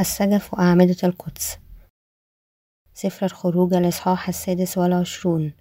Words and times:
السجف 0.00 0.54
وأعمدة 0.54 0.96
القدس. 1.04 1.58
سفر 2.94 3.26
الخروج 3.26 3.74
الإصحاح 3.74 4.28
السادس 4.28 4.78
والعشرون. 4.78 5.52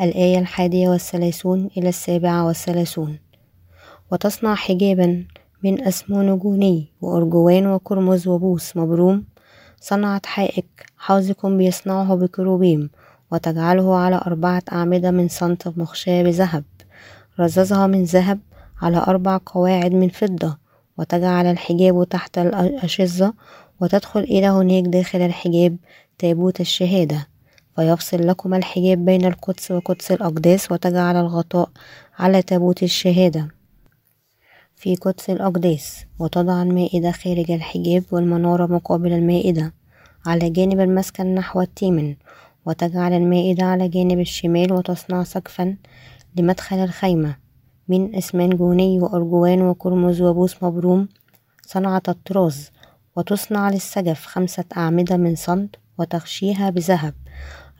الآية 0.00 0.38
الحادية 0.38 0.88
والثلاثون 0.88 1.70
إلى 1.76 1.88
السابعة 1.88 2.46
والثلاثون. 2.46 3.18
وتصنع 4.12 4.54
حجابا 4.54 5.24
من 5.64 5.82
أسمونجوني 5.82 6.92
وأرجوان 7.00 7.66
وكرمز 7.66 8.28
وبوس 8.28 8.76
مبروم. 8.76 9.24
صنعت 9.80 10.26
حائك 10.26 10.86
حوزق 10.98 11.46
بيصنعه 11.46 12.14
بكروبيم 12.14 12.90
وتجعله 13.32 13.96
على 13.96 14.16
أربعة 14.16 14.62
أعمدة 14.72 15.10
من 15.10 15.28
صنط 15.28 15.78
مخشاة 15.78 16.22
بذهب. 16.22 16.64
رززها 17.40 17.86
من 17.86 18.04
ذهب 18.04 18.38
على 18.82 18.96
أربع 18.96 19.40
قواعد 19.46 19.92
من 19.92 20.08
فضة 20.08 20.58
وتجعل 20.98 21.46
الحجاب 21.46 22.08
تحت 22.08 22.38
الأشظة 22.38 23.34
وتدخل 23.80 24.20
إلى 24.20 24.46
هناك 24.46 24.84
داخل 24.84 25.20
الحجاب 25.20 25.76
تابوت 26.18 26.60
الشهادة 26.60 27.28
فيفصل 27.76 28.26
لكم 28.26 28.54
الحجاب 28.54 29.04
بين 29.04 29.24
القدس 29.24 29.70
وقدس 29.70 30.12
الأقداس 30.12 30.72
وتجعل 30.72 31.16
الغطاء 31.16 31.68
على 32.18 32.42
تابوت 32.42 32.82
الشهادة. 32.82 33.48
في 34.76 34.96
قدس 34.96 35.30
الأقداس 35.30 36.04
وتضع 36.18 36.62
المائدة 36.62 37.10
خارج 37.10 37.50
الحجاب 37.50 38.04
والمنارة 38.10 38.66
مقابل 38.66 39.12
المائدة 39.12 39.72
على 40.26 40.50
جانب 40.50 40.80
المسكن 40.80 41.34
نحو 41.34 41.60
التيمن 41.60 42.16
وتجعل 42.66 43.12
المائدة 43.12 43.64
على 43.64 43.88
جانب 43.88 44.20
الشمال 44.20 44.72
وتصنع 44.72 45.24
سقفا 45.24 45.76
لمدخل 46.36 46.76
الخيمة. 46.76 47.36
من 47.88 48.16
إسمنجوني 48.16 49.00
وأرجوان 49.00 49.62
وكرمز 49.62 50.22
وبوس 50.22 50.62
مبروم 50.62 51.08
صنعت 51.66 52.08
الطراز 52.08 52.70
وتصنع 53.16 53.70
للسجف 53.70 54.26
خمسة 54.26 54.64
أعمدة 54.76 55.16
من 55.16 55.34
صند 55.34 55.76
وتغشيها 55.98 56.70
بذهب. 56.70 57.14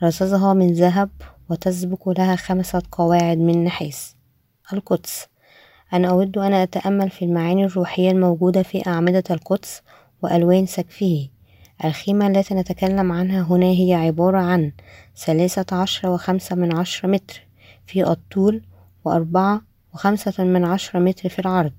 رصصها 0.02 0.54
من 0.54 0.72
ذهب 0.72 1.10
وتسبك 1.50 2.08
لها 2.08 2.36
خمسة 2.36 2.82
قواعد 2.92 3.38
من 3.38 3.64
نحاس 3.64 4.16
القدس. 4.72 5.26
أنا 5.92 6.08
أود 6.08 6.38
أن 6.38 6.52
أتأمل 6.52 7.10
في 7.10 7.24
المعاني 7.24 7.64
الروحية 7.64 8.10
الموجودة 8.10 8.62
في 8.62 8.86
أعمدة 8.86 9.24
القدس 9.30 9.82
وألوان 10.22 10.66
سقفه. 10.66 11.28
الخيمة 11.84 12.26
التي 12.26 12.54
نتكلم 12.54 13.12
عنها 13.12 13.42
هنا 13.42 13.66
هي 13.66 13.94
عبارة 13.94 14.38
عن 14.38 14.72
ثلاثة 15.16 15.76
عشر 15.76 16.08
وخمسة 16.08 16.56
من 16.56 16.76
عشرة 16.76 17.08
متر 17.08 17.46
في 17.86 18.10
الطول 18.10 18.62
وأربعة 19.04 19.62
وخمسة 19.94 20.44
من 20.44 20.64
عشرة 20.64 21.00
متر 21.00 21.28
في 21.28 21.38
العرض. 21.38 21.72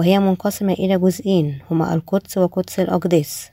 وهي 0.00 0.18
منقسمة 0.18 0.72
إلى 0.72 0.98
جزئين 0.98 1.58
هما 1.70 1.94
القدس 1.94 2.38
وقدس 2.38 2.80
الأقداس 2.80 3.50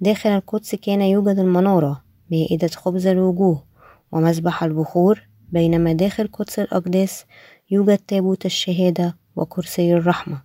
داخل 0.00 0.30
القدس 0.30 0.74
كان 0.74 1.02
يوجد 1.02 1.38
المنارة 1.38 2.04
مائدة 2.30 2.68
خبز 2.68 3.06
الوجوه 3.06 3.64
ومسبح 4.12 4.64
البخور. 4.64 5.28
بينما 5.52 5.92
داخل 5.92 6.28
قدس 6.32 6.58
الأقداس 6.58 7.24
يوجد 7.70 7.98
تابوت 7.98 8.46
الشهادة 8.46 9.16
وكرسي 9.36 9.94
الرحمة. 9.94 10.42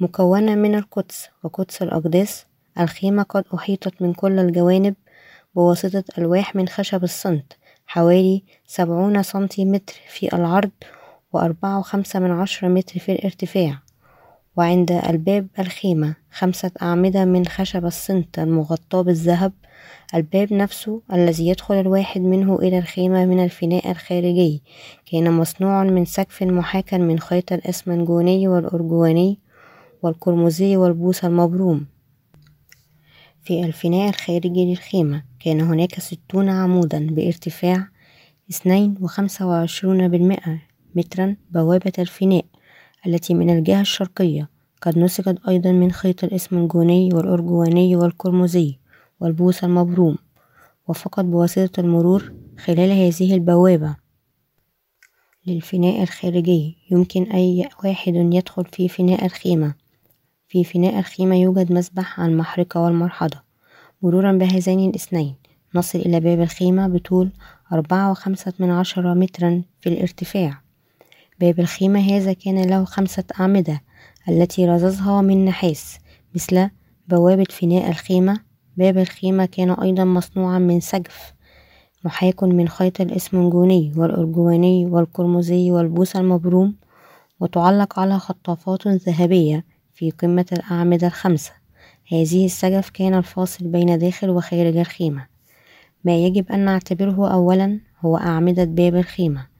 مكونة 0.00 0.54
من 0.54 0.74
القدس 0.74 1.28
وقدس 1.44 1.82
الأقداس 1.82 2.46
الخيمة 2.80 3.22
قد 3.22 3.44
أحيطت 3.54 4.02
من 4.02 4.12
كل 4.12 4.38
الجوانب 4.38 4.94
بواسطة 5.54 6.04
ألواح 6.18 6.56
من 6.56 6.68
خشب 6.68 7.04
الصمت 7.04 7.56
حوالي 7.86 8.42
سبعون 8.66 9.22
سنتيمتر 9.22 9.94
في 10.08 10.36
العرض 10.36 10.70
وأربعة 11.32 11.78
وخمسة 11.78 12.20
من 12.20 12.30
عشرة 12.30 12.68
متر 12.68 13.00
في 13.00 13.12
الارتفاع. 13.12 13.81
وعند 14.56 14.92
الباب 14.92 15.46
الخيمة 15.58 16.14
خمسة 16.30 16.70
أعمدة 16.82 17.24
من 17.24 17.46
خشب 17.46 17.84
الصمت 17.86 18.38
المغطاة 18.38 19.02
بالذهب. 19.02 19.52
الباب 20.14 20.52
نفسه 20.52 21.02
الذي 21.12 21.48
يدخل 21.48 21.74
الواحد 21.74 22.20
منه 22.20 22.56
إلى 22.56 22.78
الخيمة 22.78 23.24
من 23.24 23.44
الفناء 23.44 23.90
الخارجي. 23.90 24.62
كان 25.06 25.32
مصنوع 25.32 25.84
من 25.84 26.04
سقف 26.04 26.42
محاكى 26.42 26.98
من 26.98 27.18
خيط 27.18 27.52
الإسمنجوني 27.52 28.48
والأرجواني 28.48 29.38
والقرمزي 30.02 30.76
والبوص 30.76 31.24
المبروم. 31.24 31.86
في 33.44 33.64
الفناء 33.64 34.08
الخارجي 34.08 34.70
للخيمة 34.70 35.22
كان 35.40 35.60
هناك 35.60 36.00
ستون 36.00 36.48
عمودا 36.48 37.06
بارتفاع 37.10 37.88
اثنين 38.50 38.94
وخمسة 39.00 39.46
وعشرون 39.46 40.08
بالمئة 40.08 40.62
مترا 40.94 41.36
بوابة 41.50 41.92
الفناء. 41.98 42.44
التي 43.06 43.34
من 43.34 43.50
الجهة 43.50 43.80
الشرقية. 43.80 44.48
قد 44.82 44.98
نسجت 44.98 45.38
أيضا 45.48 45.72
من 45.72 45.92
خيط 45.92 46.24
الإسمنجوني 46.24 47.14
والأرجواني 47.14 47.96
والقرمزي 47.96 48.78
والبوص 49.20 49.64
المبروم 49.64 50.16
وفقط 50.88 51.24
بواسطة 51.24 51.80
المرور 51.80 52.32
خلال 52.58 52.90
هذه 52.90 53.34
البوابة. 53.34 53.96
للفناء 55.46 56.02
الخارجي 56.02 56.76
يمكن 56.90 57.22
أي 57.22 57.68
واحد 57.84 58.14
يدخل 58.14 58.64
في 58.64 58.88
فناء 58.88 59.24
الخيمة. 59.24 59.74
في 60.48 60.64
فناء 60.64 60.98
الخيمة 60.98 61.36
يوجد 61.36 61.72
مسبح 61.72 62.20
على 62.20 62.32
المحرقة 62.32 62.80
والمرحضة. 62.80 63.42
مرورا 64.02 64.32
بهذين 64.32 64.90
الاثنين 64.90 65.34
نصل 65.74 65.98
إلى 65.98 66.20
باب 66.20 66.40
الخيمة 66.40 66.88
بطول 66.88 67.30
أربعة 67.72 68.10
وخمسة 68.10 68.52
من 68.58 68.70
عشرة 68.70 69.14
مترا 69.14 69.62
في 69.80 69.88
الارتفاع. 69.88 70.61
باب 71.42 71.60
الخيمة 71.60 72.00
هذا 72.00 72.32
كان 72.32 72.62
له 72.62 72.84
خمسة 72.84 73.24
أعمدة 73.40 73.80
التي 74.28 74.66
رززها 74.66 75.22
من 75.22 75.44
نحاس 75.44 75.98
مثل 76.34 76.68
بوابة 77.08 77.46
فناء 77.50 77.88
الخيمة. 77.88 78.40
باب 78.76 78.98
الخيمة 78.98 79.44
كان 79.44 79.70
أيضا 79.70 80.04
مصنوعا 80.04 80.58
من 80.58 80.80
سجف 80.80 81.34
محاك 82.04 82.42
من 82.42 82.68
خيط 82.68 83.00
الإسمنجوني 83.00 83.92
والأرجواني 83.96 84.86
والقرمزي 84.86 85.70
والبوس 85.70 86.16
المبروم 86.16 86.74
وتعلق 87.40 87.98
على 87.98 88.18
خطافات 88.18 88.88
ذهبية 88.88 89.64
في 89.94 90.10
قمة 90.10 90.46
الأعمدة 90.52 91.06
الخمسة. 91.06 91.52
هذه 92.12 92.44
السجف 92.44 92.90
كان 92.90 93.14
الفاصل 93.14 93.66
بين 93.66 93.98
داخل 93.98 94.30
وخارج 94.30 94.76
الخيمة. 94.76 95.26
ما 96.04 96.16
يجب 96.16 96.52
أن 96.52 96.64
نعتبره 96.64 97.32
أولا 97.32 97.80
هو 98.00 98.16
أعمدة 98.16 98.64
باب 98.64 98.96
الخيمة. 98.96 99.51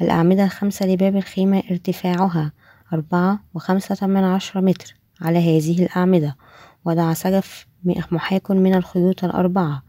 الأعمدة 0.00 0.44
الخمسة 0.44 0.86
لباب 0.86 1.16
الخيمة 1.16 1.62
ارتفاعها 1.70 2.52
أربعة 2.92 3.40
وخمسة 3.54 4.06
من 4.06 4.24
عشرة 4.24 4.60
متر 4.60 4.94
على 5.20 5.38
هذه 5.38 5.82
الأعمدة 5.82 6.36
وضع 6.84 7.12
سجف 7.12 7.66
محاك 7.84 8.50
من 8.50 8.74
الخيوط 8.74 9.24
الأربعة 9.24 9.82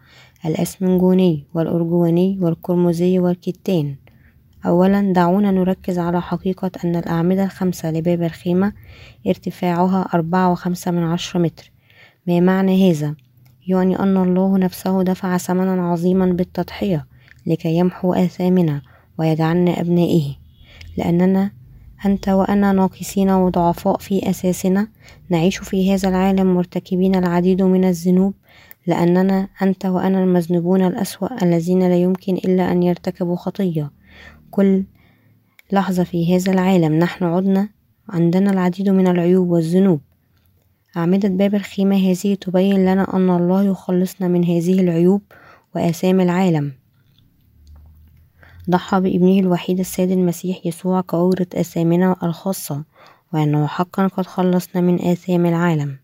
الأسمنجوني 0.45 1.47
والأرجواني 1.53 2.37
والقرمزي 2.41 3.19
والكتان 3.19 3.95
أولا 4.65 5.13
دعونا 5.13 5.51
نركز 5.51 5.99
على 5.99 6.21
حقيقة 6.21 6.71
أن 6.85 6.95
الأعمدة 6.95 7.43
الخمسة 7.43 7.91
لباب 7.91 8.23
الخيمة 8.23 8.73
ارتفاعها 9.27 10.09
أربعة 10.13 10.51
وخمسة 10.51 10.91
من 10.91 11.03
عشرة 11.03 11.39
متر 11.39 11.71
ما 12.27 12.39
معنى 12.39 12.91
هذا؟ 12.91 13.15
يعني 13.67 13.99
أن 13.99 14.17
الله 14.17 14.57
نفسه 14.57 15.03
دفع 15.03 15.37
ثمنا 15.37 15.91
عظيما 15.91 16.25
بالتضحية 16.25 17.05
لكي 17.45 17.77
يمحو 17.77 18.13
آثامنا 18.13 18.81
ويجعلنا 19.19 19.81
أبنائه 19.81 20.35
لأننا 20.97 21.51
أنت 22.05 22.29
وأنا 22.29 22.71
ناقصين 22.71 23.29
وضعفاء 23.29 23.97
في 23.97 24.29
أساسنا. 24.29 24.87
نعيش 25.29 25.57
في 25.57 25.93
هذا 25.93 26.09
العالم 26.09 26.55
مرتكبين 26.55 27.15
العديد 27.15 27.61
من 27.61 27.83
الذنوب 27.85 28.33
لأننا 28.87 29.47
أنت 29.61 29.85
وأنا 29.85 30.23
المذنبون 30.23 30.85
الأسوأ 30.85 31.43
الذين 31.43 31.79
لا 31.79 31.95
يمكن 31.95 32.35
إلا 32.35 32.71
أن 32.71 32.83
يرتكبوا 32.83 33.35
خطية. 33.35 33.91
كل 34.51 34.83
لحظة 35.71 36.03
في 36.03 36.35
هذا 36.35 36.51
العالم 36.51 36.93
نحن 36.93 37.25
عدنا 37.25 37.69
عندنا 38.09 38.51
العديد 38.51 38.89
من 38.89 39.07
العيوب 39.07 39.49
والذنوب. 39.49 40.01
أعمدة 40.97 41.29
باب 41.29 41.55
الخيمة 41.55 41.95
هذه 41.95 42.33
تبين 42.33 42.85
لنا 42.85 43.15
أن 43.15 43.29
الله 43.29 43.63
يخلصنا 43.63 44.27
من 44.27 44.43
هذه 44.45 44.81
العيوب 44.81 45.21
وآثام 45.75 46.21
العالم. 46.21 46.71
ضحى 48.69 48.99
بابنه 48.99 49.39
الوحيد 49.39 49.79
السيد 49.79 50.11
المسيح 50.11 50.65
يسوع 50.65 51.01
كأجرة 51.01 51.47
آثامنا 51.53 52.15
الخاصة 52.23 52.83
وأنه 53.33 53.67
حقا 53.67 54.07
قد 54.07 54.25
خلصنا 54.25 54.81
من 54.81 55.01
آثام 55.01 55.45
العالم. 55.45 55.97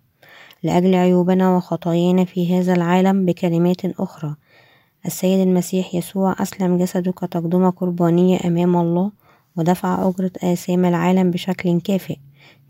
لأجل 0.64 0.96
عيوبنا 0.96 1.58
وخطايانا 1.58 2.26
في 2.26 2.60
هذا 2.60 2.74
العالم 2.74 3.26
بكلمات 3.26 3.86
أخرى 3.86 4.36
السيد 5.06 5.48
المسيح 5.48 5.96
يسوع 5.96 6.36
أسلم 6.40 6.78
جسده 6.78 7.12
كتقدمة 7.12 7.70
قربانية 7.70 8.40
أمام 8.46 8.76
الله 8.76 9.12
ودفع 9.58 10.10
أجرة 10.10 10.32
آثام 10.44 10.86
العالم 10.86 11.32
بشكل 11.32 11.82
كافئ 11.82 12.18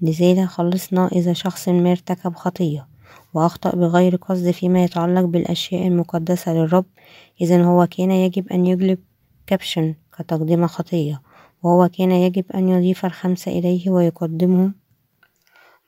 لذلك 0.02 0.46
خلصنا 0.46 1.08
إذا 1.08 1.34
شخص 1.34 1.70
ما 1.70 1.92
ارتكب 1.92 2.36
خطية 2.36 2.88
وأخطأ 3.34 3.76
بغير 3.76 4.16
قصد 4.16 4.52
فيما 4.52 4.84
يتعلق 4.84 5.22
بالأشياء 5.22 5.88
المقدسة 5.88 6.54
للرب. 6.54 6.86
إذا 7.42 7.64
هو 7.64 7.88
كان 7.88 8.12
يجب 8.12 8.48
أن 8.48 8.66
يجلب 8.66 9.00
كبشا 9.48 9.96
كتقدمة 10.18 10.68
خطية 10.68 11.22
وهو 11.64 11.90
كان 11.90 12.12
يجب 12.12 12.46
أن 12.56 12.70
يضيف 12.70 13.06
الخمسة 13.06 13.52
إليه 13.52 13.90
ويقدمه 13.90 14.72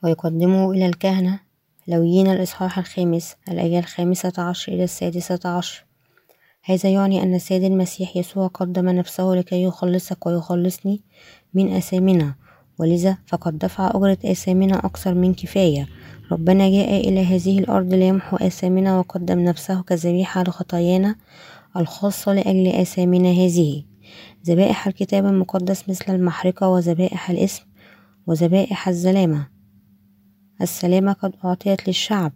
ويقدمه 0.02 0.70
إلى 0.70 0.86
الكهنة. 0.86 1.40
لويين 1.88 2.30
الإصحاح 2.30 2.78
الخامس 2.78 3.36
الآية 3.48 3.78
الخامسة 3.78 4.32
عشر 4.38 4.72
إلى 4.72 4.84
السادسة 4.84 5.40
عشر. 5.44 5.84
هذا 6.64 6.90
يعني 6.90 7.22
أن 7.22 7.34
السيد 7.34 7.64
المسيح 7.64 8.16
يسوع 8.16 8.46
قدم 8.46 8.88
نفسه 8.88 9.24
لكي 9.24 9.62
يخلصك 9.62 10.26
ويخلصني 10.26 11.00
من 11.54 11.76
آثامنا 11.76 12.34
ولذا 12.78 13.18
فقد 13.26 13.58
دفع 13.58 13.90
أجرة 13.94 14.18
آثامنا 14.24 14.78
أكثر 14.78 15.14
من 15.14 15.34
كفاية. 15.34 15.88
ربنا 16.32 16.70
جاء 16.70 17.08
إلى 17.08 17.24
هذه 17.24 17.58
الأرض 17.58 17.94
ليمحو 17.94 18.36
آثامنا 18.36 18.98
وقدم 18.98 19.38
نفسه 19.38 19.82
كذبيحة 19.82 20.42
لخطايانا. 20.42 21.16
الخاصة 21.76 22.32
لأجل 22.32 22.66
آثامنا 22.66 23.30
هذه. 23.30 23.84
ذبائح 24.46 24.86
الكتاب 24.86 25.26
المقدس 25.26 25.88
مثل 25.88 26.14
المحرقة 26.14 26.68
وذبائح 26.68 27.30
الإثم 27.30 27.62
وذبائح 28.26 28.88
الزلامة. 28.88 29.48
السلامة 30.62 31.12
قد 31.12 31.32
أعطيت 31.44 31.86
للشعب. 31.86 32.32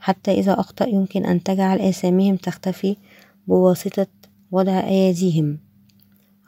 حتى 0.00 0.30
إذا 0.30 0.60
أخطأ 0.60 0.86
يمكن 0.86 1.26
أن 1.26 1.42
تجعل 1.42 1.80
آثامهم 1.80 2.36
تختفي 2.36 2.96
بواسطة 3.48 4.06
وضع 4.50 4.80
أيديهم 4.88 5.58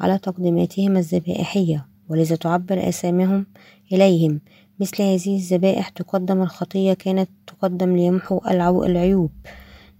على 0.00 0.18
تقديماتهم 0.18 0.96
الذبائحية 0.96 1.86
ولذا 2.08 2.36
تعبر 2.36 2.88
آثامهم 2.88 3.46
إليهم. 3.92 4.40
مثل 4.80 5.02
هذه 5.02 5.36
الذبائح 5.36 5.88
تقدم 5.88 6.42
الخطية 6.42 6.92
كانت 6.92 7.28
تقدم 7.46 7.96
ليمحو 7.96 8.40
العيوب. 8.86 9.30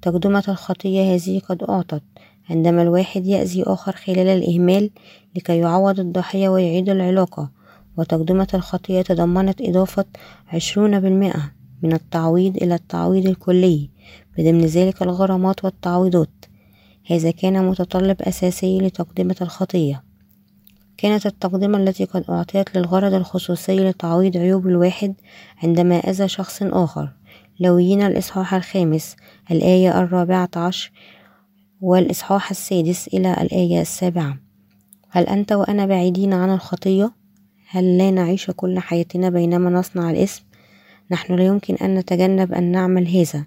تقدمة 0.02 0.44
الخطية 0.48 1.14
هذه 1.14 1.38
قد 1.38 1.62
أعطت 1.62 2.02
عندما 2.50 2.82
الواحد 2.82 3.26
يأذي 3.26 3.62
آخر 3.62 3.92
خلال 3.92 4.28
الإهمال 4.28 4.90
لكي 5.36 5.58
يعوض 5.58 6.00
الضحية 6.00 6.48
ويعيد 6.48 6.88
العلاقة. 6.88 7.50
وتقدمة 7.96 8.48
الخطية 8.54 9.02
تضمنت 9.02 9.60
إضافة 9.60 10.04
عشرون 10.48 11.00
بالمئة 11.00 11.52
من 11.82 11.92
التعويض 11.92 12.56
إلى 12.56 12.74
التعويض 12.74 13.26
الكلي 13.26 13.90
بضمن 14.38 14.66
ذلك 14.66 15.02
الغرامات 15.02 15.64
والتعويضات. 15.64 16.44
هذا 17.06 17.30
كان 17.30 17.66
متطلب 17.66 18.22
أساسي 18.22 18.78
لتقدمة 18.78 19.36
الخطية. 19.40 20.04
كانت 20.98 21.26
التقدمة 21.26 21.78
التي 21.78 22.04
قد 22.04 22.24
أعطيت 22.30 22.76
للغرض 22.76 23.14
الخصوصي 23.14 23.76
لتعويض 23.90 24.36
عيوب 24.36 24.66
الواحد 24.66 25.14
عندما 25.62 25.98
أذى 25.98 26.28
شخص 26.28 26.62
آخر. 26.62 27.12
لويين 27.60 28.02
الإصحاح 28.02 28.54
الخامس 28.54 29.16
الآية 29.50 30.00
الرابعة 30.00 30.50
عشر 30.56 30.92
والإصحاح 31.80 32.50
السادس 32.50 33.08
إلى 33.08 33.32
الآية 33.32 33.80
السابعة 33.80 34.36
هل 35.10 35.26
أنت 35.26 35.52
وأنا 35.52 35.86
بعيدين 35.86 36.32
عن 36.32 36.50
الخطية؟ 36.50 37.12
هل 37.70 37.98
لا 37.98 38.10
نعيش 38.10 38.50
كل 38.50 38.78
حياتنا 38.78 39.30
بينما 39.30 39.70
نصنع 39.70 40.10
الإثم؟ 40.10 40.42
نحن 41.10 41.34
لا 41.34 41.44
يمكن 41.46 41.74
أن 41.74 41.94
نتجنب 41.94 42.52
أن 42.52 42.72
نعمل 42.72 43.08
هذا 43.08 43.44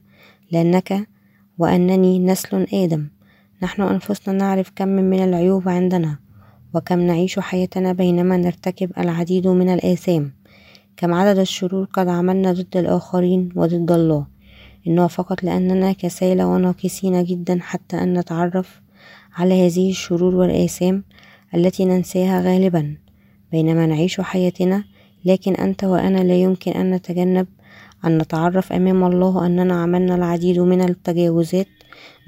لأنك 0.51 1.07
وأنني 1.57 2.19
نسل 2.19 2.67
آدم 2.73 3.07
نحن 3.61 3.81
أنفسنا 3.81 4.33
نعرف 4.33 4.71
كم 4.75 4.87
من 4.87 5.23
العيوب 5.23 5.69
عندنا 5.69 6.17
وكم 6.73 6.99
نعيش 6.99 7.39
حياتنا 7.39 7.93
بينما 7.93 8.37
نرتكب 8.37 8.91
العديد 8.97 9.47
من 9.47 9.69
الآثام 9.69 10.31
كم 10.97 11.13
عدد 11.13 11.39
الشرور 11.39 11.87
قد 11.93 12.07
عملنا 12.07 12.53
ضد 12.53 12.77
الآخرين 12.77 13.49
وضد 13.55 13.91
الله. 13.91 14.25
إنه 14.87 15.07
فقط 15.07 15.43
لأننا 15.43 15.91
كسالى 15.91 16.43
وناقصين 16.43 17.23
جدا 17.23 17.59
حتى 17.61 18.03
أن 18.03 18.19
نتعرف 18.19 18.81
على 19.35 19.67
هذه 19.67 19.89
الشرور 19.89 20.35
والآثام 20.35 21.03
التي 21.55 21.85
ننساها 21.85 22.41
غالبا. 22.41 22.97
بينما 23.51 23.85
نعيش 23.85 24.21
حياتنا 24.21 24.83
لكن 25.25 25.55
أنت 25.55 25.83
وأنا 25.83 26.17
لا 26.17 26.35
يمكن 26.35 26.71
أن 26.71 26.91
نتجنب 26.91 27.47
أن 28.05 28.17
نتعرف 28.17 28.73
أمام 28.73 29.03
الله 29.03 29.45
أننا 29.45 29.81
عملنا 29.81 30.15
العديد 30.15 30.59
من 30.59 30.81
التجاوزات 30.81 31.67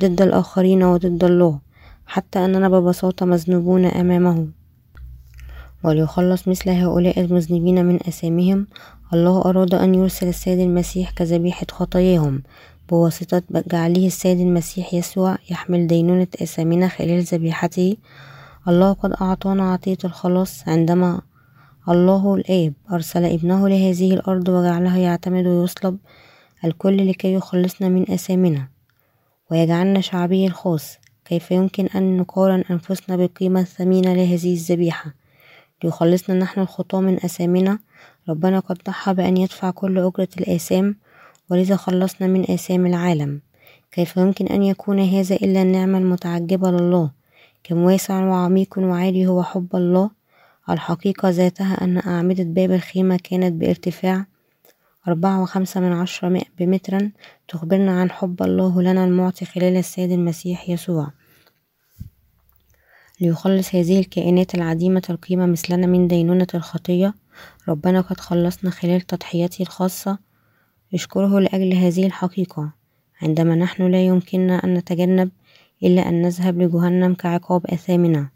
ضد 0.01 0.21
الآخرين 0.21 0.83
وضد 0.83 1.23
الله 1.23 1.59
حتى 2.07 2.45
أننا 2.45 2.69
ببساطة 2.69 3.25
مذنوبون 3.25 3.85
أمامه. 3.85 4.47
وليخلص 5.85 6.47
مثل 6.47 6.69
هؤلاء 6.69 7.19
المذنبين 7.19 7.85
من 7.85 7.95
أثامهم 7.95 8.67
الله 9.13 9.41
أراد 9.41 9.73
أن 9.73 9.95
يرسل 9.95 10.27
السيد 10.27 10.59
المسيح 10.59 11.11
كذبيحة 11.11 11.65
خطاياهم 11.71 12.43
بواسطة 12.89 13.41
جعله 13.51 14.07
السيد 14.07 14.39
المسيح 14.39 14.93
يسوع 14.93 15.37
يحمل 15.51 15.87
دينونة 15.87 16.27
أثامنا 16.41 16.87
خلال 16.87 17.21
ذبيحته. 17.21 17.97
الله 18.67 18.93
قد 18.93 19.13
أعطانا 19.21 19.73
عطية 19.73 19.97
الخلاص 20.05 20.67
عندما 20.67 21.21
الله 21.89 22.35
الآب 22.35 22.73
أرسل 22.91 23.25
ابنه 23.25 23.69
لهذه 23.69 24.13
الأرض 24.13 24.49
وجعله 24.49 24.97
يعتمد 24.97 25.47
ويصلب 25.47 25.97
الكل 26.65 27.09
لكي 27.09 27.33
يخلصنا 27.33 27.89
من 27.89 28.11
أثامنا 28.11 28.67
ويجعلنا 29.51 30.01
شعبه 30.01 30.47
الخاص 30.47 30.97
كيف 31.25 31.51
يمكن 31.51 31.85
أن 31.85 32.17
نقارن 32.17 32.63
أنفسنا 32.71 33.15
بالقيمة 33.15 33.59
الثمينة 33.59 34.13
لهذه 34.13 34.53
الذبيحة؟ 34.53 35.24
ليخلصنا 35.83 36.39
نحن 36.39 36.61
الخطاة 36.61 37.01
من 37.01 37.15
أثامنا 37.15 37.79
ربنا 38.29 38.59
قد 38.59 38.77
ضحى 38.87 39.13
بأن 39.13 39.37
يدفع 39.37 39.71
كل 39.71 39.97
أجرة 39.97 40.27
الآثام 40.37 40.95
ولذا 41.49 41.75
خلصنا 41.75 42.27
من 42.27 42.51
آثام 42.51 42.85
العالم. 42.85 43.41
كيف 43.91 44.17
يمكن 44.17 44.47
أن 44.47 44.63
يكون 44.63 44.99
هذا 44.99 45.35
إلا 45.35 45.61
النعمة 45.61 45.97
المتعجبة 45.97 46.71
لله؟ 46.71 47.11
كم 47.63 47.77
واسع 47.77 48.25
وعميق 48.25 48.77
وعالي 48.77 49.27
هو 49.27 49.43
حب 49.43 49.75
الله. 49.75 50.09
الحقيقة 50.69 51.29
ذاتها 51.29 51.83
أن 51.83 51.97
أعمدة 51.97 52.43
باب 52.43 52.71
الخيمة 52.71 53.19
كانت 53.23 53.53
بارتفاع 53.53 54.25
أربعة 55.07 55.41
وخمسة 55.41 55.79
من 55.79 55.93
عشرة 55.93 56.41
بمترا 56.59 57.11
تخبرنا 57.47 58.01
عن 58.01 58.11
حب 58.11 58.43
الله 58.43 58.81
لنا 58.81 59.05
المعطي 59.05 59.45
خلال 59.45 59.77
السيد 59.77 60.11
المسيح 60.11 60.69
يسوع. 60.69 61.11
ليخلص 63.21 63.75
هذه 63.75 63.99
الكائنات 63.99 64.55
العديمة 64.55 65.01
القيمة 65.09 65.45
مثلنا 65.45 65.87
من 65.87 66.07
دينونة 66.07 66.47
الخطية. 66.53 67.13
ربنا 67.69 68.01
قد 68.01 68.19
خلصنا 68.19 68.69
خلال 68.69 69.01
تضحيته 69.01 69.61
الخاصة. 69.61 70.17
اشكره 70.93 71.39
لأجل 71.39 71.73
هذه 71.73 72.05
الحقيقة. 72.05 72.71
عندما 73.21 73.55
نحن 73.55 73.91
لا 73.91 74.05
يمكننا 74.05 74.63
أن 74.63 74.73
نتجنب 74.73 75.29
إلا 75.83 76.09
أن 76.09 76.21
نذهب 76.21 76.61
لجهنم 76.61 77.13
كعقاب 77.13 77.65
آثامنا. 77.65 78.29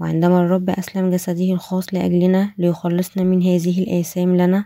وعندما 0.00 0.40
الرب 0.44 0.70
أسلم 0.70 1.10
جسده 1.10 1.52
الخاص 1.52 1.94
لأجلنا 1.94 2.52
ليخلصنا 2.58 3.24
من 3.24 3.42
هذه 3.42 3.82
الآثام 3.82 4.36
لنا 4.36 4.64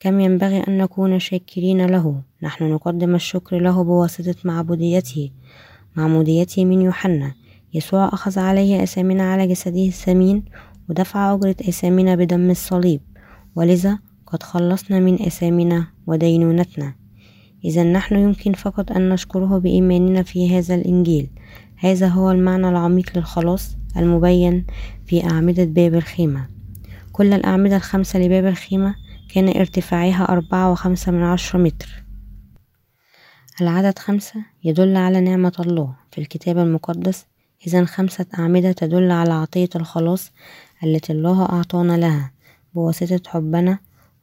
كم 0.00 0.20
ينبغي 0.20 0.64
أن 0.68 0.78
نكون 0.78 1.18
شاكرين 1.18 1.86
له؟ 1.86 2.20
نحن 2.42 2.72
نقدم 2.72 3.14
الشكر 3.14 3.58
له 3.58 3.84
بواسطة 3.84 4.34
معبوديته 4.44 5.30
معموديته 5.96 6.64
من 6.64 6.82
يوحنا. 6.82 7.32
يسوع 7.74 8.08
أخذ 8.08 8.38
عليه 8.38 8.82
أثامنا 8.82 9.32
على 9.32 9.46
جسده 9.46 9.86
الثمين 9.86 10.44
ودفع 10.88 11.34
أجرة 11.34 11.56
أثامنا 11.68 12.14
بدم 12.14 12.50
الصليب. 12.50 13.00
ولذا 13.56 13.98
قد 14.26 14.42
خلصنا 14.42 15.00
من 15.00 15.14
أثامنا 15.14 15.86
ودينونتنا. 16.06 16.94
إذا 17.64 17.82
نحن 17.82 18.16
يمكن 18.16 18.52
فقط 18.52 18.92
أن 18.92 19.08
نشكره 19.08 19.58
بإيماننا 19.58 20.22
في 20.22 20.58
هذا 20.58 20.74
الإنجيل. 20.74 21.30
هذا 21.76 22.08
هو 22.08 22.30
المعنى 22.30 22.68
العميق 22.68 23.10
للخلاص 23.16 23.76
المبين 23.96 24.66
في 25.06 25.24
أعمدة 25.24 25.64
باب 25.64 25.94
الخيمة. 25.94 26.48
كل 27.12 27.32
الأعمدة 27.32 27.76
الخمسة 27.76 28.18
لباب 28.18 28.46
الخيمة 28.46 28.94
كان 29.34 29.48
ارتفاعها 29.48 30.24
أربعة 30.28 30.72
وخمسة 30.72 31.12
من 31.12 31.22
عشرة 31.22 31.58
متر. 31.58 32.04
العدد 33.60 33.98
خمسة 33.98 34.44
يدل 34.64 34.96
على 34.96 35.20
نعمة 35.20 35.52
الله 35.60 35.94
في 36.12 36.20
الكتاب 36.20 36.58
المقدس 36.58 37.26
إذا 37.66 37.84
خمسة 37.84 38.26
أعمدة 38.38 38.72
تدل 38.72 39.10
على 39.10 39.32
عطية 39.32 39.68
الخلاص 39.76 40.32
التي 40.84 41.12
الله 41.12 41.42
أعطانا 41.42 41.96
لها 41.96 42.32
بواسطة 42.74 43.20
حبنا 43.30 43.78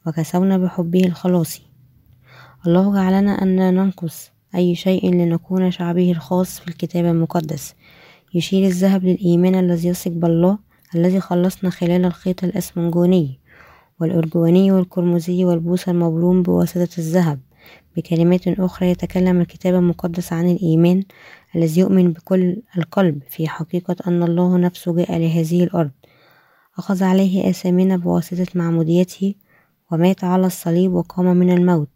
وكسونا 0.06 0.58
بحبه 0.58 1.06
الخلاصي 1.06 1.62
الله 2.66 2.94
جعلنا 2.94 3.42
أن 3.42 3.56
لا 3.56 3.70
ننقص 3.70 4.30
أي 4.54 4.74
شيء 4.74 5.14
لنكون 5.14 5.70
شعبه 5.70 6.10
الخاص 6.10 6.60
في 6.60 6.68
الكتاب 6.68 7.04
المقدس. 7.04 7.74
يشير 8.34 8.66
الذهب 8.66 9.04
للإيمان 9.04 9.54
الذي 9.54 9.88
يثق 9.88 10.10
بالله 10.10 10.58
الذي 10.94 11.20
خلصنا 11.20 11.70
خلال 11.70 12.04
الخيط 12.04 12.44
الأسمنجوني 12.44 13.38
والأرجواني 14.00 14.72
والقرمزي 14.72 15.44
والبوس 15.44 15.88
المبروم 15.88 16.42
بواسطة 16.42 16.88
الذهب. 16.98 17.40
بكلمات 17.96 18.48
أخرى 18.48 18.90
يتكلم 18.90 19.40
الكتاب 19.40 19.74
المقدس 19.74 20.32
عن 20.32 20.50
الإيمان 20.50 21.02
الذي 21.56 21.80
يؤمن 21.80 22.12
بكل 22.12 22.56
القلب 22.78 23.22
في 23.28 23.48
حقيقة 23.48 23.96
أن 24.06 24.22
الله 24.22 24.58
نفسه 24.58 24.96
جاء 24.96 25.18
لهذه 25.18 25.64
الأرض. 25.64 25.90
أخذ 26.78 27.04
عليه 27.04 27.50
آثامنا 27.50 27.96
بواسطة 27.96 28.46
معموديته 28.54 29.34
ومات 29.92 30.24
على 30.24 30.46
الصليب 30.46 30.92
وقام 30.92 31.36
من 31.36 31.50
الموت 31.50 31.88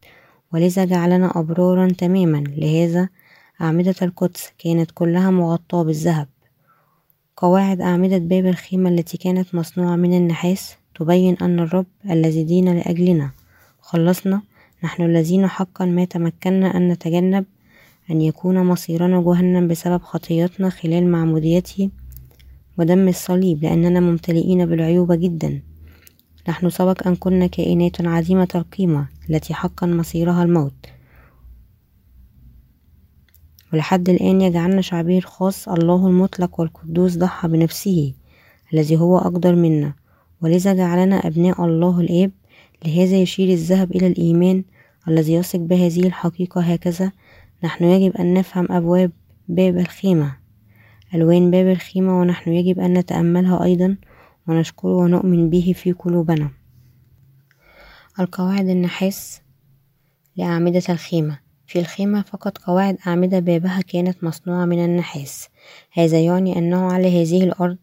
ولذا 0.52 0.84
جعلنا 0.84 1.32
أبرارا 1.34 1.88
تماما. 1.88 2.44
لهذا 2.56 3.08
أعمدة 3.60 3.94
القدس 4.02 4.52
كانت 4.58 4.90
كلها 4.90 5.30
مغطاة 5.30 5.82
بالذهب. 5.82 6.28
قواعد 7.36 7.80
أعمدة 7.80 8.18
باب 8.18 8.46
الخيمة 8.46 8.90
التي 8.90 9.16
كانت 9.16 9.54
مصنوعة 9.54 9.96
من 9.96 10.16
النحاس 10.16 10.76
تبين 10.94 11.36
أن 11.42 11.60
الرب 11.60 11.86
الذي 12.10 12.44
دين 12.44 12.76
لأجلنا 12.76 13.30
خلصنا. 13.80 14.42
نحن 14.84 15.02
الذين 15.02 15.46
حقا 15.46 15.84
ما 15.84 16.04
تمكنا 16.04 16.76
أن 16.76 16.88
نتجنب 16.88 17.44
أن 18.10 18.20
يكون 18.20 18.66
مصيرنا 18.66 19.20
جهنم 19.20 19.68
بسبب 19.68 20.02
خطيتنا 20.02 20.70
خلال 20.70 21.06
معموديته 21.10 21.90
ودم 22.78 23.08
الصليب 23.08 23.62
لأننا 23.62 24.00
ممتلئين 24.00 24.66
بالعيوبة 24.66 25.14
جدا. 25.14 25.62
نحن 26.48 26.70
سبق 26.70 27.06
أن 27.06 27.16
كنا 27.16 27.46
كائنات 27.46 28.00
عديمة 28.06 28.48
القيمة 28.54 29.08
التي 29.30 29.54
حقا 29.54 29.86
مصيرها 29.86 30.42
الموت. 30.42 30.86
ولحد 33.72 34.08
الآن 34.08 34.40
يجعلنا 34.40 34.80
شعبه 34.80 35.18
الخاص 35.18 35.68
الله 35.68 36.06
المطلق 36.06 36.60
والقدوس 36.60 37.16
ضحى 37.16 37.48
بنفسه 37.48 38.14
الذي 38.74 38.96
هو 38.96 39.18
أقدر 39.18 39.54
منا. 39.54 39.94
ولذا 40.42 40.74
جعلنا 40.74 41.26
أبناء 41.26 41.64
الله 41.64 42.00
الآب 42.00 42.30
لهذا 42.86 43.16
يشير 43.16 43.48
الذهب 43.48 43.90
إلى 43.90 44.06
الإيمان 44.06 44.64
الذي 45.08 45.32
يثق 45.32 45.58
بهذه 45.58 46.06
الحقيقة 46.06 46.60
هكذا. 46.60 47.12
نحن 47.64 47.84
يجب 47.84 48.16
أن 48.16 48.34
نفهم 48.34 48.72
أبواب 48.72 49.10
باب 49.48 49.78
الخيمة. 49.78 50.36
ألوان 51.14 51.50
باب 51.50 51.66
الخيمة 51.66 52.20
ونحن 52.20 52.52
يجب 52.52 52.80
أن 52.80 52.92
نتأملها 52.98 53.64
أيضا 53.64 53.96
ونشكره 54.48 54.96
ونؤمن 54.96 55.50
به 55.50 55.72
في 55.76 55.92
قلوبنا. 55.92 56.50
القواعد 58.20 58.68
النحاس 58.68 59.40
لأعمدة 60.36 60.82
الخيمة. 60.88 61.38
في 61.66 61.78
الخيمة 61.78 62.22
فقط 62.22 62.58
قواعد 62.58 62.96
أعمدة 63.06 63.38
بابها 63.38 63.80
كانت 63.80 64.24
مصنوعة 64.24 64.64
من 64.64 64.84
النحاس. 64.84 65.48
هذا 65.92 66.20
يعني 66.20 66.58
أنه 66.58 66.92
على 66.92 67.22
هذه 67.22 67.44
الأرض 67.44 67.78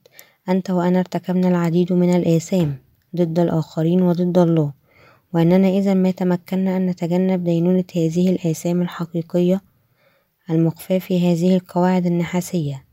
أنت 0.50 0.70
وأنا 0.70 1.00
ارتكبنا 1.00 1.48
العديد 1.48 1.94
من 1.94 2.16
الآثام 2.16 2.76
ضد 3.16 3.40
الآخرين 3.40 4.02
وضد 4.02 4.38
الله. 4.38 4.74
وأننا 5.34 5.68
إذا 5.68 5.94
ما 5.94 6.12
تمكنا 6.12 6.78
أن 6.78 6.86
نتجنب 6.86 7.44
دينونة 7.44 7.84
هذه 7.96 8.30
الآثام 8.30 8.82
الحقيقية 8.82 9.62
المخفاة 10.50 11.00
في 11.00 11.32
هذه 11.32 11.56
القواعد 11.56 12.06
النحاسية 12.06 12.84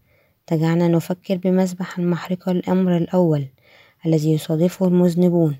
تجعلنا 0.46 0.88
نفكر 0.88 1.36
بمسبح 1.36 1.98
المحرقة 1.98 2.52
الأمر 2.52 2.96
الأول 2.96 3.46
الذي 4.06 4.32
يصادفه 4.32 4.86
المذنبون. 4.86 5.56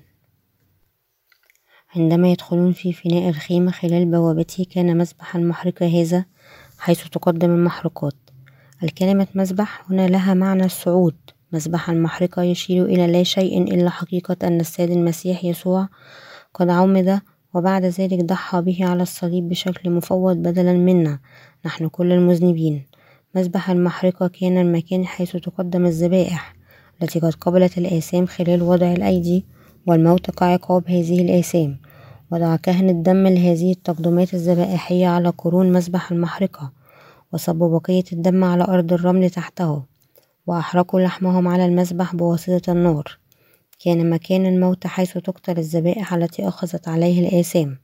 عندما 1.95 2.31
يدخلون 2.31 2.73
في 2.73 2.93
فناء 2.93 3.29
الخيمة 3.29 3.71
خلال 3.71 4.05
بوابته 4.05 4.65
كان 4.71 4.97
مسبح 4.97 5.35
المحرقة 5.35 6.01
هذا 6.01 6.25
حيث 6.79 7.09
تقدم 7.09 7.51
المحرقات. 7.51 8.15
الكلمة 8.83 9.27
مسبح 9.35 9.91
هنا 9.91 10.07
لها 10.07 10.33
معنى 10.33 10.65
الصعود. 10.65 11.15
مسبح 11.51 11.89
المحرقة 11.89 12.43
يشير 12.43 12.85
إلى 12.85 13.07
لا 13.07 13.23
شيء 13.23 13.61
إلا 13.63 13.89
حقيقة 13.89 14.37
أن 14.43 14.59
السيد 14.59 14.91
المسيح 14.91 15.45
يسوع 15.45 15.89
قد 16.55 16.69
عمد 16.69 17.19
وبعد 17.53 17.85
ذلك 17.85 18.25
ضحى 18.25 18.61
به 18.61 18.77
على 18.81 19.03
الصليب 19.03 19.49
بشكل 19.49 19.89
مفوض 19.89 20.37
بدلا 20.37 20.73
منا. 20.73 21.19
نحن 21.65 21.87
كل 21.87 22.11
المذنبين. 22.11 22.85
مسبح 23.35 23.69
المحرقة 23.69 24.27
كان 24.27 24.57
المكان 24.57 25.05
حيث 25.05 25.31
تقدم 25.31 25.85
الذبائح 25.85 26.55
التي 27.01 27.19
قد 27.19 27.33
قبلت 27.33 27.77
الآثام 27.77 28.25
خلال 28.25 28.61
وضع 28.61 28.91
الأيدي 28.91 29.45
والموت 29.87 30.31
كعقاب 30.31 30.83
هذه 30.87 31.21
الآثام. 31.21 31.77
وضع 32.31 32.55
كهنة 32.55 32.91
دم 32.91 33.27
لهذه 33.27 33.71
التقدمات 33.71 34.33
الذبائحية 34.33 35.07
على 35.07 35.29
قرون 35.29 35.71
مسبح 35.73 36.11
المحرقة 36.11 36.71
وصب 37.33 37.55
بقية 37.55 38.03
الدم 38.13 38.43
على 38.43 38.63
أرض 38.63 38.93
الرمل 38.93 39.29
تحته 39.29 39.83
وأحرقوا 40.47 40.99
لحمهم 40.99 41.47
على 41.47 41.65
المذبح 41.65 42.15
بواسطة 42.15 42.71
النار 42.71 43.17
كان 43.79 44.09
مكان 44.09 44.45
الموت 44.45 44.87
حيث 44.87 45.17
تقتل 45.17 45.57
الذبائح 45.57 46.13
التي 46.13 46.47
أخذت 46.47 46.87
عليه 46.87 47.27
الآثام. 47.27 47.77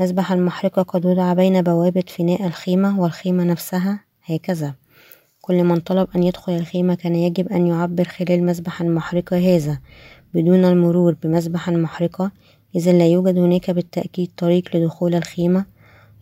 مذبح 0.00 0.32
المحرقة 0.32 0.82
قد 0.82 1.06
وضع 1.06 1.32
بين 1.32 1.62
بوابة 1.62 2.04
فناء 2.08 2.46
الخيمة 2.46 3.00
والخيمة 3.00 3.44
نفسها 3.44 4.04
هكذا. 4.24 4.74
كل 5.40 5.64
من 5.64 5.76
طلب 5.80 6.08
أن 6.16 6.22
يدخل 6.22 6.52
الخيمة 6.52 6.94
كان 6.94 7.14
يجب 7.14 7.48
أن 7.48 7.66
يعبر 7.66 8.04
خلال 8.04 8.44
مذبح 8.46 8.80
المحرقة 8.80 9.56
هذا. 9.56 9.78
بدون 10.34 10.64
المرور 10.64 11.16
بمذبح 11.22 11.68
المحرقة 11.68 12.30
إذا 12.76 12.92
لا 12.92 13.06
يوجد 13.06 13.38
هناك 13.38 13.70
بالتأكيد 13.70 14.30
طريق 14.36 14.76
لدخول 14.76 15.14
الخيمة. 15.14 15.64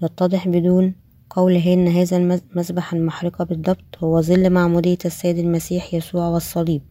يتضح 0.02 0.48
بدون 0.48 0.94
قوله 1.30 1.74
أن 1.74 1.88
هذا 1.88 2.16
المذبح 2.16 2.92
المحرقة 2.92 3.44
بالضبط 3.44 3.98
هو 3.98 4.20
ظل 4.20 4.50
معمودية 4.50 4.98
السيد 5.04 5.38
المسيح 5.38 5.94
يسوع 5.94 6.28
والصليب. 6.28 6.82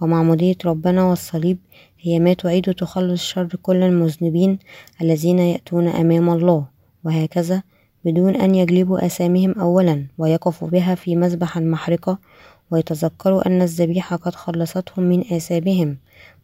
ومعمودية 0.00 0.56
ربنا 0.64 1.04
والصليب 1.04 1.58
هي 2.00 2.18
ما 2.18 2.32
تعيد 2.32 2.74
تخلص 2.74 3.22
شر 3.22 3.48
كل 3.62 3.82
المذنبين 3.82 4.58
الذين 5.02 5.38
يأتون 5.38 5.88
أمام 5.88 6.30
الله 6.30 6.64
وهكذا 7.04 7.62
بدون 8.04 8.36
أن 8.36 8.54
يجلبوا 8.54 9.06
أسامهم 9.06 9.52
أولا 9.52 10.06
ويقفوا 10.18 10.68
بها 10.68 10.94
في 10.94 11.16
مذبح 11.16 11.56
المحرقة 11.56 12.18
ويتذكروا 12.70 13.46
أن 13.46 13.62
الذبيحة 13.62 14.16
قد 14.16 14.34
خلصتهم 14.34 15.04
من 15.04 15.24
آثامهم 15.32 15.96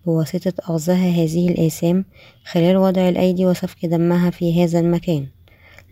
بواسطة 0.07 0.53
أخذها 0.61 1.11
هذه 1.11 1.49
الآثام 1.49 2.05
خلال 2.45 2.77
وضع 2.77 3.09
الأيدي 3.09 3.47
وسفك 3.47 3.87
دمها 3.87 4.31
في 4.31 4.65
هذا 4.65 4.81
المكان. 4.81 5.27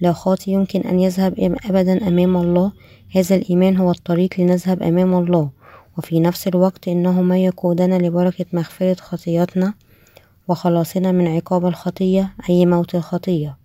لا 0.00 0.12
خاطي 0.12 0.50
يمكن 0.50 0.80
أن 0.80 1.00
يذهب 1.00 1.58
أبدا 1.64 2.08
أمام 2.08 2.36
الله 2.36 2.72
هذا 3.16 3.36
الإيمان 3.36 3.76
هو 3.76 3.90
الطريق 3.90 4.40
لنذهب 4.40 4.82
أمام 4.82 5.14
الله. 5.14 5.50
وفي 5.98 6.20
نفس 6.20 6.48
الوقت 6.48 6.88
إنه 6.88 7.22
ما 7.22 7.38
يقودنا 7.38 7.94
لبركة 7.94 8.46
مغفرة 8.52 8.94
خطياتنا 8.94 9.74
وخلاصنا 10.48 11.12
من 11.12 11.26
عقاب 11.26 11.66
الخطية 11.66 12.34
أي 12.50 12.66
موت 12.66 12.94
الخطية. 12.94 13.56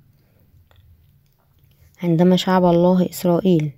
عندما 2.04 2.36
شعب 2.36 2.66
الله 2.66 3.10
إسرائيل 3.10 3.72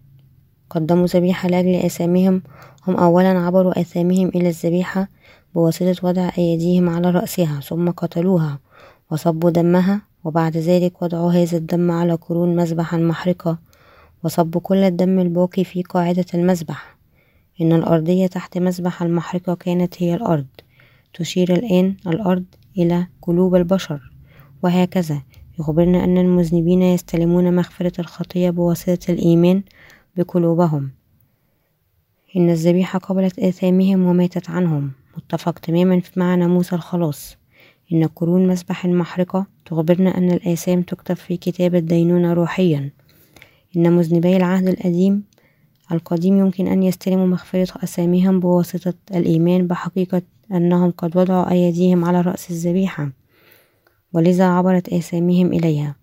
قدموا 0.69 1.05
ذبيحة 1.05 1.49
لأجل 1.49 1.75
آثامهم 1.75 2.41
هم 2.87 2.95
أولا 2.95 3.39
عبروا 3.39 3.81
آثامهم 3.81 4.27
إلى 4.27 4.49
الذبيحة 4.49 5.07
بواسطة 5.55 5.95
وضع 6.03 6.29
أيديهم 6.37 6.89
على 6.89 7.09
رأسها 7.09 7.59
ثم 7.59 7.89
قتلوها 7.91 8.59
وصبوا 9.11 9.49
دمها 9.49 10.01
وبعد 10.23 10.57
ذلك 10.57 11.01
وضعوا 11.01 11.31
هذا 11.31 11.57
الدم 11.57 11.91
على 11.91 12.13
قرون 12.13 12.55
مذبح 12.55 12.93
المحرقة 12.93 13.57
وصبوا 14.23 14.61
كل 14.61 14.77
الدم 14.77 15.19
الباقي 15.19 15.63
في 15.63 15.83
قاعدة 15.83 16.25
المذبح 16.33 16.98
إن 17.61 17.73
الأرضية 17.73 18.27
تحت 18.27 18.57
مذبح 18.57 19.01
المحرقة 19.01 19.53
كانت 19.55 20.03
هي 20.03 20.15
الأرض. 20.15 20.45
تشير 21.13 21.53
الآن 21.53 21.95
الأرض 22.07 22.45
إلى 22.77 23.07
قلوب 23.21 23.55
البشر. 23.55 24.11
وهكذا 24.63 25.21
يخبرنا 25.59 26.03
أن 26.03 26.17
المذنبين 26.17 26.81
يستلمون 26.81 27.55
مغفرة 27.55 28.01
الخطية 28.01 28.49
بواسطة 28.49 29.11
الإيمان 29.11 29.63
بقلوبهم. 30.17 30.91
إن 32.35 32.49
الذبيحة 32.49 32.99
قبلت 32.99 33.39
آثامهم 33.39 34.05
وماتت 34.05 34.49
عنهم. 34.49 34.91
متفق 35.17 35.59
تماما 35.59 36.01
مع 36.15 36.35
ناموس 36.35 36.73
الخلاص. 36.73 37.37
إن 37.93 38.07
قرون 38.07 38.47
مسبح 38.47 38.85
المحرقة 38.85 39.45
تخبرنا 39.65 40.17
أن 40.17 40.31
الآثام 40.31 40.81
تكتب 40.81 41.15
في 41.15 41.37
كتاب 41.37 41.75
الدينونة 41.75 42.33
روحيا. 42.33 42.89
إن 43.77 43.93
مذنبي 43.93 44.37
العهد 44.37 44.67
القديم 44.67 45.23
القديم 45.91 46.37
يمكن 46.37 46.67
أن 46.67 46.83
يستلموا 46.83 47.27
مغفرة 47.27 47.83
أساميهم 47.83 48.39
بواسطة 48.39 48.93
الإيمان 49.15 49.67
بحقيقة 49.67 50.21
أنهم 50.51 50.91
قد 50.91 51.17
وضعوا 51.17 51.51
أيديهم 51.51 52.05
على 52.05 52.21
رأس 52.21 52.51
الذبيحة 52.51 53.09
ولذا 54.13 54.45
عبرت 54.45 54.89
آثامهم 54.89 55.53
إليها. 55.53 55.95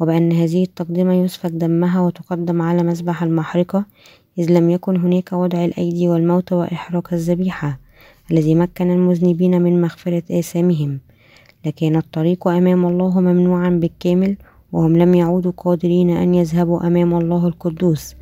وبأن 0.00 0.32
هذه 0.32 0.62
التقدمة 0.62 1.14
يسفك 1.14 1.50
دمها 1.50 2.00
وتقدم 2.00 2.62
على 2.62 2.82
مذبح 2.82 3.22
المحرقة 3.22 3.84
إذ 4.38 4.52
لم 4.52 4.70
يكن 4.70 4.96
هناك 4.96 5.32
وضع 5.32 5.64
الأيدي 5.64 6.08
والموت 6.08 6.52
وإحراق 6.52 7.12
الذبيحة 7.12 7.80
الذي 8.30 8.54
مكن 8.54 8.90
المذنبين 8.90 9.62
من 9.62 9.80
مغفرة 9.80 10.22
آثامهم. 10.30 11.00
لكان 11.66 11.96
الطريق 11.96 12.48
أمام 12.48 12.86
الله 12.86 13.20
ممنوعا 13.20 13.70
بالكامل 13.70 14.36
وهم 14.72 14.96
لم 14.96 15.14
يعودوا 15.14 15.52
قادرين 15.56 16.10
أن 16.10 16.34
يذهبوا 16.34 16.86
أمام 16.86 17.18
الله 17.18 17.46
القدوس. 17.46 18.14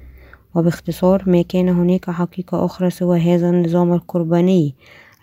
وباختصار 0.55 1.23
ما 1.26 1.43
كان 1.43 1.69
هناك 1.69 2.11
حقيقة 2.11 2.64
أخرى 2.64 2.90
سوى 2.90 3.21
هذا 3.21 3.50
النظام 3.50 3.93
القرباني 3.93 4.75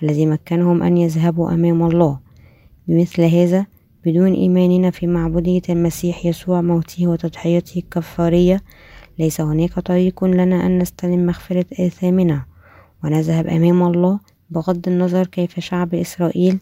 الذي 0.04 0.26
مكنهم 0.26 0.84
أن 0.84 0.98
يذهبوا 0.98 1.54
أمام 1.54 1.84
الله. 1.84 2.20
بمثل 2.88 3.22
هذا 3.22 3.66
بدون 4.06 4.34
إيماننا 4.34 4.92
في 4.92 5.08
معبودية 5.08 5.62
المسيح 5.70 6.26
يسوع 6.26 6.62
موته 6.62 7.08
وتضحيته 7.08 7.80
الكفارية 7.80 8.62
ليس 9.20 9.42
هناك 9.42 9.80
طريق 9.80 10.26
لنا 10.26 10.66
أن 10.66 10.80
نستلم 10.80 11.26
مغفرة 11.26 11.66
آثامنا. 11.80 12.46
ونذهب 13.04 13.48
أمام 13.48 13.84
الله 13.84 14.20
بغض 14.50 14.88
النظر 14.88 15.28
كيف 15.28 15.60
شعب 15.60 15.96
إسرائيل 15.96 16.60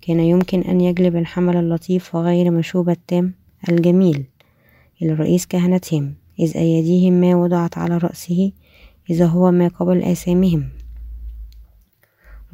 كان 0.00 0.20
يمكن 0.20 0.60
أن 0.60 0.80
يجلب 0.80 1.16
الحمل 1.16 1.56
اللطيف 1.56 2.14
وغير 2.14 2.50
مشوب 2.50 2.90
التام 2.90 3.34
الجميل. 3.68 4.24
إلى 5.02 5.12
رئيس 5.12 5.46
كهنتهم. 5.46 6.19
إذ 6.40 6.56
أيديهم 6.56 7.12
ما 7.12 7.34
وضعت 7.34 7.78
على 7.78 7.98
رأسه 7.98 8.52
إذا 9.10 9.26
هو 9.26 9.50
ما 9.50 9.68
قبل 9.68 10.02
آثامهم. 10.02 10.68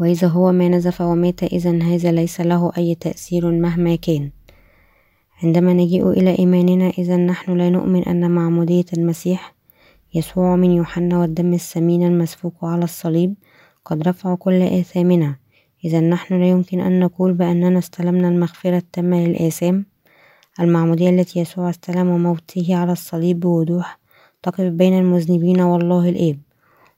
وإذا 0.00 0.26
هو 0.26 0.52
ما 0.52 0.68
نزف 0.68 1.00
ومات 1.00 1.42
إذا 1.42 1.82
هذا 1.82 2.12
ليس 2.12 2.40
له 2.40 2.72
أي 2.78 2.94
تأثير 2.94 3.50
مهما 3.50 3.94
كان. 3.96 4.30
عندما 5.42 5.72
نجيء 5.72 6.10
إلى 6.10 6.38
إيماننا 6.38 6.88
إذا 6.98 7.16
نحن 7.16 7.56
لا 7.56 7.70
نؤمن 7.70 8.02
أن 8.02 8.30
معمودية 8.30 8.84
المسيح 8.96 9.54
يسوع 10.14 10.56
من 10.56 10.70
يوحنا 10.70 11.18
والدم 11.18 11.54
الثمين 11.54 12.06
المسفوك 12.06 12.54
على 12.62 12.84
الصليب 12.84 13.34
قد 13.84 14.08
رفع 14.08 14.34
كل 14.34 14.62
آثامنا. 14.62 15.36
إذا 15.84 16.00
نحن 16.00 16.40
لا 16.40 16.48
يمكن 16.48 16.80
أن 16.80 17.00
نقول 17.00 17.32
بأننا 17.32 17.78
استلمنا 17.78 18.28
المغفرة 18.28 18.76
التامة 18.76 19.26
للآثام. 19.26 19.86
المعمودية 20.60 21.10
التي 21.10 21.40
يسوع 21.40 21.70
استلم 21.70 22.08
وموته 22.08 22.76
على 22.76 22.92
الصليب 22.92 23.40
بوضوح 23.40 23.98
تقف 24.42 24.60
بين 24.60 24.98
المذنبين 24.98 25.60
والله 25.60 26.08
الآب 26.08 26.38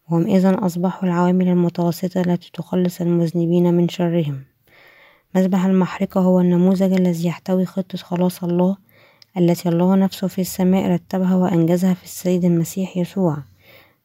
وهم 0.09 0.27
إذا 0.27 0.67
أصبحوا 0.67 1.09
العوامل 1.09 1.49
المتوسطة 1.49 2.21
التي 2.21 2.50
تخلص 2.53 3.00
المذنبين 3.00 3.75
من 3.75 3.88
شرهم. 3.88 4.45
مذبح 5.35 5.65
المحرقة 5.65 6.21
هو 6.21 6.41
النموذج 6.41 6.93
الذي 6.93 7.27
يحتوي 7.27 7.67
خطة 7.67 7.99
خلاص 7.99 8.45
الله 8.45 8.77
التي 9.38 9.69
الله 9.69 9.95
نفسه 9.95 10.27
في 10.27 10.41
السماء 10.41 10.91
رتبها 10.91 11.35
وأنجزها 11.35 11.95
في 11.95 12.05
السيد 12.05 12.45
المسيح 12.45 12.97
يسوع. 12.97 13.37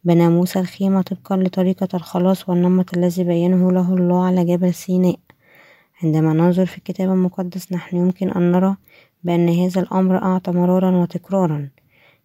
بنى 0.04 0.30
موسى 0.30 0.60
الخيمة 0.60 1.02
طبقا 1.02 1.38
لطريقة 1.38 1.88
الخلاص 1.94 2.50
والنمط 2.50 2.98
الذي 2.98 3.24
بينه 3.24 3.72
له 3.72 3.94
الله 3.94 4.26
على 4.26 4.46
جبل 4.46 4.74
سيناء. 4.74 5.20
عندما 6.04 6.34
ننظر 6.34 6.66
في 6.66 6.78
الكتاب 6.78 7.10
المقدس 7.10 7.72
نحن 7.72 7.98
يمكن 7.98 8.30
أن 8.30 8.52
نرى 8.52 8.76
بأن 9.24 9.50
هذا 9.50 9.82
الأمر 9.82 10.24
أعطى 10.24 10.52
مرارا 10.52 10.98
وتكرارا 10.98 11.70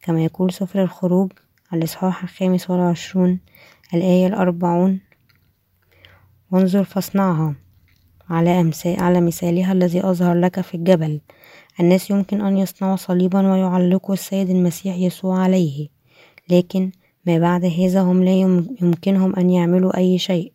كما 0.03 0.25
يقول 0.25 0.53
سفر 0.53 0.83
الخروج 0.83 1.33
الإصحاح 1.73 2.23
الخامس 2.23 2.71
والعشرون 2.71 3.41
الآية 3.95 4.27
الأربعون. 4.27 5.01
وانظر 6.51 6.85
فاصنعها 6.85 7.55
على, 8.31 8.71
على 8.85 9.21
مثالها 9.21 9.73
الذي 9.73 10.05
أظهر 10.05 10.35
لك 10.35 10.61
في 10.61 10.75
الجبل. 10.75 11.21
الناس 11.81 12.11
يمكن 12.11 12.41
أن 12.41 12.57
يصنعوا 12.57 12.97
صليبا 12.97 13.53
ويعلقوا 13.53 14.15
السيد 14.15 14.51
المسيح 14.51 14.97
يسوع 14.97 15.39
عليه 15.39 15.89
لكن 16.51 16.91
ما 17.27 17.39
بعد 17.39 17.65
هذا 17.65 18.03
هم 18.03 18.25
لا 18.25 18.35
يمكنهم 18.83 19.37
أن 19.37 19.51
يعملوا 19.51 19.97
أي 19.97 20.19
شيء. 20.19 20.53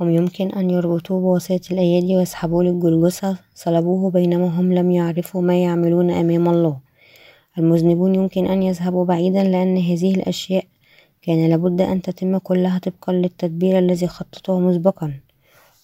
هم 0.00 0.10
يمكن 0.10 0.50
أن 0.50 0.70
يربطوه 0.70 1.20
بواسطة 1.20 1.60
الأيادي 1.70 2.16
ويسحبوه 2.16 2.64
للجلجثة 2.64 3.38
صلبوه 3.54 4.10
بينما 4.10 4.60
هم 4.60 4.72
لم 4.72 4.90
يعرفوا 4.90 5.42
ما 5.42 5.62
يعملون 5.62 6.10
أمام 6.10 6.48
الله. 6.48 6.78
المذنبون 7.58 8.14
يمكن 8.14 8.46
أن 8.46 8.62
يذهبوا 8.62 9.04
بعيدا 9.04 9.42
لأن 9.42 9.76
هذه 9.76 10.14
الأشياء 10.14 10.64
كان 11.22 11.48
لابد 11.48 11.80
أن 11.80 12.02
تتم 12.02 12.38
كلها 12.38 12.78
طبقا 12.78 13.12
للتدبير 13.12 13.78
الذي 13.78 14.06
خططه 14.06 14.60
مسبقا. 14.60 15.14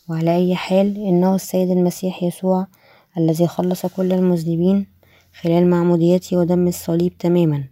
وعلى 0.08 0.36
أي 0.36 0.54
حال 0.54 0.96
إنه 0.96 1.34
السيد 1.34 1.70
المسيح 1.70 2.22
يسوع 2.22 2.66
الذي 3.18 3.46
خلص 3.46 3.86
كل 3.86 4.12
المذنبين 4.12 4.86
خلال 5.40 5.70
معموديته 5.70 6.36
ودم 6.36 6.68
الصليب 6.68 7.18
تماما. 7.18 7.64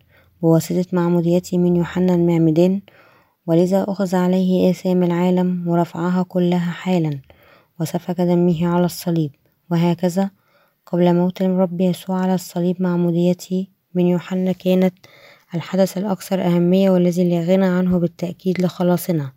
بواسطة 0.42 0.86
معموديته 0.92 1.58
من 1.58 1.76
يوحنا 1.76 2.14
المعمدان 2.14 2.80
ولذا 3.46 3.84
أخذ 3.88 4.16
عليه 4.16 4.70
آثام 4.70 5.02
العالم 5.02 5.68
ورفعها 5.68 6.22
كلها 6.22 6.70
حالا 6.70 7.20
وسفك 7.80 8.20
دمه 8.20 8.66
على 8.66 8.84
الصليب 8.84 9.30
وهكذا 9.70 10.30
قبل 10.86 11.14
موت 11.14 11.42
الرب 11.42 11.80
يسوع 11.80 12.20
على 12.20 12.34
الصليب 12.34 12.82
معموديته 12.82 13.66
من 13.94 14.06
يوحنا 14.06 14.52
كانت 14.52 14.94
الحدث 15.54 15.98
الأكثر 15.98 16.42
أهمية 16.42 16.90
والذي 16.90 17.30
لا 17.30 17.40
غنى 17.40 17.66
عنه 17.66 17.98
بالتأكيد 17.98 18.60
لخلاصنا. 18.60 19.32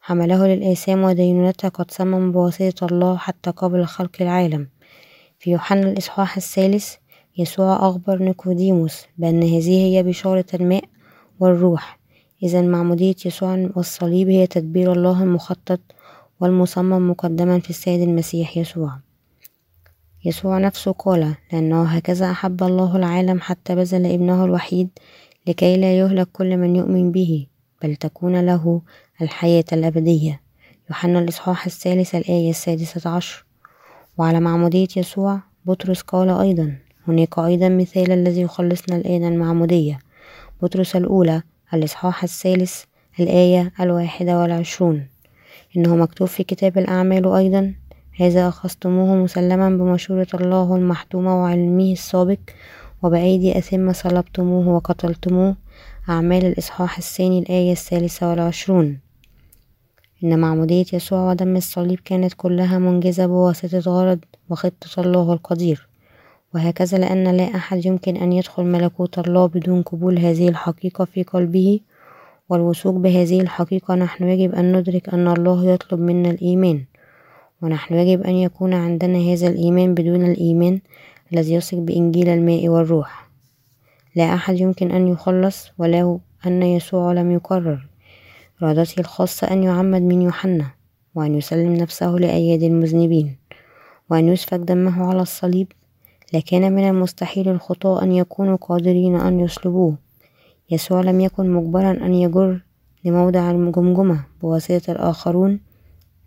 حمله 0.00 0.46
للآثام 0.46 1.04
ودينونتها 1.04 1.68
قد 1.68 1.90
صمم 1.90 2.32
بواسطة 2.32 2.86
الله 2.86 3.16
حتى 3.16 3.50
قبل 3.50 3.84
خلق 3.84 4.16
العالم. 4.20 4.68
في 5.38 5.50
يوحنا 5.50 5.80
الإصحاح 5.90 6.36
الثالث 6.36 6.94
يسوع 7.38 7.88
أخبر 7.88 8.22
نيكوديموس 8.22 9.06
بأن 9.18 9.42
هذه 9.42 9.84
هي 9.86 10.02
بشارة 10.02 10.44
الماء 10.54 10.84
والروح 11.40 11.99
إذا 12.42 12.62
معمودية 12.62 13.14
يسوع 13.24 13.70
والصليب 13.76 14.28
هي 14.28 14.46
تدبير 14.46 14.92
الله 14.92 15.22
المخطط 15.22 15.80
والمصمم 16.40 17.10
مقدما 17.10 17.60
في 17.60 17.70
السيد 17.70 18.00
المسيح 18.00 18.56
يسوع. 18.56 18.98
يسوع 20.24 20.58
نفسه 20.58 20.92
قال 20.92 21.34
لأنه 21.52 21.82
هكذا 21.82 22.30
أحب 22.30 22.62
الله 22.62 22.96
العالم 22.96 23.40
حتى 23.40 23.74
بذل 23.74 24.06
ابنه 24.06 24.44
الوحيد 24.44 24.88
لكي 25.46 25.76
لا 25.76 25.98
يهلك 25.98 26.28
كل 26.32 26.56
من 26.56 26.76
يؤمن 26.76 27.12
به 27.12 27.46
بل 27.82 27.96
تكون 27.96 28.40
له 28.46 28.82
الحياة 29.22 29.64
الأبدية. 29.72 30.40
يوحنا 30.90 31.18
الإصحاح 31.18 31.66
الثالث 31.66 32.14
الآية 32.14 32.50
السادسة 32.50 33.10
عشر. 33.10 33.44
وعلى 34.18 34.40
معمودية 34.40 34.88
يسوع 34.96 35.40
بطرس 35.64 36.00
قال 36.00 36.28
أيضا 36.28 36.76
هناك 37.08 37.38
أيضا 37.38 37.68
مثال 37.68 38.12
الذي 38.12 38.40
يخلصنا 38.40 38.96
الآن 38.96 39.24
المعمودية. 39.24 39.98
بطرس 40.62 40.96
الأولى 40.96 41.42
الإصحاح 41.74 42.22
الثالث 42.22 42.82
الآية 43.20 43.72
الواحدة 43.80 44.38
والعشرون. 44.38 45.06
إنه 45.76 45.96
مكتوب 45.96 46.28
في 46.28 46.44
كتاب 46.44 46.78
الأعمال 46.78 47.26
أيضا 47.26 47.74
هذا 48.20 48.48
أخذتموه 48.48 49.14
مسلما 49.14 49.70
بمشورة 49.70 50.26
الله 50.34 50.76
المحتومة 50.76 51.42
وعلمه 51.42 51.92
السابق 51.92 52.38
وبأيدي 53.02 53.58
أثم 53.58 53.92
صلبتموه 53.92 54.68
وقتلتموه. 54.68 55.56
أعمال 56.08 56.44
الإصحاح 56.44 56.98
الثاني 56.98 57.38
الآية 57.38 57.72
الثالثة 57.72 58.30
والعشرون. 58.30 58.98
إن 60.24 60.38
معمودية 60.38 60.84
يسوع 60.92 61.30
ودم 61.30 61.56
الصليب 61.56 62.00
كانت 62.04 62.34
كلها 62.36 62.78
منجزة 62.78 63.26
بواسطة 63.26 63.78
غرض 63.78 64.18
وخطة 64.50 65.00
الله 65.00 65.32
القدير. 65.32 65.89
وهكذا 66.54 66.98
لأن 66.98 67.36
لا 67.36 67.44
أحد 67.44 67.86
يمكن 67.86 68.16
أن 68.16 68.32
يدخل 68.32 68.64
ملكوت 68.64 69.18
الله 69.18 69.46
بدون 69.46 69.82
قبول 69.82 70.18
هذه 70.18 70.48
الحقيقة 70.48 71.04
في 71.04 71.22
قلبه 71.22 71.80
والوثوق 72.48 72.94
بهذه 72.94 73.40
الحقيقة. 73.40 73.94
نحن 73.94 74.28
يجب 74.28 74.54
أن 74.54 74.76
ندرك 74.76 75.08
أن 75.08 75.28
الله 75.28 75.66
يطلب 75.66 76.00
منا 76.00 76.30
الإيمان 76.30 76.84
ونحن 77.62 77.94
يجب 77.94 78.22
أن 78.22 78.34
يكون 78.34 78.74
عندنا 78.74 79.18
هذا 79.18 79.48
الإيمان 79.48 79.94
بدون 79.94 80.24
الإيمان 80.24 80.80
الذي 81.32 81.54
يثق 81.54 81.78
بإنجيل 81.78 82.28
الماء 82.28 82.68
والروح. 82.68 83.30
لا 84.16 84.34
أحد 84.34 84.60
يمكن 84.60 84.90
أن 84.90 85.08
يخلص 85.08 85.70
ولو 85.78 86.20
أن 86.46 86.62
يسوع 86.62 87.12
لم 87.12 87.30
يقرر 87.30 87.86
إرادته 88.62 89.00
الخاصة 89.00 89.50
أن 89.50 89.62
يعمد 89.62 90.02
من 90.02 90.22
يوحنا 90.22 90.70
وأن 91.14 91.34
يسلم 91.34 91.74
نفسه 91.74 92.10
لأيادي 92.10 92.66
المذنبين 92.66 93.36
وأن 94.10 94.28
يسفك 94.28 94.58
دمه 94.58 95.08
على 95.08 95.22
الصليب 95.22 95.72
لكان 96.32 96.72
من 96.72 96.88
المستحيل 96.88 97.48
الخطاة 97.48 98.02
أن 98.02 98.12
يكونوا 98.12 98.56
قادرين 98.56 99.16
أن 99.16 99.40
يصلبوه 99.40 99.98
يسوع 100.70 101.00
لم 101.00 101.20
يكن 101.20 101.50
مجبرا 101.50 101.90
أن 101.90 102.14
يجر 102.14 102.60
لموضع 103.04 103.50
الجمجمة 103.50 104.24
بواسطة 104.42 104.92
الآخرون 104.92 105.60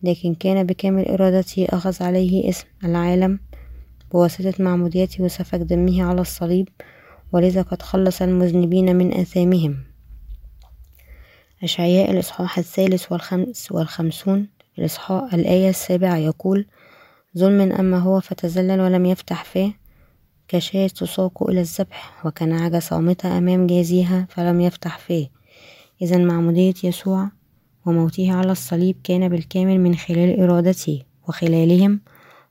لكن 0.04 0.36
كان 0.36 0.66
بكامل 0.66 1.08
إرادته 1.08 1.68
أخذ 1.70 2.04
عليه 2.04 2.50
اسم 2.50 2.68
العالم 2.84 3.40
بواسطة 4.12 4.64
معموديته 4.64 5.24
وسفك 5.24 5.60
دمه 5.60 6.04
على 6.04 6.22
الصليب 6.22 6.70
ولذا 7.32 7.62
قد 7.62 7.82
خلص 7.82 8.22
المذنبين 8.22 8.96
من 8.96 9.14
آثامهم. 9.14 9.78
أشعياء 11.64 12.12
الإصحاح 12.12 12.58
الثالث 12.58 13.12
والخمس 13.12 13.72
والخمسون 13.72 14.48
الإصحاح 14.80 15.34
الآية 15.34 15.70
السابعة 15.70 16.18
يقول 16.18 16.66
ظلم 17.38 17.72
أما 17.72 18.00
هو 18.00 18.20
فتزلل 18.20 18.82
ولم 18.82 19.06
يفتح 19.06 19.44
فاه 19.44 19.74
كشاة 20.54 20.88
تساق 20.88 21.50
إلى 21.50 21.62
الذبح 21.62 22.26
وكنعجة 22.26 22.80
صامتة 22.80 23.38
أمام 23.38 23.68
جازيها 23.68 24.28
فلم 24.30 24.62
يفتح 24.62 25.00
فاه 25.00 25.28
إذا 26.02 26.18
معمودية 26.18 26.74
يسوع 26.84 27.30
وموته 27.86 28.34
على 28.34 28.52
الصليب 28.52 28.96
كان 29.04 29.30
بالكامل 29.30 29.80
من 29.80 29.96
خلال 29.96 30.40
إرادته 30.40 31.02
وخلالهم 31.28 32.02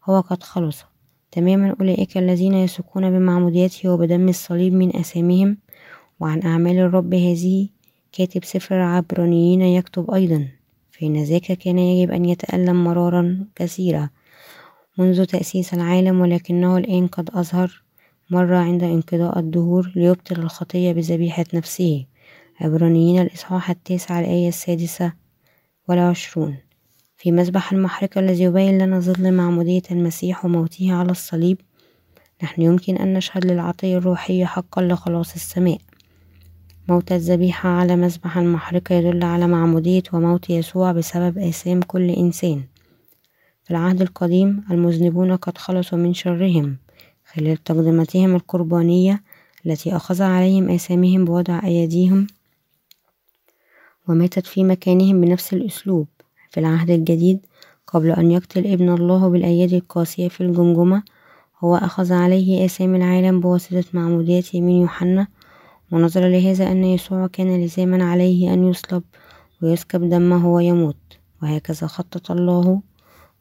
هو 0.05 0.21
قد 0.21 0.43
خلص. 0.43 0.85
تماما 1.31 1.77
أولئك 1.81 2.19
الذين 2.19 2.55
يثقون 2.55 3.11
بمعموديته 3.11 3.89
وبدم 3.89 4.29
الصليب 4.29 4.73
من 4.73 4.97
أسامهم 4.97 5.59
وعن 6.21 6.43
أعمال 6.43 6.79
الرب 6.79 7.15
هذه 7.15 7.69
كاتب 8.13 8.45
سفر 8.45 8.77
العبرانيين 8.77 9.63
يكتب 9.63 10.11
أيضا. 10.11 10.49
فإن 10.91 11.25
ذاك 11.25 11.53
كان 11.53 11.79
يجب 11.79 12.11
أن 12.11 12.25
يتألم 12.25 12.85
مرارا 12.85 13.47
كثيرا 13.55 14.11
منذ 14.99 15.25
تأسيس 15.25 15.75
العالم 15.75 16.21
ولكنه 16.21 16.77
الآن 16.77 17.07
قد 17.07 17.31
أظهر 17.35 17.82
مرة 18.33 18.57
عند 18.57 18.83
انقضاء 18.83 19.39
الدهور 19.39 19.93
ليبطل 19.97 20.37
الخطية 20.43 20.93
بذبيحة 20.93 21.45
نفسه. 21.55 22.07
عبرانيين 22.61 23.23
الإصحاح 23.23 23.71
التاسع 23.71 24.21
الآية 24.21 24.49
السادسة 24.49 25.13
والعشرون. 25.89 26.57
في 27.17 27.33
مذبح 27.33 27.73
المحرقة 27.73 28.19
الذي 28.19 28.45
يبين 28.45 28.79
لنا 28.79 29.01
ظل 29.01 29.33
معمودية 29.33 29.83
المسيح 29.91 30.45
وموته 30.45 30.93
على 30.93 31.11
الصليب 31.11 31.61
نحن 32.43 32.63
يمكن 32.63 32.97
أن 32.97 33.15
نشهد 33.15 33.47
للعطية 33.47 33.99
الروحية 33.99 34.45
حقا 34.45 34.83
لخلاص 34.83 35.35
السماء. 35.35 35.79
موت 36.89 37.13
الذبيحة 37.13 37.69
على 37.69 37.97
مذبح 37.97 38.39
المحرقة 38.39 38.95
يدل 38.95 39.25
على 39.25 39.47
معمودية 39.47 40.03
وموت 40.13 40.51
يسوع 40.51 40.93
بسبب 40.93 41.39
آثام 41.39 41.83
كل 41.83 42.11
إنسان. 42.11 42.63
العهد 43.71 44.01
القديم 44.01 44.65
المذنبون 44.71 45.37
قد 45.37 45.59
خلصوا 45.59 45.99
من 45.99 46.15
شرهم. 46.15 46.77
خلال 47.35 47.57
تقدمتهم 47.57 48.35
القربانية 48.35 49.23
التي 49.67 49.97
أخذ 49.97 50.23
عليهم 50.23 50.69
آثامهم 50.69 51.25
بوضع 51.25 51.61
أيديهم 51.65 52.27
وماتت 54.09 54.47
في 54.47 54.65
مكانهم 54.65 55.21
بنفس 55.21 55.53
الأسلوب 55.53 56.07
في 56.51 56.61
العهد 56.61 56.91
الجديد 56.91 57.41
قبل 57.87 58.11
أن 58.11 58.31
يقتل 58.31 58.67
ابن 58.67 58.95
الله 58.95 59.29
بالأيادي 59.29 59.77
القاسية 59.77 60.29
في 60.29 60.41
الجمجمة. 60.41 61.03
هو 61.61 61.77
أخذ 61.77 62.13
عليه 62.13 62.65
آثام 62.65 62.95
العالم 62.95 63.41
بواسطة 63.41 63.85
معموديته 63.93 64.61
من 64.61 64.71
يوحنا 64.81 65.27
ونظرا 65.93 66.29
لهذا 66.29 66.73
أن 66.73 66.85
يسوع 66.85 67.27
كان 67.27 67.65
لزاما 67.65 68.05
عليه 68.05 68.53
أن 68.53 68.69
يصلب 68.71 69.03
ويسكب 69.63 70.09
دمه 70.09 70.49
ويموت. 70.49 70.97
وهكذا 71.43 71.87
خطط 71.87 72.31
الله 72.31 72.81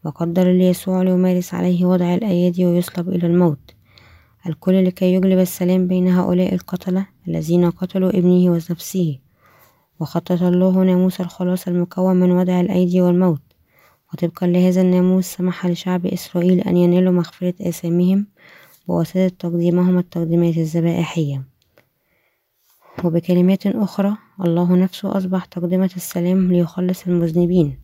وقدر 0.06 0.51
ليسوع 0.51 1.01
ليمارس 1.01 1.54
عليه 1.54 1.86
وضع 1.86 2.13
الأيادي 2.13 2.65
ويصلب 2.65 3.10
إلى 3.10 3.27
الموت. 3.27 3.71
الكل 4.47 4.86
لكي 4.86 5.13
يجلب 5.13 5.39
السلام 5.39 5.88
بين 5.88 6.08
هؤلاء 6.08 6.54
القتلة 6.54 7.08
الذين 7.27 7.69
قتلوا 7.69 8.10
ابنه 8.10 8.51
ونفسه 8.51 9.19
وخطط 9.99 10.41
الله 10.41 10.84
ناموس 10.84 11.21
الخلاص 11.21 11.67
المكون 11.67 12.15
من 12.15 12.32
وضع 12.32 12.62
الأيدي 12.62 13.01
والموت. 13.01 13.41
وطبقا 14.13 14.47
لهذا 14.47 14.82
الناموس 14.82 15.25
سمح 15.25 15.65
لشعب 15.65 16.06
إسرائيل 16.06 16.60
أن 16.60 16.77
ينالوا 16.77 17.13
مغفرة 17.13 17.54
آثامهم 17.62 18.27
بواسطة 18.88 19.27
تقديمهم 19.27 19.97
التقديمات 19.97 20.58
الذبائحية. 20.58 21.43
وبكلمات 23.04 23.67
أخرى 23.67 24.17
الله 24.45 24.75
نفسه 24.75 25.17
أصبح 25.17 25.45
تقدمة 25.45 25.91
السلام 25.95 26.51
ليخلص 26.51 27.08
المذنبين. 27.08 27.80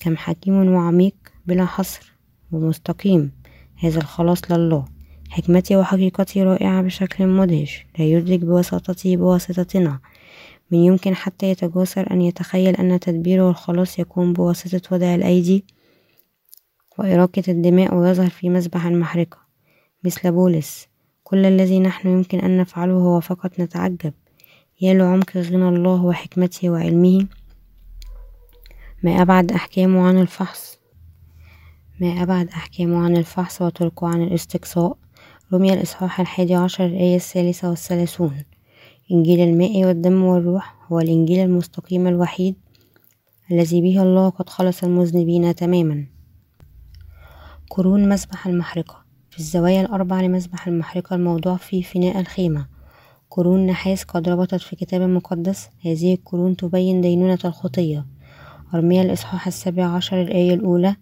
كم 0.00 0.16
حكيم 0.16 0.74
وعميق 0.74 1.14
بلا 1.46 1.64
حصر 1.64 2.12
ومستقيم. 2.52 3.32
هذا 3.76 3.98
الخلاص 3.98 4.50
لله. 4.50 4.84
حكمتي 5.32 5.76
وحقيقتي 5.76 6.42
رائعة 6.42 6.82
بشكل 6.82 7.26
مدهش 7.26 7.86
لا 7.98 8.04
يدرك 8.04 8.40
بوساطته 8.40 9.16
بواسطتنا. 9.16 10.00
من 10.70 10.78
يمكن 10.78 11.14
حتى 11.14 11.50
يتجاسر 11.50 12.10
أن 12.10 12.22
يتخيل 12.22 12.76
أن 12.76 13.00
تدبيره 13.00 13.50
الخلاص 13.50 13.98
يكون 13.98 14.32
بواسطة 14.32 14.96
وضع 14.96 15.14
الأيدي 15.14 15.64
وإراقة 16.98 17.42
الدماء 17.48 17.94
ويظهر 17.94 18.30
في 18.30 18.50
مسبح 18.50 18.86
المحرقة. 18.86 19.38
مثل 20.04 20.32
بولس 20.32 20.88
كل 21.24 21.46
الذي 21.46 21.80
نحن 21.80 22.08
يمكن 22.08 22.38
أن 22.38 22.58
نفعله 22.58 22.94
هو 22.94 23.20
فقط 23.20 23.60
نتعجب. 23.60 24.12
يا 24.80 24.94
لعمق 24.94 25.36
غنى 25.36 25.68
الله 25.68 26.04
وحكمته 26.04 26.70
وعلمه. 26.70 27.26
ما 29.02 29.22
أبعد 29.22 29.52
أحكامه 29.52 30.06
عن 30.06 30.18
الفحص. 30.18 30.78
ما 32.00 32.22
أبعد 32.22 32.48
أحكامه 32.48 33.04
عن 33.04 33.16
الفحص 33.16 33.62
وطرقه 33.62 34.08
عن 34.08 34.22
الاستقصاء. 34.22 35.01
رمي 35.52 35.72
الإصحاح 35.72 36.20
الحادي 36.20 36.54
عشر 36.54 36.86
الآية 36.86 37.16
الثالثة 37.16 37.68
والثلاثون. 37.68 38.42
إنجيل 39.12 39.40
الماء 39.40 39.84
والدم 39.84 40.22
والروح 40.22 40.74
هو 40.92 41.00
الإنجيل 41.00 41.38
المستقيم 41.38 42.06
الوحيد 42.06 42.56
الذي 43.50 43.80
به 43.80 44.02
الله 44.02 44.28
قد 44.28 44.48
خلص 44.48 44.84
المذنبين 44.84 45.54
تماما. 45.54 46.06
قرون 47.70 48.08
مسبح 48.08 48.46
المحرقة. 48.46 49.04
في 49.30 49.38
الزوايا 49.38 49.80
الأربع 49.80 50.20
لمسبح 50.20 50.66
المحرقة 50.66 51.16
الموضوع 51.16 51.56
في 51.56 51.82
فناء 51.82 52.20
الخيمة. 52.20 52.66
قرون 53.30 53.66
نحاس 53.66 54.04
قد 54.04 54.28
ربطت 54.28 54.60
في 54.60 54.76
كتاب 54.76 55.02
مقدس 55.02 55.68
هذه 55.84 56.14
القرون 56.14 56.56
تبين 56.56 57.00
دينونة 57.00 57.38
الخطية. 57.44 58.06
أرميا 58.74 59.02
الإصحاح 59.02 59.46
السابع 59.46 59.84
عشر 59.84 60.22
الآية 60.22 60.54
الأولى 60.54 60.96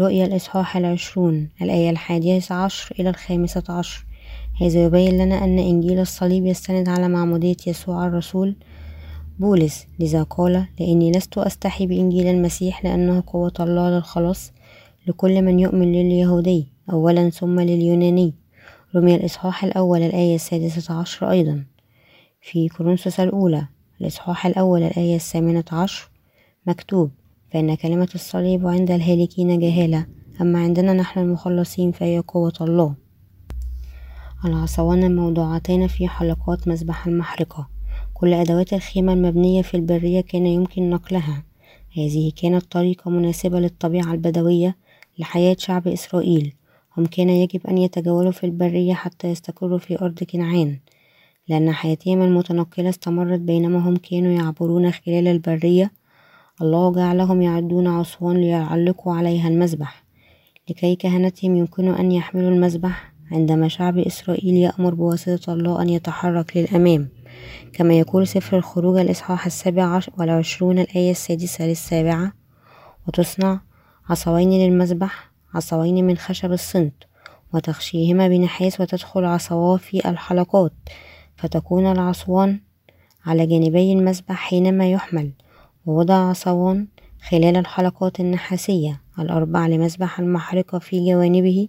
رؤيا 0.00 0.26
الإصحاح 0.26 0.76
العشرون 0.76 1.48
الآية 1.62 1.90
الحادية 1.90 2.40
عشر 2.50 2.94
إلى 3.00 3.10
الخامسة 3.10 3.64
عشر. 3.68 4.06
هذا 4.60 4.84
يبين 4.84 5.18
لنا 5.18 5.44
أن 5.44 5.58
إنجيل 5.58 5.98
الصليب 6.00 6.46
يستند 6.46 6.88
على 6.88 7.08
معمودية 7.08 7.56
يسوع 7.66 8.06
الرسول 8.06 8.56
بولس. 9.38 9.86
لذا 9.98 10.22
قال 10.22 10.66
لإني 10.80 11.12
لست 11.12 11.38
أستحي 11.38 11.86
بإنجيل 11.86 12.26
المسيح 12.26 12.84
لأنه 12.84 13.22
قوة 13.26 13.52
الله 13.60 13.90
للخلاص 13.90 14.52
لكل 15.06 15.42
من 15.42 15.60
يؤمن 15.60 15.92
لليهودي 15.92 16.68
أولا 16.92 17.30
ثم 17.30 17.60
لليوناني. 17.60 18.34
رمي 18.96 19.14
الإصحاح 19.14 19.64
الأول 19.64 20.02
الآية 20.02 20.34
السادسة 20.34 20.94
عشر 20.94 21.30
أيضا. 21.30 21.64
في 22.40 22.68
كورنثوس 22.68 23.20
الأولى 23.20 23.66
الإصحاح 24.00 24.46
الأول 24.46 24.82
الآية 24.82 25.16
الثامنة 25.16 25.64
عشر 25.72 26.10
مكتوب 26.66 27.10
فإن 27.52 27.74
كلمة 27.74 28.08
الصليب 28.14 28.66
عند 28.66 28.90
الهالكين 28.90 29.58
جهالة 29.58 30.06
أما 30.40 30.58
عندنا 30.58 30.92
نحن 30.92 31.20
المخلصين 31.20 31.92
فهي 31.92 32.18
قوة 32.18 32.52
الله. 32.60 32.94
العصوان 34.44 35.04
الموضوعتان 35.04 35.86
في 35.86 36.08
حلقات 36.08 36.68
مسبح 36.68 37.06
المحرقة. 37.06 37.68
كل 38.14 38.32
أدوات 38.32 38.72
الخيمة 38.72 39.12
المبنية 39.12 39.62
في 39.62 39.74
البرية 39.74 40.20
كان 40.20 40.46
يمكن 40.46 40.90
نقلها. 40.90 41.44
هذه 41.96 42.32
كانت 42.42 42.72
طريقة 42.72 43.10
مناسبة 43.10 43.60
للطبيعة 43.60 44.12
البدوية 44.12 44.76
لحياة 45.18 45.56
شعب 45.58 45.88
إسرائيل. 45.88 46.54
هم 46.96 47.06
كان 47.06 47.30
يجب 47.30 47.66
أن 47.66 47.78
يتجولوا 47.78 48.32
في 48.32 48.46
البرية 48.46 48.94
حتى 48.94 49.28
يستقروا 49.28 49.78
في 49.78 50.00
أرض 50.00 50.24
كنعان. 50.24 50.78
لأن 51.48 51.72
حياتهم 51.72 52.22
المتنقلة 52.22 52.88
استمرت 52.88 53.40
بينما 53.40 53.78
هم 53.78 53.96
كانوا 53.96 54.32
يعبرون 54.32 54.90
خلال 54.90 55.28
البرية 55.28 55.90
الله 56.60 56.92
جعلهم 56.92 57.42
يعدون 57.42 57.86
عصوان 57.86 58.36
ليعلقوا 58.36 59.14
عليها 59.14 59.48
المذبح. 59.48 60.04
لكي 60.70 60.96
كهنتهم 60.96 61.56
يمكنوا 61.56 62.00
أن 62.00 62.12
يحملوا 62.12 62.50
المذبح 62.50 63.12
عندما 63.32 63.68
شعب 63.68 63.98
إسرائيل 63.98 64.54
يأمر 64.54 64.94
بواسطة 64.94 65.52
الله 65.52 65.82
أن 65.82 65.88
يتحرك 65.88 66.56
للأمام. 66.56 67.08
كما 67.72 67.94
يقول 67.94 68.26
سفر 68.26 68.56
الخروج 68.56 68.98
الإصحاح 68.98 69.46
السابع 69.46 70.00
والعشرون 70.18 70.78
الآية 70.78 71.10
السادسة 71.10 71.66
للسابعة 71.66 72.32
وتصنع 73.08 73.60
عصوين 74.08 74.50
للمذبح 74.50 75.30
عصوين 75.54 76.06
من 76.06 76.16
خشب 76.16 76.52
الصنت 76.52 76.94
وتغشيهما 77.54 78.28
بنحاس 78.28 78.80
وتدخل 78.80 79.24
عصواه 79.24 79.76
في 79.76 80.08
الحلقات 80.08 80.72
فتكون 81.36 81.92
العصوان 81.92 82.60
على 83.26 83.46
جانبي 83.46 83.92
المذبح 83.92 84.34
حينما 84.34 84.90
يحمل. 84.90 85.32
ووضع 85.86 86.14
عصوان 86.14 86.86
خلال 87.28 87.56
الحلقات 87.56 88.20
النحاسية 88.20 89.00
الأربع 89.18 89.66
لمذبح 89.66 90.18
المحرقة 90.20 90.78
في 90.78 91.12
جوانبه. 91.12 91.68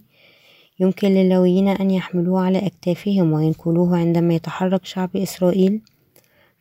يمكن 0.80 1.08
للويين 1.08 1.68
أن 1.68 1.92
يحملوه 1.92 2.42
على 2.42 2.66
أكتافهم 2.66 3.34
وينقلوه 3.34 3.98
عندما 3.98 4.34
يتحرك 4.34 4.86
شعب 4.86 5.16
إسرائيل. 5.16 5.82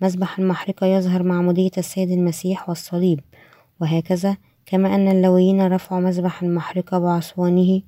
مذبح 0.01 0.39
المحرقة 0.39 0.87
يظهر 0.87 1.23
معمودية 1.23 1.71
السيد 1.79 2.11
المسيح 2.11 2.69
والصليب 2.69 3.21
وهكذا 3.81 4.37
كما 4.67 4.95
أن 4.95 5.09
اللويين 5.09 5.67
رفعوا 5.67 6.01
مذبح 6.01 6.43
المحرقة 6.43 6.99
بعصوانه 6.99 7.83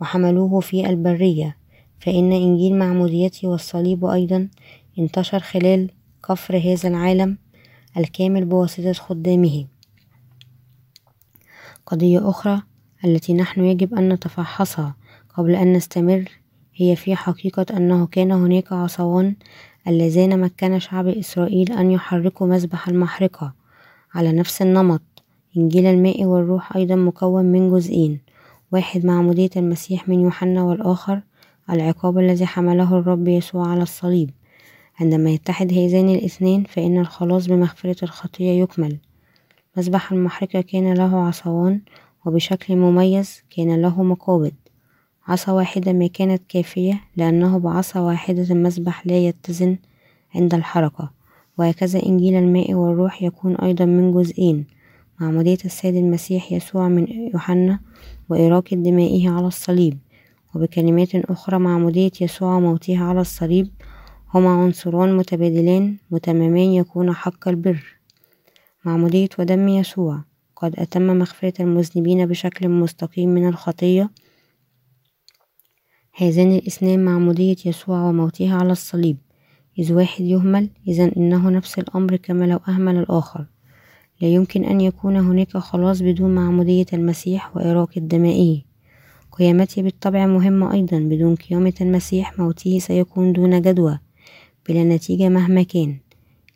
وحملوه 0.00 0.60
في 0.60 0.88
البرية. 0.88 1.56
فإن 2.00 2.32
إنجيل 2.32 2.78
معموديته 2.78 3.48
والصليب 3.48 4.04
أيضا 4.04 4.48
انتشر 4.98 5.40
خلال 5.40 5.90
كفر 6.28 6.56
هذا 6.56 6.88
العالم 6.88 7.38
الكامل 7.96 8.44
بواسطة 8.44 8.92
خدامه. 8.92 9.66
قضية 11.86 12.30
أخرى 12.30 12.62
التي 13.04 13.34
نحن 13.34 13.64
يجب 13.64 13.94
أن 13.94 14.12
نتفحصها 14.12 14.94
قبل 15.34 15.54
أن 15.54 15.72
نستمر 15.72 16.24
هي 16.74 16.96
في 16.96 17.16
حقيقة 17.16 17.66
أنه 17.76 18.06
كان 18.06 18.32
هناك 18.32 18.72
عصوان 18.72 19.34
اللذان 19.88 20.40
مكن 20.40 20.78
شعب 20.78 21.08
إسرائيل 21.08 21.72
أن 21.72 21.90
يحركوا 21.90 22.46
مذبح 22.46 22.88
المحرقة 22.88 23.54
على 24.14 24.32
نفس 24.32 24.62
النمط 24.62 25.02
إنجيل 25.56 25.86
الماء 25.86 26.24
والروح 26.24 26.76
أيضا 26.76 26.94
مكون 26.94 27.44
من 27.44 27.70
جزئين 27.70 28.20
واحد 28.72 29.06
معمودية 29.06 29.50
المسيح 29.56 30.08
من 30.08 30.20
يوحنا 30.20 30.62
والآخر 30.62 31.20
العقاب 31.70 32.18
الذي 32.18 32.46
حمله 32.46 32.98
الرب 32.98 33.28
يسوع 33.28 33.68
على 33.68 33.82
الصليب. 33.82 34.30
عندما 35.00 35.30
يتحد 35.30 35.72
هذان 35.72 36.08
الاثنان 36.08 36.64
فإن 36.64 36.98
الخلاص 36.98 37.46
بمغفرة 37.46 37.96
الخطية 38.02 38.62
يكمل. 38.62 38.98
مذبح 39.76 40.12
المحرقة 40.12 40.60
كان 40.60 40.94
له 40.94 41.26
عصوان 41.26 41.80
وبشكل 42.26 42.76
مميز 42.76 43.42
كان 43.50 43.82
له 43.82 44.02
مقابض. 44.02 44.52
عصا 45.26 45.52
واحدة 45.52 45.92
ما 45.92 46.06
كانت 46.06 46.42
كافية 46.48 47.00
لأنه 47.16 47.58
بعصا 47.58 48.00
واحدة 48.00 48.42
المذبح 48.50 49.06
لا 49.06 49.18
يتزن 49.18 49.76
عند 50.34 50.54
الحركة. 50.54 51.10
وهكذا 51.58 52.06
إنجيل 52.06 52.34
الماء 52.34 52.74
والروح 52.74 53.22
يكون 53.22 53.56
أيضا 53.56 53.84
من 53.84 54.12
جزئين. 54.12 54.64
معمودية 55.20 55.58
السيد 55.64 55.96
المسيح 55.96 56.52
يسوع 56.52 56.88
من 56.88 57.08
يوحنا 57.08 57.80
وإراقة 58.28 58.76
دمائه 58.76 59.30
على 59.30 59.46
الصليب. 59.46 59.98
وبكلمات 60.54 61.14
أخرى 61.14 61.58
معمودية 61.58 62.10
يسوع 62.20 62.56
وموته 62.56 62.98
على 63.04 63.20
الصليب 63.20 63.68
هما 64.34 64.50
عنصران 64.50 65.16
متبادلان 65.16 65.96
متمامان 66.10 66.72
يكون 66.72 67.12
حق 67.12 67.48
البر. 67.48 67.98
معمودية 68.84 69.28
ودم 69.38 69.68
يسوع 69.68 70.24
وقد 70.56 70.74
أتم 70.78 71.02
مغفرة 71.18 71.62
المذنبين 71.62 72.26
بشكل 72.26 72.68
مستقيم 72.68 73.28
من 73.28 73.48
الخطية. 73.48 74.10
هذان 76.16 76.52
الإثنان 76.52 77.04
معمودية 77.04 77.56
يسوع 77.66 78.08
وموته 78.08 78.54
على 78.54 78.72
الصليب. 78.72 79.16
إذ 79.78 79.92
واحد 79.92 80.24
يهمل 80.24 80.70
إذا 80.88 81.10
إنه 81.16 81.50
نفس 81.50 81.78
الأمر 81.78 82.16
كما 82.16 82.44
لو 82.44 82.60
أهمل 82.68 82.96
الآخر. 82.96 83.46
لا 84.20 84.28
يمكن 84.28 84.64
أن 84.64 84.80
يكون 84.80 85.16
هناك 85.16 85.56
خلاص 85.56 86.02
بدون 86.02 86.34
معمودية 86.34 86.86
المسيح 86.92 87.56
وإراقة 87.56 88.00
دمائه 88.00 88.62
قيامته 89.32 89.82
بالطبع 89.82 90.26
مهمة 90.26 90.72
أيضا 90.72 90.98
بدون 90.98 91.34
قيامة 91.34 91.74
المسيح 91.80 92.38
موته 92.38 92.78
سيكون 92.78 93.32
دون 93.32 93.62
جدوى. 93.62 94.03
بلا 94.68 94.84
نتيجة 94.84 95.28
مهما 95.28 95.62
كان. 95.62 95.98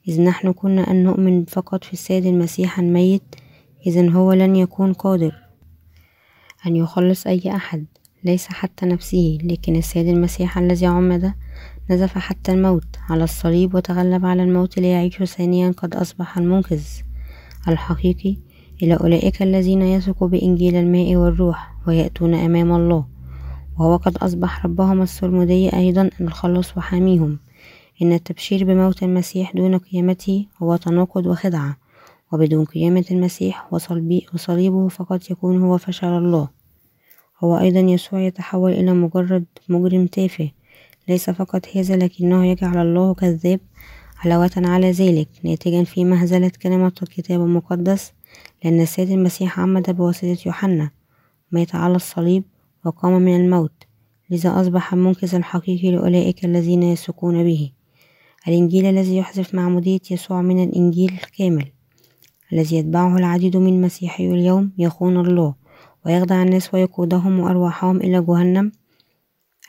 إذ 0.09 0.23
نحن 0.23 0.53
كنا 0.53 0.91
أن 0.91 1.05
نؤمن 1.05 1.45
فقط 1.45 1.85
في 1.85 1.93
السيد 1.93 2.27
المسيح 2.27 2.79
الميت 2.79 3.23
إذا 3.87 4.11
هو 4.11 4.33
لن 4.33 4.57
يكون 4.57 4.93
قادر 4.93 5.35
أن 6.67 6.77
يخلص 6.77 7.27
أي 7.27 7.43
أحد 7.47 7.87
ليس 8.25 8.47
حتى 8.47 8.87
نفسه. 8.87 9.39
لكن 9.43 9.77
السيد 9.77 10.09
المسيح 10.09 10.59
الذي 10.59 10.87
عمد 10.87 11.33
نزف 11.91 12.19
حتى 12.19 12.53
الموت 12.53 12.97
على 13.09 13.25
الصليب 13.25 13.75
وتغلب 13.75 14.27
على 14.27 14.43
الموت 14.43 14.79
ليعيش 14.79 15.23
ثانيا 15.23 15.71
قد 15.71 15.95
أصبح 15.95 16.39
المنقذ. 16.39 16.83
الحقيقي 17.69 18.37
إلى 18.83 18.95
أولئك 18.95 19.43
الذين 19.43 19.83
يثقوا 19.83 20.29
بإنجيل 20.29 20.77
الماء 20.77 21.17
والروح 21.17 21.73
ويأتون 21.87 22.35
أمام 22.35 22.73
الله 22.73 23.07
وهو 23.79 23.97
قد 23.97 24.17
أصبح 24.17 24.67
ربهم 24.67 25.03
السرمدي 25.03 25.77
أيضا 25.77 26.11
الخلص 26.21 26.77
وحاميهم. 26.77 27.39
إن 28.03 28.13
التبشير 28.13 28.65
بموت 28.65 29.03
المسيح 29.03 29.53
دون 29.53 29.79
قيامته 29.79 30.47
هو 30.63 30.77
تناقض 30.77 31.27
وخدعة 31.27 31.77
وبدون 32.33 32.65
قيامة 32.65 33.05
المسيح 33.11 33.73
وصليبه 34.35 34.89
فقط 34.89 35.31
يكون 35.31 35.63
هو 35.63 35.79
فشل 35.79 36.19
الله. 36.19 36.49
هو 37.45 37.59
أيضا 37.59 37.81
يسوع 37.81 38.21
يتحول 38.21 38.73
إلى 38.73 38.93
مجرد 38.93 39.45
مجرم 39.69 40.07
تافه 40.07 40.51
ليس 41.09 41.31
فقط 41.31 41.67
هذا 41.77 41.97
لكنه 41.97 42.47
يجعل 42.47 42.79
الله 42.87 43.15
كذاب 43.15 43.61
علاوة 44.25 44.51
على 44.57 44.91
ذلك 44.91 45.29
ناتجا 45.45 45.85
في 45.85 46.05
مهزلة 46.05 46.53
كلمة 46.63 46.93
الكتاب 47.03 47.41
المقدس 47.41 48.13
لأن 48.65 48.81
السيد 48.81 49.11
المسيح 49.11 49.61
عمد 49.61 49.91
بواسطة 49.91 50.37
يوحنا 50.47 50.91
مات 51.53 51.75
على 51.75 51.97
الصليب 51.97 52.45
وقام 52.85 53.13
من 53.23 53.37
الموت 53.37 53.85
لذا 54.31 54.61
أصبح 54.61 54.93
المنقذ 54.93 55.35
الحقيقي 55.35 55.91
لأولئك 55.91 56.45
الذين 56.45 56.83
يثقون 56.83 57.45
به. 57.45 57.73
الإنجيل 58.49 58.87
الذي 58.87 59.17
يحذف 59.17 59.55
معمودية 59.55 60.01
يسوع 60.11 60.43
من 60.43 60.65
الإنجيل 60.65 61.13
الكامل 61.13 61.73
الذي 62.53 62.77
يتبعه 62.77 63.17
العديد 63.17 63.57
من 63.57 63.81
مسيحي 63.81 64.27
اليوم 64.27 64.73
يخون 64.79 65.17
الله 65.27 65.55
ويخدع 66.07 66.43
الناس 66.43 66.75
ويقودهم 66.75 67.41
وأرواحهم 67.41 67.97
إلى 67.97 68.23
جهنم. 68.23 68.73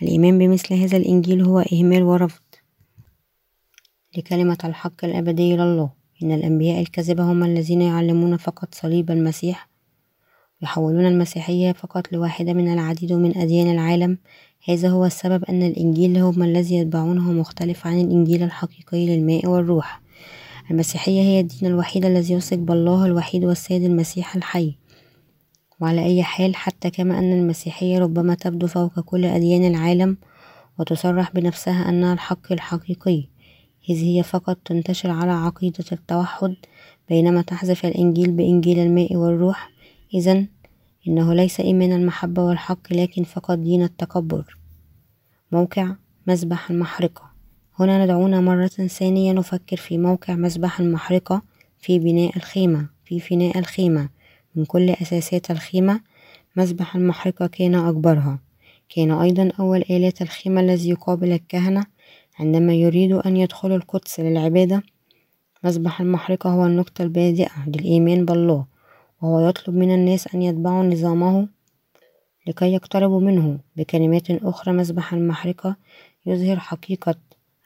الإيمان 0.02 0.40
بمثل 0.40 0.74
هذا 0.74 0.98
الإنجيل 0.98 1.44
هو 1.44 1.60
إهمال 1.60 2.04
ورفض 2.04 2.42
لكلمة 4.18 4.58
الحق 4.64 5.06
الأبدي 5.06 5.56
لله 5.56 5.92
إن 6.24 6.32
الأنبياء 6.32 6.82
الكذبة 6.82 7.32
هم 7.32 7.44
الذين 7.44 7.82
يعلمون 7.82 8.38
فقط 8.38 8.76
صليب 8.76 9.12
المسيح 9.12 9.70
يحولون 10.62 11.06
المسيحية 11.06 11.72
فقط 11.72 12.14
لواحدة 12.14 12.54
من 12.54 12.74
العديد 12.74 13.14
من 13.14 13.38
أديان 13.38 13.72
العالم. 13.72 14.18
هذا 14.66 14.90
هو 14.90 15.06
السبب 15.06 15.44
أن 15.46 15.64
الإنجيل 15.64 16.18
هم 16.18 16.44
الذي 16.44 16.76
يتبعونه 16.76 17.32
مختلف 17.32 17.88
عن 17.88 18.02
الإنجيل 18.02 18.44
الحقيقي 18.44 19.06
للماء 19.08 19.48
والروح. 19.48 20.02
المسيحية 20.72 21.22
هي 21.22 21.40
الدين 21.40 21.70
الوحيد 21.70 22.06
الذي 22.06 22.34
يثق 22.34 22.58
بالله 22.58 23.06
الوحيد 23.06 23.46
والسيد 23.46 23.84
المسيح 23.84 24.36
الحي. 24.36 24.76
وعلى 25.80 26.06
أي 26.06 26.24
حال 26.24 26.56
حتى 26.56 26.90
كما 26.90 27.20
أن 27.20 27.34
المسيحية 27.34 28.00
ربما 28.00 28.34
تبدو 28.34 28.68
فوق 28.68 29.00
كل 29.00 29.26
أديان 29.26 29.68
العالم 29.68 30.18
وتصرح 30.80 31.32
بنفسها 31.32 31.90
أنها 31.90 32.14
الحق 32.14 32.52
الحقيقي 32.52 33.24
إذ 33.90 34.04
هي 34.04 34.24
فقط 34.24 34.58
تنتشر 34.66 35.10
على 35.10 35.32
عقيدة 35.32 35.86
التوحد 35.92 36.56
بينما 37.10 37.42
تحذف 37.42 37.86
الإنجيل 37.86 38.32
بإنجيل 38.32 38.80
الماء 38.80 39.16
والروح. 39.16 39.72
إذا 40.14 40.46
إنه 41.10 41.34
ليس 41.34 41.60
إيمان 41.60 41.92
المحبة 41.92 42.44
والحق 42.44 42.94
لكن 42.94 43.24
فقط 43.24 43.58
دين 43.58 43.84
التكبر. 43.84 44.58
موقع 45.52 45.96
مسبح 46.28 46.70
المحرقة. 46.70 47.32
هنا 47.80 48.06
ندعونا 48.06 48.42
مرة 48.42 48.68
ثانية 48.68 49.34
نفكر 49.34 49.78
في 49.78 49.98
موقع 49.98 50.36
مسبح 50.36 50.80
المحرقة 50.80 51.42
في 51.80 52.00
بناء 52.00 52.38
الخيمة 52.38 52.90
في 53.06 53.20
فناء 53.20 53.60
الخيمة. 53.60 54.10
من 54.56 54.66
كل 54.66 54.90
أساسات 54.90 55.52
الخيمة 55.52 56.02
مسبح 56.56 56.96
المحرقة 56.96 57.48
كان 57.48 57.76
أكبرها. 57.76 58.40
كان 58.90 59.12
أيضا 59.12 59.52
أول 59.60 59.84
آلات 59.90 60.22
الخيمة 60.22 60.62
الذي 60.62 60.90
يقابل 60.90 61.32
الكهنة. 61.32 61.86
عندما 62.40 62.74
يريدوا 62.74 63.28
أن 63.28 63.38
يدخلوا 63.38 63.78
القدس 63.78 64.20
للعبادة 64.20 64.84
مسبح 65.64 66.02
المحرقة 66.02 66.50
هو 66.50 66.66
النقطة 66.66 67.02
البادئة 67.02 67.68
للإيمان 67.68 68.26
بالله. 68.26 68.79
وهو 69.22 69.50
يطلب 69.50 69.76
من 69.76 69.94
الناس 69.94 70.36
أن 70.36 70.42
يتبعوا 70.42 70.84
نظامه 70.84 71.48
لكي 72.48 72.74
يقتربوا 72.74 73.22
منه 73.22 73.60
بكلمات 73.76 74.32
أخرى 74.32 74.74
مسبح 74.74 75.14
المحرقة 75.14 75.76
يظهر 76.26 76.60
حقيقة 76.60 77.16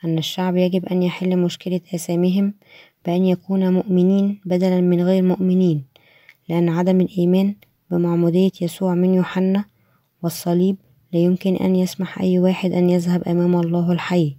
أن 0.06 0.18
الشعب 0.18 0.56
يجب 0.56 0.86
أن 0.86 1.04
يحل 1.04 1.38
مشكلة 1.38 1.82
آثامهم 1.96 2.54
بأن 3.06 3.26
يكون 3.26 3.74
مؤمنين 3.74 4.42
بدلا 4.46 4.82
من 4.82 5.02
غير 5.02 5.24
مؤمنين 5.24 5.84
لأن 6.50 6.70
عدم 6.70 7.02
الإيمان 7.02 7.56
بمعمودية 7.92 8.52
يسوع 8.62 8.96
من 8.96 9.14
يوحنا 9.14 9.66
والصليب 10.24 10.78
لا 11.14 11.20
يمكن 11.20 11.56
أن 11.56 11.76
يسمح 11.76 12.22
أي 12.22 12.40
واحد 12.40 12.72
أن 12.72 12.90
يذهب 12.90 13.24
أمام 13.24 13.56
الله 13.56 13.92
الحي. 13.92 14.36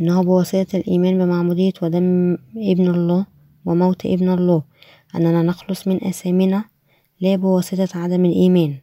إنه 0.00 0.22
بواسطة 0.22 0.76
الإيمان 0.76 1.18
بمعمودية 1.18 1.72
ودم 1.82 2.38
ابن 2.56 2.90
الله 2.90 3.26
وموت 3.64 4.06
ابن 4.06 4.28
الله 4.28 4.62
أننا 5.16 5.42
نخلص 5.42 5.88
من 5.88 6.04
أثامنا 6.04 6.64
لا 7.20 7.36
بواسطة 7.36 7.98
عدم 7.98 8.24
الإيمان. 8.24 8.74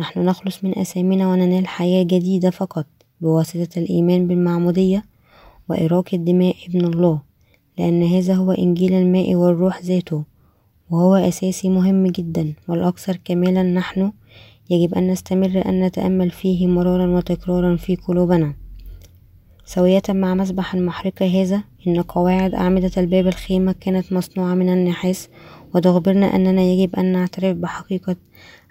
نحن 0.00 0.24
نخلص 0.24 0.64
من 0.64 0.78
أثامنا 0.78 1.28
وننال 1.28 1.66
حياة 1.66 2.02
جديدة 2.02 2.50
فقط 2.50 2.86
بواسطة 3.20 3.78
الإيمان 3.78 4.26
بالمعمودية 4.26 5.04
وإراقة 5.68 6.16
دماء 6.16 6.56
ابن 6.68 6.84
الله 6.84 7.20
لأن 7.78 8.02
هذا 8.02 8.34
هو 8.34 8.52
إنجيل 8.52 8.92
الماء 8.92 9.34
والروح 9.34 9.82
ذاته 9.82 10.24
وهو 10.90 11.14
أساسي 11.14 11.68
مهم 11.68 12.06
جدا 12.06 12.54
والأكثر 12.68 13.16
كمالا 13.24 13.62
نحن 13.62 14.12
يجب 14.70 14.94
أن 14.94 15.10
نستمر 15.10 15.62
أن 15.66 15.84
نتأمل 15.84 16.30
فيه 16.30 16.66
مرارا 16.66 17.06
وتكرارا 17.06 17.76
في 17.76 17.96
قلوبنا. 17.96 18.54
سوية 19.64 20.02
مع 20.08 20.34
مسبح 20.34 20.74
المحرقة 20.74 21.42
هذا 21.42 21.62
إن 21.86 22.02
قواعد 22.02 22.54
أعمدة 22.54 22.90
الباب 22.96 23.26
الخيمة 23.26 23.74
كانت 23.80 24.12
مصنوعة 24.12 24.54
من 24.54 24.72
النحاس 24.72 25.28
وتخبرنا 25.74 26.36
أننا 26.36 26.62
يجب 26.62 26.96
أن 26.96 27.12
نعترف 27.12 27.56
بحقيقة 27.56 28.16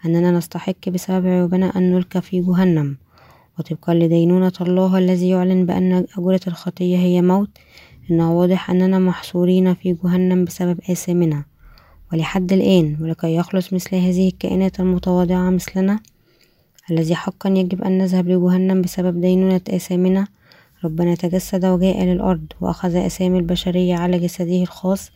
أننا 0.05 0.31
نستحق 0.31 0.89
بسبب 0.89 1.27
عيوبنا 1.27 1.77
أن 1.77 1.91
نلقى 1.91 2.21
في 2.21 2.41
جهنم. 2.41 2.97
وطبقا 3.59 3.93
لدينونة 3.93 4.53
الله 4.61 4.97
الذي 4.97 5.29
يعلن 5.29 5.65
بأن 5.65 6.05
أجرة 6.17 6.39
الخطية 6.47 6.97
هي 6.97 7.21
موت 7.21 7.49
إنه 8.11 8.33
واضح 8.33 8.71
أننا 8.71 8.99
محصورين 8.99 9.73
في 9.73 9.97
جهنم 10.03 10.45
بسبب 10.45 10.79
آثامنا. 10.89 11.43
ولحد 12.13 12.53
الآن 12.53 12.97
ولكي 13.01 13.35
يخلص 13.35 13.73
مثل 13.73 13.95
هذه 13.95 14.27
الكائنات 14.27 14.79
المتواضعة 14.79 15.49
مثلنا 15.49 15.99
الذي 16.91 17.15
حقا 17.15 17.49
يجب 17.49 17.83
أن 17.83 17.97
نذهب 17.97 18.27
لجهنم 18.27 18.81
بسبب 18.81 19.21
دينونة 19.21 19.61
آثامنا 19.69 20.27
ربنا 20.83 21.15
تجسد 21.15 21.65
وجاء 21.65 22.03
للأرض 22.03 22.45
وأخذ 22.61 22.95
أسامي 22.95 23.37
البشرية 23.37 23.95
على 23.95 24.19
جسده 24.19 24.61
الخاص 24.61 25.11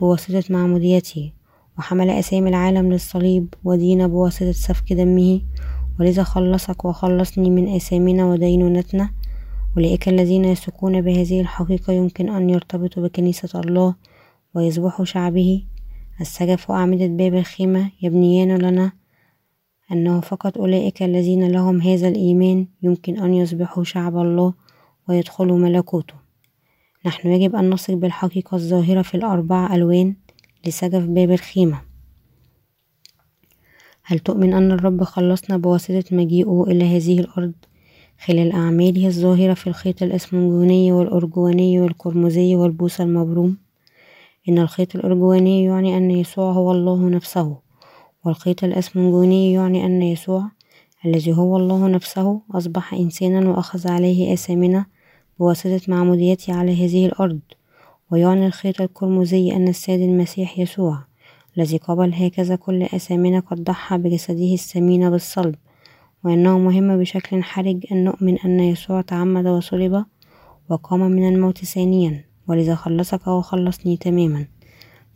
بواسطة 0.00 0.44
معموديته 0.50 1.32
وحمل 1.78 2.10
أسامي 2.10 2.50
العالم 2.50 2.92
للصليب 2.92 3.54
ودين 3.64 4.08
بواسطة 4.08 4.52
سفك 4.52 4.92
دمه. 4.92 5.40
ولذا 6.00 6.22
خلصك 6.22 6.84
وخلصني 6.84 7.50
من 7.50 7.68
آثامنا 7.68 8.26
ودينونتنا. 8.26 9.10
أولئك 9.76 10.08
الذين 10.08 10.44
يثقون 10.44 11.00
بهذه 11.00 11.40
الحقيقة 11.40 11.92
يمكن 11.92 12.28
أن 12.28 12.50
يرتبطوا 12.50 13.02
بكنيسة 13.02 13.60
الله 13.60 13.94
ويصبحوا 14.54 15.04
شعبه. 15.04 15.64
السجف 16.20 16.70
وأعمدة 16.70 17.06
باب 17.06 17.34
الخيمة 17.34 17.90
يبنيان 18.02 18.58
لنا 18.58 18.92
أنه 19.92 20.20
فقط 20.20 20.58
أولئك 20.58 21.02
الذين 21.02 21.48
لهم 21.48 21.80
هذا 21.80 22.08
الإيمان 22.08 22.66
يمكن 22.82 23.18
أن 23.18 23.34
يصبحوا 23.34 23.84
شعب 23.84 24.16
الله 24.16 24.54
ويدخلوا 25.08 25.58
ملكوته. 25.58 26.23
نحن 27.06 27.28
يجب 27.28 27.56
أن 27.56 27.70
نثق 27.70 27.94
بالحقيقة 27.94 28.54
الظاهرة 28.54 29.02
في 29.02 29.14
الأربع 29.14 29.74
ألوان 29.74 30.14
لسجف 30.66 31.02
باب 31.02 31.30
الخيمة. 31.30 31.80
هل 34.02 34.18
تؤمن 34.18 34.52
أن 34.52 34.72
الرب 34.72 35.04
خلصنا 35.04 35.56
بواسطة 35.56 36.04
مجيئه 36.16 36.64
إلى 36.68 36.96
هذه 36.96 37.20
الأرض 37.20 37.52
خلال 38.24 38.52
أعماله 38.52 39.06
الظاهرة 39.06 39.54
في 39.54 39.66
الخيط 39.66 40.02
الإسمنجوني 40.02 40.92
والأرجواني 40.92 41.80
والقرمزي 41.80 42.54
والبوص 42.54 43.00
المبروم؟ 43.00 43.56
إن 44.48 44.58
الخيط 44.58 44.96
الأرجواني 44.96 45.64
يعني 45.64 45.96
أن 45.96 46.10
يسوع 46.10 46.52
هو 46.52 46.72
الله 46.72 47.08
نفسه 47.08 47.56
والخيط 48.24 48.64
الأسمنجوني 48.64 49.52
يعني 49.52 49.86
أن 49.86 50.02
يسوع 50.02 50.50
الذي 51.06 51.32
هو 51.32 51.56
الله 51.56 51.88
نفسه 51.88 52.40
أصبح 52.50 52.94
إنسانا 52.94 53.50
وأخذ 53.50 53.88
عليه 53.88 54.32
آثامنا 54.32 54.86
بواسطة 55.38 55.80
معموديته 55.88 56.54
على 56.54 56.84
هذه 56.84 57.06
الأرض 57.06 57.40
ويعني 58.10 58.46
الخيط 58.46 58.80
القرمزي 58.80 59.52
أن 59.52 59.68
السيد 59.68 60.00
المسيح 60.00 60.58
يسوع 60.58 61.04
الذي 61.56 61.76
قبل 61.76 62.14
هكذا 62.14 62.56
كل 62.56 62.82
آثامنا 62.82 63.40
قد 63.40 63.64
ضحى 63.64 63.98
بجسده 63.98 64.52
الثمين 64.52 65.10
بالصلب 65.10 65.54
وأنه 66.24 66.58
مهم 66.58 66.98
بشكل 67.00 67.42
حرج 67.42 67.86
أن 67.92 68.04
نؤمن 68.04 68.38
أن 68.38 68.60
يسوع 68.60 69.00
تعمد 69.00 69.46
وصلب 69.46 70.04
وقام 70.70 71.00
من 71.00 71.28
الموت 71.28 71.64
ثانيا 71.64 72.24
ولذا 72.48 72.74
خلصك 72.74 73.26
وخلصني 73.26 73.96
تماما. 73.96 74.46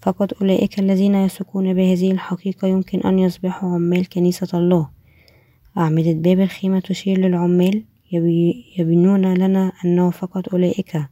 فقط 0.03 0.43
أولئك 0.43 0.79
الذين 0.79 1.15
يثقون 1.15 1.75
بهذه 1.75 2.13
الحقيقة 2.13 2.69
يمكن 2.69 3.01
أن 3.01 3.19
يصبحوا 3.19 3.75
عمال 3.75 4.09
كنيسة 4.09 4.59
الله. 4.59 4.89
أعمدة 5.79 6.13
باب 6.13 6.41
الخيمة 6.41 6.81
تشير 6.81 7.19
للعمال 7.19 7.85
يبينون 8.79 9.35
لنا 9.35 9.73
أنه 9.85 10.11
فقط 10.11 10.49
أولئك 10.53 11.03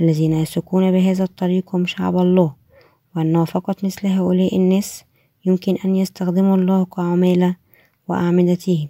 الذين 0.00 0.32
يسلكون 0.32 0.92
بهذا 0.92 1.24
الطريق 1.24 1.74
هم 1.76 1.86
شعب 1.86 2.16
الله 2.18 2.54
وأنه 3.16 3.44
فقط 3.44 3.84
مثل 3.84 4.06
هؤلاء 4.06 4.56
الناس 4.56 5.04
يمكن 5.46 5.76
أن 5.84 5.96
يستخدموا 5.96 6.56
الله 6.56 6.84
كعمالة 6.84 7.56
وأعمدته. 8.08 8.88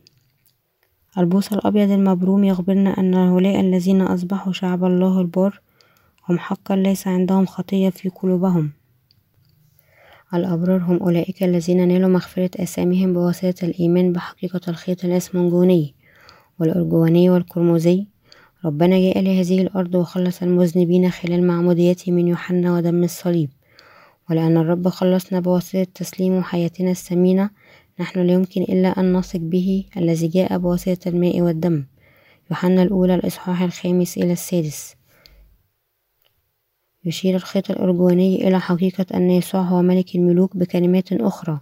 البوص 1.18 1.52
الأبيض 1.52 1.90
المبروم 1.90 2.44
يخبرنا 2.44 3.00
أن 3.00 3.14
هؤلاء 3.14 3.61
الذين 3.61 4.00
أصبحوا 4.00 4.52
شعب 4.52 4.85
الله 4.85 5.20
البار 5.20 5.61
هم 6.28 6.38
حقا 6.38 6.76
ليس 6.76 7.07
عندهم 7.09 7.46
خطية 7.46 7.90
في 7.90 8.09
قلوبهم. 8.09 8.72
الأبرار 10.35 10.83
هم 10.83 10.96
أولئك 10.96 11.42
الذين 11.42 11.88
نالوا 11.88 12.09
مغفرة 12.09 12.50
آثامهم 12.57 13.12
بواسطة 13.12 13.64
الإيمان 13.64 14.12
بحقيقة 14.12 14.61
الخيط 14.68 15.04
الأسمنجوني. 15.04 15.94
والأرجواني 16.61 17.31
والقرمزي. 17.31 18.07
ربنا 18.64 18.99
جاء 18.99 19.21
لهذه 19.21 19.61
الأرض 19.62 19.95
وخلص 19.95 20.43
المذنبين 20.43 21.11
خلال 21.11 21.47
معموديته 21.47 22.12
من 22.12 22.29
يوحنا 22.29 22.77
ودم 22.77 23.05
الصليب. 23.05 23.51
ولأن 24.31 24.57
الرب 24.57 24.88
خلصنا 24.88 25.40
بواسطة 25.40 25.85
تسليم 25.85 26.43
حياتنا 26.43 26.90
الثمينة 26.90 27.51
نحن 28.01 28.21
لا 28.21 28.33
يمكن 28.33 28.62
إلا 28.62 28.88
أن 28.88 29.12
نثق 29.12 29.40
به 29.40 29.85
الذي 29.97 30.29
جاء 30.29 30.59
بواسطة 30.59 31.09
الماء 31.09 31.40
والدم. 31.40 31.85
يوحنا 32.51 32.83
الأولى 32.83 33.14
الإصحاح 33.14 33.62
الخامس 33.62 34.19
إلى 34.19 34.33
السادس. 34.33 34.95
يشير 37.05 37.37
الخيط 37.37 37.71
الأرجواني 37.71 38.49
إلى 38.49 38.61
حقيقة 38.61 39.07
أن 39.14 39.31
يسوع 39.31 39.61
هو 39.61 39.83
ملك 39.83 40.14
الملوك 40.14 40.57
بكلمات 40.57 41.12
أخرى. 41.12 41.61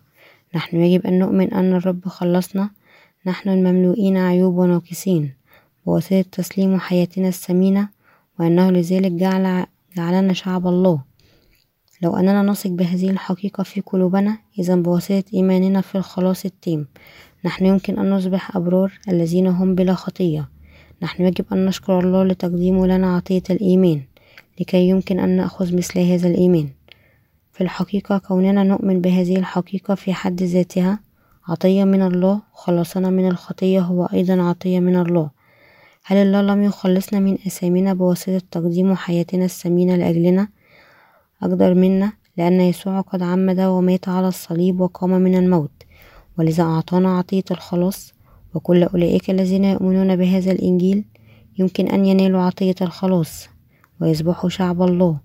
نحن 0.54 0.76
يجب 0.76 1.06
أن 1.06 1.18
نؤمن 1.18 1.52
أن 1.52 1.72
الرب 1.74 2.08
خلصنا 2.08 2.70
نحن 3.26 3.48
المملوئين 3.48 4.16
عيوب 4.16 4.58
وناقصين 4.58 5.32
بواسطة 5.86 6.22
تسليم 6.22 6.80
حياتنا 6.80 7.28
الثمينة 7.28 7.88
وأنه 8.38 8.70
لذلك 8.70 9.12
جعل 9.12 9.66
جعلنا 9.96 10.32
شعب 10.32 10.66
الله. 10.66 11.02
لو 12.02 12.16
أننا 12.16 12.42
نثق 12.42 12.70
بهذه 12.70 13.10
الحقيقة 13.10 13.62
في 13.62 13.80
قلوبنا 13.80 14.38
إذا 14.58 14.76
بواسطة 14.76 15.24
إيماننا 15.34 15.80
في 15.80 15.94
الخلاص 15.94 16.44
التام 16.44 16.86
نحن 17.44 17.66
يمكن 17.66 17.98
أن 17.98 18.10
نصبح 18.10 18.56
أبرار 18.56 18.92
الذين 19.08 19.46
هم 19.46 19.74
بلا 19.74 19.94
خطية. 19.94 20.48
نحن 21.02 21.22
يجب 21.22 21.44
أن 21.52 21.66
نشكر 21.66 22.00
الله 22.00 22.24
لتقديمه 22.24 22.86
لنا 22.86 23.16
عطية 23.16 23.42
الإيمان 23.50 24.02
لكي 24.60 24.88
يمكن 24.88 25.20
أن 25.20 25.36
نأخذ 25.36 25.76
مثل 25.76 26.00
هذا 26.00 26.28
الإيمان. 26.28 26.68
في 27.52 27.60
الحقيقة 27.60 28.18
كوننا 28.18 28.64
نؤمن 28.64 29.00
بهذه 29.00 29.36
الحقيقة 29.36 29.94
في 29.94 30.14
حد 30.14 30.42
ذاتها 30.42 31.11
عطية 31.48 31.84
من 31.84 32.02
الله 32.02 32.42
خلصنا 32.52 33.10
من 33.10 33.28
الخطية 33.28 33.80
هو 33.80 34.04
أيضا 34.04 34.42
عطية 34.42 34.80
من 34.80 34.96
الله. 34.96 35.30
هل 36.04 36.16
الله 36.16 36.42
لم 36.42 36.62
يخلصنا 36.62 37.20
من 37.20 37.38
أثامنا 37.46 37.94
بواسطة 37.94 38.42
تقديم 38.50 38.94
حياتنا 38.94 39.44
الثمينة 39.44 39.96
لأجلنا؟ 39.96 40.48
أقدر 41.42 41.74
منا 41.74 42.12
لأن 42.36 42.60
يسوع 42.60 43.00
قد 43.00 43.22
عمد 43.22 43.60
ومات 43.60 44.08
على 44.08 44.28
الصليب 44.28 44.80
وقام 44.80 45.10
من 45.10 45.34
الموت. 45.34 45.70
ولذا 46.38 46.62
أعطانا 46.62 47.18
عطية 47.18 47.44
الخلاص. 47.50 48.12
وكل 48.54 48.82
أولئك 48.82 49.30
الذين 49.30 49.64
يؤمنون 49.64 50.16
بهذا 50.16 50.52
الإنجيل 50.52 51.04
يمكن 51.58 51.88
أن 51.88 52.04
ينالوا 52.06 52.40
عطية 52.40 52.74
الخلاص 52.80 53.48
ويصبحوا 54.00 54.50
شعب 54.50 54.82
الله. 54.82 55.18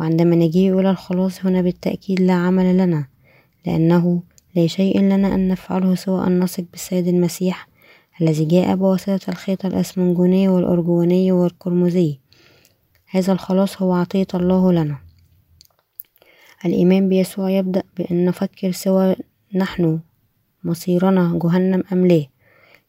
وعندما 0.00 0.36
نجيء 0.36 0.80
إلى 0.80 0.90
الخلاص 0.90 1.46
هنا 1.46 1.62
بالتأكيد 1.62 2.20
لا 2.20 2.32
عمل 2.34 2.76
لنا 2.76 3.06
لأنه 3.66 4.22
لا 4.56 4.66
شيء 4.66 5.00
لنا 5.00 5.34
أن 5.34 5.48
نفعله 5.48 5.94
سوى 5.94 6.26
أن 6.26 6.40
نثق 6.40 6.64
بالسيد 6.72 7.08
المسيح 7.08 7.68
الذي 8.20 8.44
جاء 8.44 8.76
بواسطة 8.76 9.20
الخيط 9.30 9.66
الأسمنجوني 9.66 10.48
والأرجواني 10.48 11.32
والقرمزي. 11.32 12.18
هذا 13.10 13.32
الخلاص 13.32 13.82
هو 13.82 13.92
عطية 13.92 14.26
الله 14.34 14.72
لنا. 14.72 14.98
الإيمان 16.64 17.08
بيسوع 17.08 17.50
يبدأ 17.50 17.82
بأن 17.96 18.24
نفكر 18.24 18.72
سوى 18.72 19.16
نحن 19.54 20.00
مصيرنا 20.64 21.38
جهنم 21.42 21.82
أم 21.92 22.06
لا. 22.06 22.26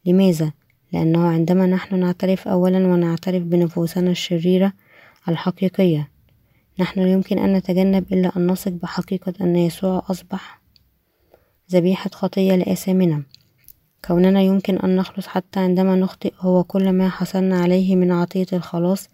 لماذا؟ 0.06 0.51
لأنه 0.93 1.27
عندما 1.27 1.65
نحن 1.65 1.99
نعترف 1.99 2.47
أولا 2.47 2.88
ونعترف 2.88 3.43
بنفوسنا 3.43 4.12
الشريرة 4.12 4.73
الحقيقية 5.30 6.10
نحن 6.80 6.99
لا 6.99 7.12
يمكن 7.12 7.39
أن 7.39 7.53
نتجنب 7.53 8.13
إلا 8.13 8.32
أن 8.38 8.51
نثق 8.51 8.71
بحقيقة 8.71 9.34
أن 9.41 9.56
يسوع 9.56 10.06
أصبح 10.10 10.57
ذبيحة 11.71 12.10
خطية 12.13 12.56
لآثامنا. 12.56 13.23
كوننا 14.06 14.41
يمكن 14.41 14.77
أن 14.77 14.95
نخلص 14.95 15.27
حتى 15.27 15.60
عندما 15.60 15.95
نخطئ 15.95 16.34
هو 16.39 16.63
كل 16.63 16.91
ما 16.91 17.10
حصلنا 17.10 17.60
عليه 17.60 17.95
من 17.95 18.12
عطية 18.12 18.45
الخلاص 18.53 19.10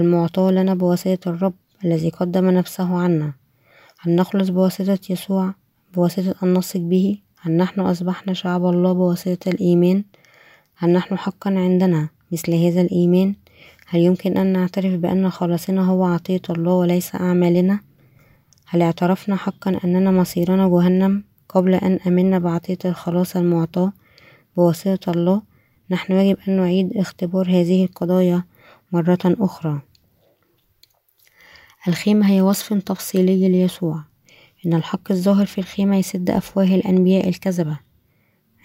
المعطاة 0.00 0.50
لنا 0.50 0.74
بواسطة 0.74 1.28
الرب 1.30 1.54
الذي 1.84 2.10
قدم 2.10 2.50
نفسه 2.50 2.98
عنا. 2.98 3.32
هل 4.00 4.14
نخلص 4.16 4.48
بواسطة 4.48 4.98
يسوع 5.10 5.54
بواسطة 5.94 6.34
أن 6.42 6.54
نثق 6.54 6.80
به 6.80 7.18
هل 7.40 7.52
نحن 7.52 7.80
أصبحنا 7.80 8.32
شعب 8.32 8.66
الله 8.66 8.92
بواسطة 8.92 9.48
الإيمان 9.48 10.04
هل 10.76 10.92
نحن 10.92 11.18
حقا 11.18 11.50
عندنا 11.50 12.08
مثل 12.32 12.54
هذا 12.54 12.80
الإيمان. 12.80 13.34
هل 13.86 14.00
يمكن 14.00 14.36
أن 14.36 14.46
نعترف 14.46 14.94
بأن 14.94 15.30
خلاصنا 15.30 15.86
هو 15.86 16.04
عطية 16.04 16.42
الله 16.50 16.72
وليس 16.72 17.14
أعمالنا؟ 17.14 17.80
هل 18.66 18.82
اعترفنا 18.82 19.36
حقا 19.36 19.80
أننا 19.84 20.10
مصيرنا 20.10 20.68
جهنم؟ 20.68 21.27
قبل 21.48 21.74
أن 21.74 21.98
أمنا 22.06 22.38
بعطية 22.38 22.78
الخلاص 22.84 23.36
المعطاة 23.36 23.92
بواسطة 24.56 25.10
الله 25.10 25.42
نحن 25.90 26.12
يجب 26.12 26.38
أن 26.48 26.56
نعيد 26.56 26.96
اختبار 26.96 27.46
هذه 27.50 27.84
القضايا 27.84 28.44
مرة 28.92 29.18
أخرى. 29.24 29.80
الخيمة 31.88 32.30
هي 32.30 32.40
وصف 32.40 32.72
تفصيلي 32.74 33.48
ليسوع. 33.48 34.02
إن 34.66 34.74
الحق 34.74 35.12
الظاهر 35.12 35.46
في 35.46 35.58
الخيمة 35.58 35.96
يسد 35.96 36.30
أفواه 36.30 36.64
الأنبياء 36.64 37.28
الكذبة. 37.28 37.78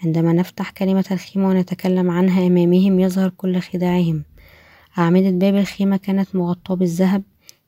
عندما 0.04 0.32
نفتح 0.32 0.70
كلمة 0.70 1.04
الخيمة 1.10 1.48
ونتكلم 1.48 2.10
عنها 2.10 2.46
أمامهم 2.46 3.00
يظهر 3.00 3.28
كل 3.28 3.60
خداعهم. 3.60 4.24
أعمدة 4.98 5.30
باب 5.30 5.56
الخيمة 5.56 5.96
كانت 5.96 6.36
مغطاة 6.36 6.74
بالذهب. 6.74 7.22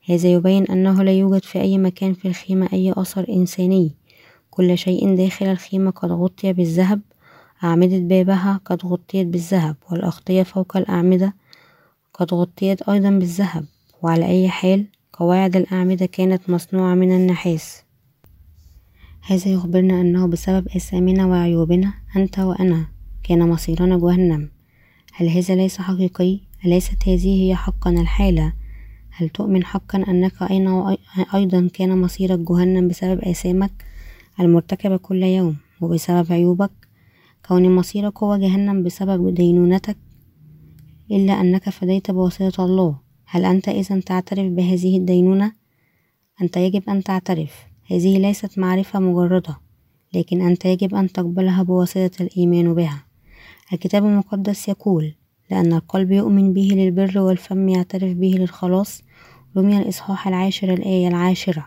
هذا 0.09 0.29
يبين 0.33 0.64
أنه 0.64 1.02
لا 1.02 1.12
يوجد 1.12 1.44
في 1.44 1.61
أي 1.61 1.79
مكان 1.79 2.14
في 2.14 2.29
الخيمة 2.29 2.68
أي 2.72 2.92
أثر 2.96 3.26
إنساني. 3.29 3.94
كل 4.56 4.78
شيء 4.78 5.16
داخل 5.16 5.46
الخيمة 5.46 5.90
قد 5.90 6.12
غطي 6.12 6.52
بالذهب 6.52 7.00
أعمدة 7.64 7.98
بابها 7.98 8.60
قد 8.64 8.86
غطيت 8.86 9.26
بالذهب 9.26 9.76
والأغطية 9.90 10.42
فوق 10.42 10.76
الأعمدة 10.76 11.34
قد 12.14 12.34
غطيت 12.34 12.88
أيضا 12.88 13.11
بالذهب 13.11 13.64
وعلى 14.02 14.26
أي 14.26 14.48
حال 14.48 14.86
قواعد 15.12 15.57
الأعمدة 15.57 16.07
كانت 16.07 16.50
مصنوعة 16.50 16.94
من 16.94 17.16
النحاس 17.16 17.82
هذا 19.26 19.48
يخبرنا 19.48 20.00
أنه 20.00 20.26
بسبب 20.26 20.68
آثامنا 20.68 21.26
وعيوبنا 21.26 21.94
أنت 22.16 22.38
وأنا 22.38 22.86
كان 23.24 23.48
مصيرنا 23.48 23.96
جهنم 23.96 24.50
هل 25.14 25.28
هذا 25.28 25.54
ليس 25.54 25.78
حقيقي؟ 25.78 26.40
أليست 26.64 27.09
هذه 27.09 27.42
هي 27.42 27.57
حقا 27.57 27.90
الحالة؟ 27.90 28.52
هل 29.11 29.28
تؤمن 29.28 29.64
حقا 29.64 30.04
أنك 30.09 30.32
أيضا 31.34 31.68
كان 31.74 31.98
مصيرك 32.00 32.38
جهنم 32.38 32.88
بسبب 32.88 33.20
آثامك 33.20 33.86
المرتكبة 34.41 34.97
كل 34.97 35.22
يوم 35.22 35.57
وبسبب 35.80 36.32
عيوبك 36.32 36.70
كون 37.49 37.76
مصيرك 37.76 38.22
هو 38.22 38.37
جهنم 38.37 38.82
بسبب 38.82 39.34
دينونتك 39.34 39.97
إلا 41.11 41.41
أنك 41.41 41.68
فديت 41.70 42.11
بواسطة 42.11 42.64
الله. 42.64 42.97
هل 43.26 43.45
أنت 43.45 43.68
إذا 43.68 44.01
تعترف 44.01 44.53
بهذه 44.53 44.99
الدينونة؟ 44.99 45.53
أنت 46.43 46.57
يجب 46.57 46.91
أن 46.91 47.03
تعترف. 47.03 47.66
هذه 47.91 48.18
ليست 48.18 48.59
معرفة 48.59 49.01
مجردة 49.01 49.57
لكن 50.14 50.41
أنت 50.41 50.64
يجب 50.64 50.95
أن 50.95 51.12
تقبلها 51.12 51.62
بواسطة 51.62 52.11
الإيمان 52.22 52.74
بها. 52.74 53.05
الكتاب 53.72 54.05
المقدس 54.05 54.68
يقول 54.68 55.14
لأن 55.51 55.72
القلب 55.72 56.11
يؤمن 56.12 56.53
به 56.53 56.68
للبر 56.72 57.18
والفم 57.18 57.68
يعترف 57.68 58.12
به 58.12 58.34
للخلاص. 58.39 59.03
رمي 59.57 59.78
الإصحاح 59.78 60.28
العاشر 60.28 60.74
الآية 60.74 61.09
العاشرة. 61.09 61.66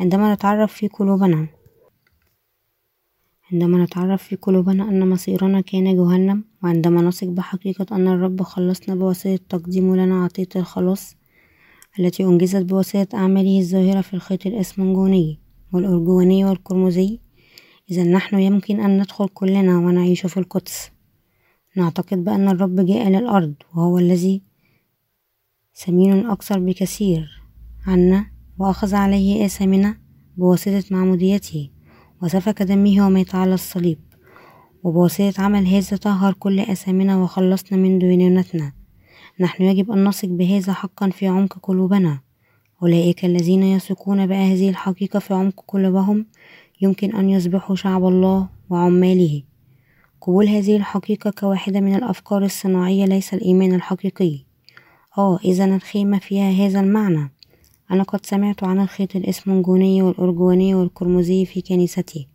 عندما 0.00 0.34
نتعرف 0.34 0.72
في 0.72 0.88
قلوبنا 0.88 1.46
عندما 3.52 3.84
نتعرف 3.84 4.22
في 4.22 4.36
قلوبنا 4.36 4.88
أن 4.88 5.08
مصيرنا 5.08 5.60
كان 5.60 5.96
جهنم 5.96 6.44
وعندما 6.62 7.02
نثق 7.02 7.26
بحقيقة 7.26 7.96
أن 7.96 8.08
الرب 8.08 8.42
خلصنا 8.42 8.94
بواسطة 8.94 9.38
تقديمه 9.48 9.96
لنا 9.96 10.24
عطية 10.24 10.48
الخلاص 10.56 11.16
التي 11.98 12.24
أنجزت 12.24 12.62
بواسطة 12.62 13.18
أعماله 13.18 13.58
الظاهرة 13.58 14.00
في 14.00 14.14
الخيط 14.14 14.46
الإسمنجوني 14.46 15.38
والأرجواني 15.72 16.44
والقرمزي 16.44 17.18
إذا 17.90 18.04
نحن 18.04 18.38
يمكن 18.38 18.80
أن 18.80 18.98
ندخل 18.98 19.28
كلنا 19.28 19.78
ونعيش 19.78 20.26
في 20.26 20.36
القدس. 20.36 20.90
نعتقد 21.76 22.24
بأن 22.24 22.48
الرب 22.48 22.86
جاء 22.86 23.08
للأرض 23.08 23.54
وهو 23.74 23.98
الذي 23.98 24.42
ثمين 25.74 26.26
أكثر 26.26 26.58
بكثير 26.58 27.42
عنا 27.86 28.26
وأخذ 28.58 28.94
عليه 28.94 29.44
آثامنا 29.46 29.98
بواسطة 30.36 30.84
معموديته. 30.90 31.70
وسفك 32.22 32.62
دمه 32.62 33.06
ومات 33.06 33.34
على 33.34 33.54
الصليب. 33.54 33.98
وبواسطة 34.82 35.42
عمل 35.42 35.66
هذا 35.66 35.96
طهر 35.96 36.32
كل 36.32 36.60
آثامنا 36.60 37.16
وخلصنا 37.16 37.78
من 37.78 37.98
دينونتنا 37.98 38.72
نحن 39.40 39.62
يجب 39.62 39.90
أن 39.90 40.04
نثق 40.08 40.28
بهذا 40.28 40.72
حقا 40.72 41.10
في 41.10 41.26
عمق 41.26 41.58
قلوبنا. 41.62 42.20
أولئك 42.82 43.24
الذين 43.24 43.62
يثقون 43.62 44.26
بهذه 44.26 44.68
الحقيقة 44.68 45.18
في 45.18 45.34
عمق 45.34 45.64
قلوبهم 45.68 46.26
يمكن 46.80 47.14
أن 47.16 47.30
يصبحوا 47.30 47.76
شعب 47.76 48.04
الله 48.04 48.48
وعماله. 48.70 49.42
قبول 50.20 50.48
هذه 50.48 50.76
الحقيقة 50.76 51.30
كواحدة 51.30 51.80
من 51.80 51.94
الأفكار 51.94 52.44
الصناعية 52.44 53.04
ليس 53.04 53.34
الإيمان 53.34 53.74
الحقيقي. 53.74 54.44
آه 55.18 55.38
إذا 55.44 55.64
الخيمة 55.64 56.18
فيها 56.18 56.50
هذا 56.50 56.80
المعنى. 56.80 57.32
أنا 57.90 58.02
قد 58.02 58.26
سمعت 58.26 58.64
عن 58.64 58.80
الخيط 58.80 59.16
الإسمنجوني 59.16 60.02
والأرجواني 60.02 60.74
والقرمزي 60.74 61.44
في 61.44 61.60
كنيستي 61.60 62.28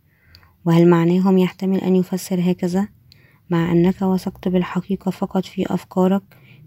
وهل 0.64 0.88
معناهم 0.88 1.38
يحتمل 1.38 1.78
أن 1.78 1.96
يفسر 1.96 2.50
هكذا؟ 2.50 2.88
مع 3.50 3.72
أنك 3.72 4.02
وثقت 4.02 4.48
بالحقيقة 4.48 5.10
فقط 5.10 5.44
في 5.44 5.74
أفكارك 5.74 6.22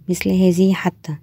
مثل 0.10 0.30
هذه 0.30 0.74
حتى. 0.74 1.16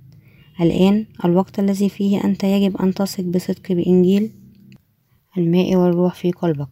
الآن 0.61 1.07
الوقت 1.25 1.59
الذي 1.59 1.89
فيه 1.89 2.25
أنت 2.25 2.45
يجب 2.45 2.77
أن 2.77 2.95
تثق 2.95 3.25
بصدق 3.25 3.73
بإنجيل 3.73 4.31
الماء 5.39 5.77
والروح 5.77 6.15
في 6.15 6.31
قلبك. 6.31 6.69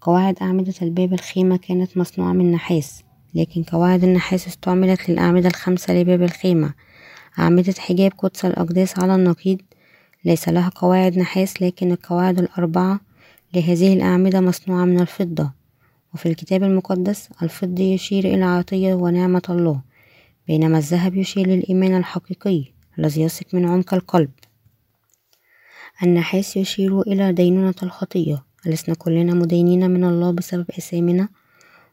قواعد 0.00 0.38
أعمدة 0.42 0.74
الباب 0.82 1.12
الخيمة 1.12 1.56
كانت 1.56 1.96
مصنوعة 1.96 2.32
من 2.32 2.52
نحاس 2.52 3.02
لكن 3.34 3.62
قواعد 3.62 4.04
النحاس 4.04 4.46
استعملت 4.46 5.10
للأعمدة 5.10 5.48
الخمسة 5.48 5.94
لباب 5.94 6.22
الخيمة. 6.22 6.74
أعمدة 7.38 7.74
حجاب 7.78 8.12
قدس 8.18 8.44
الأقداس 8.44 8.98
على 8.98 9.14
النقيض 9.14 9.58
ليس 10.26 10.48
لها 10.48 10.68
قواعد 10.68 11.18
نحاس 11.18 11.62
لكن 11.62 11.92
القواعد 11.92 12.38
الأربعة 12.38 13.00
لهذه 13.54 13.92
الأعمدة 13.92 14.40
مصنوعة 14.40 14.84
من 14.84 15.00
الفضة. 15.00 15.52
وفي 16.14 16.28
الكتاب 16.28 16.62
المقدس 16.62 17.28
الفضة 17.42 17.82
يشير 17.82 18.24
إلى 18.24 18.44
عطية 18.44 18.94
ونعمة 18.94 19.42
الله 19.50 19.80
بينما 20.48 20.78
الذهب 20.78 21.16
يشير 21.16 21.46
للإيمان 21.46 21.96
الحقيقي 21.96 22.64
الذي 22.98 23.22
يثق 23.22 23.46
من 23.52 23.66
عمق 23.66 23.94
القلب. 23.94 24.30
النحاس 26.02 26.56
يشير 26.56 27.00
إلى 27.00 27.32
دينونة 27.32 27.74
الخطية 27.82 28.44
ألسنا 28.66 28.94
كلنا 28.94 29.34
مدينين 29.34 29.90
من 29.90 30.04
الله 30.04 30.30
بسبب 30.30 30.66
آثامنا؟ 30.78 31.28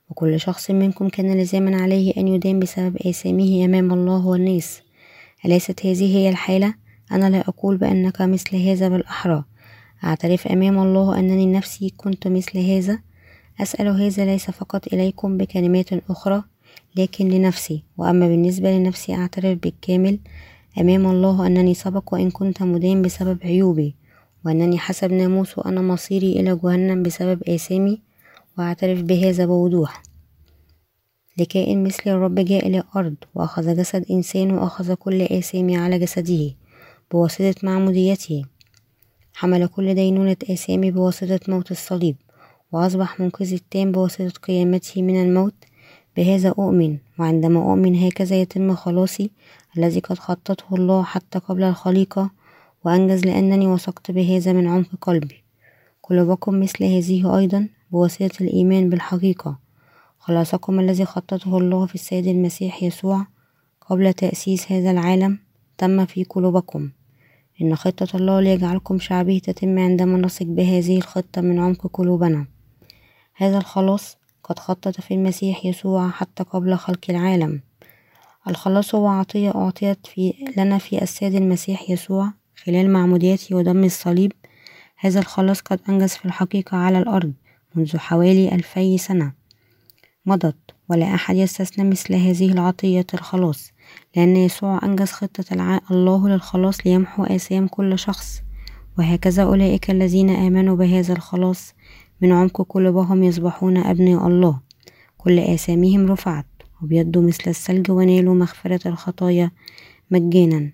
وكل 0.09 0.39
شخص 0.39 0.71
منكم 0.71 1.09
كان 1.09 1.38
لزاما 1.41 1.81
عليه 1.81 2.13
أن 2.17 2.27
يدان 2.27 2.59
بسبب 2.59 2.97
آثامه 2.97 3.65
أمام 3.65 3.93
الله 3.93 4.25
والناس. 4.27 4.81
أليست 5.45 5.86
هذه 5.86 6.17
هي 6.17 6.29
الحالة؟ 6.29 6.82
أنا 7.12 7.30
لا 7.30 7.39
أقول 7.39 7.78
بأنك 7.78 8.22
مثل 8.22 8.56
هذا 8.56 8.88
بالأحرى 8.89 9.43
أعترف 10.04 10.47
أمام 10.47 10.80
الله 10.80 11.20
أنني 11.20 11.45
نفسي 11.45 11.89
كنت 11.97 12.28
مثل 12.28 12.60
هذا. 12.60 12.99
أسأل 13.62 13.88
هذا 13.88 14.26
ليس 14.26 14.51
فقط 14.51 14.93
إليكم 14.93 15.38
بكلمات 15.38 15.93
أخرى 16.10 16.43
لكن 16.95 17.30
لنفسي. 17.30 17.84
وأما 17.97 18.28
بالنسبة 18.28 18.72
لنفسي 18.72 19.16
أعترف 19.16 19.60
بالكامل. 19.60 20.20
أمام 20.80 21.06
الله 21.08 21.47
أنني 21.47 21.74
سبق 21.74 22.14
وإن 22.14 22.32
كنت 22.32 22.64
مدين 22.64 23.01
بسبب 23.01 23.38
عيوبي 23.43 23.95
وأنني 24.45 24.78
حسب 24.80 25.12
ناموسه 25.14 25.66
أنا 25.66 25.82
مصيري 25.82 26.39
إلى 26.39 26.56
جهنم 26.64 27.04
بسبب 27.04 27.43
آثامي. 27.43 28.01
وأعترف 28.58 29.01
بهذا 29.01 29.45
بوضوح. 29.45 30.04
لكائن 31.38 31.84
مثل 31.84 32.01
الرب 32.08 32.36
جاء 32.36 32.68
إلى 32.68 32.78
الأرض 32.80 33.16
وأخذ 33.36 33.78
جسد 33.78 34.06
إنسان 34.12 34.51
وأخذ 34.51 34.93
كل 34.93 35.22
آثامي 35.22 35.78
على 35.78 35.99
جسده. 35.99 36.54
بواسطة 37.14 37.55
معموديته. 37.64 38.45
حمل 39.34 39.68
كل 39.68 39.93
دينونة 39.95 40.36
آثامي 40.51 40.91
بواسطة 40.91 41.39
موت 41.47 41.72
الصليب 41.72 42.16
وأصبح 42.72 43.20
منقذي 43.20 43.55
التام 43.55 43.91
بواسطة 43.91 44.30
قيامته 44.30 45.01
من 45.01 45.24
الموت. 45.24 45.53
بهذا 46.18 46.49
أؤمن 46.49 46.97
وعندما 47.20 47.59
أؤمن 47.59 47.95
هكذا 47.95 48.36
يتم 48.36 48.76
خلاصي 48.76 49.32
الذي 49.78 49.99
قد 49.99 50.20
خططه 50.20 50.76
الله 50.76 51.03
حتى 51.03 51.39
قبل 51.39 51.64
الخليقة 51.64 52.32
وأنجز 52.86 53.26
لأنني 53.26 53.68
وثقت 53.68 54.11
بهذا 54.11 54.53
من 54.53 54.68
عمق 54.68 54.89
قلبي. 55.01 55.43
قلوبكم 56.03 56.59
مثل 56.59 56.84
هذه 56.84 57.38
أيضا 57.38 57.70
بواسطة 57.91 58.32
الإيمان 58.41 58.89
بالحقيقة. 58.89 59.59
خلاصكم 60.20 60.80
الذي 60.80 61.05
خططه 61.05 61.57
الله 61.57 61.86
في 61.86 61.95
السيد 61.95 62.28
المسيح 62.28 62.84
يسوع 62.84 63.28
قبل 63.82 64.14
تأسيس 64.14 64.72
هذا 64.72 64.91
العالم 64.91 65.39
تم 65.78 66.05
في 66.05 66.24
قلوبكم. 66.24 66.89
إن 67.64 67.76
خطة 67.76 68.18
الله 68.18 68.39
ليجعلكم 68.39 68.99
شعبه 68.99 69.41
تتم 69.43 69.80
عندما 69.80 70.18
نثق 70.18 70.45
بهذه 70.45 70.97
الخطة 70.97 71.41
من 71.41 71.59
عمق 71.59 71.88
قلوبنا. 71.93 72.45
هذا 73.36 73.57
الخلاص 73.57 74.18
قد 74.43 74.59
خطط 74.59 75.01
في 75.01 75.14
المسيح 75.14 75.66
يسوع 75.66 76.09
حتى 76.09 76.43
قبل 76.43 76.76
خلق 76.76 77.05
العالم. 77.09 77.61
الخلاص 78.47 78.95
هو 78.95 79.07
عطية 79.07 79.55
أعطيت 79.55 80.07
في 80.07 80.34
لنا 80.57 80.78
في 80.78 81.01
السيد 81.01 81.36
المسيح 81.36 81.89
يسوع 81.89 82.34
خلال 82.55 82.89
معموديته 82.89 83.55
ودم 83.55 83.84
الصليب. 83.84 84.32
هذا 84.97 85.20
الخلاص 85.20 85.61
قد 85.61 85.80
أنجز 85.89 86.09
في 86.09 86.26
الحقيقة 86.26 86.78
على 86.78 86.97
الأرض 86.97 87.34
منذ 87.76 87.97
حوالي 87.97 88.55
ألفي 88.55 88.97
سنة. 88.97 89.34
مضت 90.26 90.57
ولا 90.89 91.16
أحد 91.16 91.36
يستثنى 91.36 91.89
مثل 91.89 92.14
هذه 92.14 92.51
العطية 92.51 93.07
الخلاص. 93.14 93.72
لأن 94.16 94.36
يسوع 94.36 94.80
أنجز 94.84 95.12
خطة 95.12 95.80
الله 95.91 96.30
للخلاص 96.30 96.88
ليمحو 96.88 97.24
آثام 97.24 97.68
كل 97.68 98.00
شخص. 98.00 98.41
وهكذا 98.98 99.44
أولئك 99.44 99.91
الذين 99.91 100.30
آمنوا 100.30 100.76
بهذا 100.76 101.14
الخلاص. 101.14 101.74
من 102.22 102.32
عمق 102.32 102.62
قلوبهم 102.70 103.24
يصبحون 103.24 103.78
أبناء 103.78 104.28
الله. 104.28 104.60
كل 105.18 105.39
آثامهم 105.39 106.12
رفعت 106.12 106.46
وبيضوا 106.82 107.22
مثل 107.22 107.44
الثلج 107.48 107.91
ونالوا 107.91 108.36
مغفرة 108.36 108.88
الخطايا 108.88 109.52
مجانا. 110.12 110.72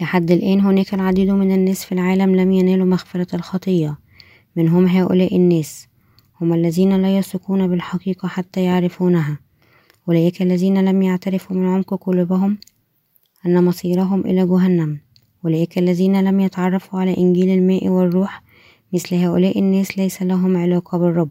لحد 0.00 0.30
الآن 0.30 0.60
هناك 0.60 0.94
العديد 0.94 1.30
من 1.30 1.52
الناس 1.52 1.84
في 1.84 1.92
العالم 1.92 2.36
لم 2.36 2.52
ينالوا 2.52 2.86
مغفرة 2.86 3.36
الخطية. 3.36 3.98
منهم 4.56 4.86
هؤلاء 4.86 5.36
الناس. 5.36 5.88
هم 6.40 6.52
الذين 6.54 7.02
لا 7.02 7.18
يثقون 7.18 7.68
بالحقيقة 7.68 8.28
حتى 8.28 8.64
يعرفونها. 8.64 9.38
أولئك 10.08 10.42
الذين 10.42 10.84
لم 10.84 11.02
يعترفوا 11.02 11.56
من 11.56 11.66
عمق 11.66 11.94
قلوبهم 11.94 12.58
أن 13.46 13.64
مصيرهم 13.64 14.20
إلى 14.20 14.46
جهنم. 14.46 15.00
أولئك 15.44 15.78
الذين 15.78 16.24
لم 16.24 16.40
يتعرفوا 16.40 17.00
على 17.00 17.16
إنجيل 17.18 17.48
الماء 17.58 17.88
والروح 17.88 18.42
مثل 18.92 19.14
هؤلاء 19.14 19.58
الناس 19.58 19.98
ليس 19.98 20.22
لهم 20.22 20.56
علاقة 20.56 20.98
بالرب. 20.98 21.30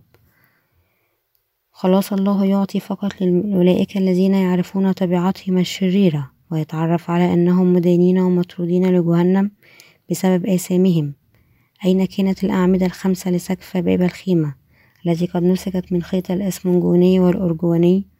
خلاص 1.71 2.13
الله 2.13 2.45
يعطي 2.45 2.79
فقط 2.79 3.21
لأولئك 3.21 3.97
الذين 3.97 4.33
يعرفون 4.33 4.91
طبيعتهم 4.91 5.57
الشريرة 5.57 6.31
ويتعرف 6.51 7.09
على 7.09 7.33
أنهم 7.33 7.73
مدينين 7.73 8.19
ومطرودين 8.19 8.85
لجهنم 8.85 9.51
بسبب 10.11 10.45
آثامهم. 10.45 11.13
أين 11.85 12.05
كانت 12.05 12.43
الأعمدة 12.43 12.85
الخمسة 12.85 13.31
لسقف 13.31 13.77
باب 13.77 14.01
الخيمة 14.01 14.55
التي 15.07 15.25
قد 15.25 15.43
نسجت 15.43 15.91
من 15.91 16.01
خيط 16.01 16.31
الأسمنجوني 16.31 17.19
والأرجواني 17.19 18.10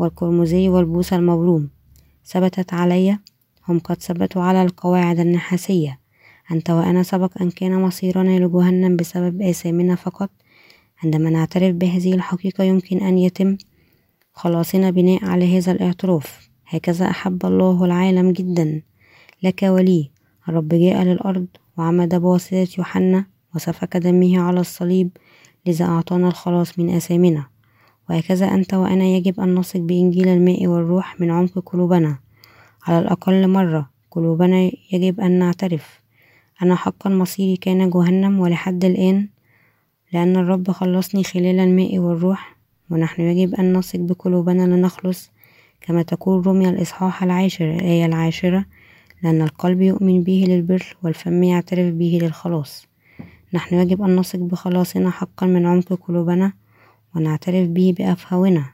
والقرمزي 0.00 0.68
والبوص 0.68 1.12
المبروم. 1.12 1.68
ثبتت 2.26 2.74
علي 2.74 3.18
هم 3.68 3.78
قد 3.78 4.02
ثبتوا 4.02 4.42
على 4.42 4.62
القواعد 4.62 5.20
النحاسية. 5.20 6.00
أنت 6.52 6.70
وأنا 6.70 7.02
سبق 7.02 7.42
أن 7.42 7.50
كان 7.50 7.82
مصيرنا 7.82 8.38
لجهنم 8.38 8.96
بسبب 8.96 9.42
آثامنا 9.42 9.94
فقط. 9.94 10.30
عندما 11.04 11.30
نعترف 11.30 11.74
بهذه 11.74 12.14
الحقيقة 12.14 12.64
يمكن 12.64 12.98
أن 12.98 13.18
يتم 13.18 13.56
خلاصنا 14.32 14.90
بناء 14.90 15.24
على 15.24 15.58
هذا 15.58 15.72
الاعتراف. 15.72 16.50
هكذا 16.66 17.10
أحب 17.10 17.46
الله 17.46 17.84
العالم 17.84 18.32
جدا. 18.32 18.82
لك 19.42 19.62
ولي 19.62 20.10
الرب 20.48 20.68
جاء 20.68 21.02
للأرض 21.02 21.46
وعمد 21.78 22.14
بواسطة 22.14 22.68
يوحنا 22.78 23.26
وسفك 23.54 23.96
دمه 23.96 24.40
على 24.40 24.60
الصليب 24.60 25.10
لذا 25.66 25.84
أعطانا 25.84 26.28
الخلاص 26.28 26.78
من 26.78 26.90
آثامنا. 26.90 27.46
وهكذا 28.10 28.46
أنت 28.46 28.74
وأنا 28.74 29.04
يجب 29.04 29.40
أن 29.40 29.54
نثق 29.54 29.80
بإنجيل 29.80 30.28
الماء 30.28 30.66
والروح 30.66 31.20
من 31.20 31.30
عمق 31.30 31.58
قلوبنا. 31.66 32.18
على 32.86 32.98
الأقل 32.98 33.48
مرة 33.48 33.90
قلوبنا 34.10 34.70
يجب 34.92 35.20
أن 35.20 35.38
نعترف. 35.38 36.00
أنا 36.62 36.74
حقا 36.74 37.10
مصيري 37.10 37.56
كان 37.56 37.90
جهنم 37.90 38.40
ولحد 38.40 38.84
الآن 38.84 39.28
لأن 40.12 40.36
الرب 40.36 40.70
خلصني 40.70 41.24
خلال 41.24 41.60
الماء 41.60 41.98
والروح 41.98 42.56
ونحن 42.90 43.22
يجب 43.22 43.54
أن 43.54 43.72
نثق 43.72 43.98
بقلوبنا 43.98 44.62
لنخلص 44.62 45.30
كما 45.80 46.02
تقول 46.02 46.46
رمي 46.46 46.68
الإصحاح 46.68 47.22
العاشر 47.22 47.74
الآية 47.74 48.06
العاشرة 48.06 48.64
لأن 49.22 49.42
القلب 49.42 49.80
يؤمن 49.80 50.22
به 50.22 50.44
للبر 50.48 50.96
والفم 51.02 51.42
يعترف 51.42 51.94
به 51.94 52.18
للخلاص. 52.22 52.86
نحن 53.54 53.74
يجب 53.74 54.02
أن 54.02 54.16
نثق 54.16 54.38
بخلاصنا 54.38 55.10
حقا 55.10 55.46
من 55.46 55.66
عمق 55.66 55.92
قلوبنا 55.92 56.52
ونعترف 57.14 57.68
به 57.68 57.94
بأفهاونا. 57.98 58.64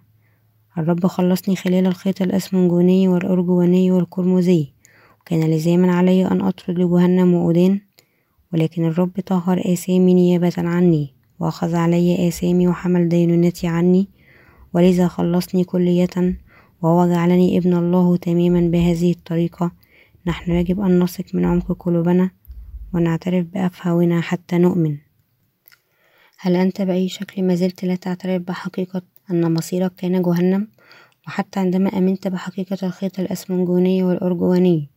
الرب 0.78 1.06
خلصني 1.06 1.56
خلال 1.56 1.86
الخيط 1.86 2.22
الأسمنجوني 2.22 3.08
والأرجواني 3.08 3.90
والقرمزي 3.90 4.72
وكان 5.20 5.50
لزاما 5.50 5.92
علي 5.94 6.26
أن 6.26 6.40
أطرد 6.40 6.78
لجهنم 6.78 7.34
وأدان 7.34 7.80
ولكن 8.52 8.84
الرب 8.84 9.20
طهر 9.26 9.72
آثامي 9.72 10.14
نيابة 10.14 10.52
عني 10.58 11.14
وأخذ 11.40 11.74
علي 11.74 12.28
آثامي 12.28 12.68
وحمل 12.68 13.08
دينونتي 13.08 13.66
عني 13.66 14.08
ولذا 14.74 15.08
خلصني 15.08 15.64
كلية 15.64 16.36
وهو 16.82 17.08
جعلني 17.08 17.58
ابن 17.58 17.74
الله 17.76 18.16
تماما 18.16 18.60
بهذه 18.60 19.10
الطريقة. 19.10 19.70
نحن 20.26 20.52
يجب 20.52 20.80
أن 20.80 20.98
نثق 21.02 21.34
من 21.34 21.44
عمق 21.44 21.72
قلوبنا 21.72 22.30
ونعترف 22.94 23.46
بأفهاونا 23.46 24.20
حتى 24.20 24.58
نؤمن. 24.58 25.05
هل 26.38 26.56
أنت 26.56 26.82
بأي 26.82 27.08
شكل 27.08 27.42
ما 27.42 27.54
زلت 27.54 27.84
لا 27.84 27.94
تعترف 27.94 28.42
بحقيقة 28.42 29.02
أن 29.30 29.54
مصيرك 29.54 29.94
كان 29.94 30.22
جهنم؟ 30.22 30.68
وحتى 31.26 31.60
عندما 31.60 31.98
أمنت 31.98 32.28
بحقيقة 32.28 32.86
الخيط 32.86 33.20
الأسمنجوني 33.20 34.02
والأرجواني 34.02 34.88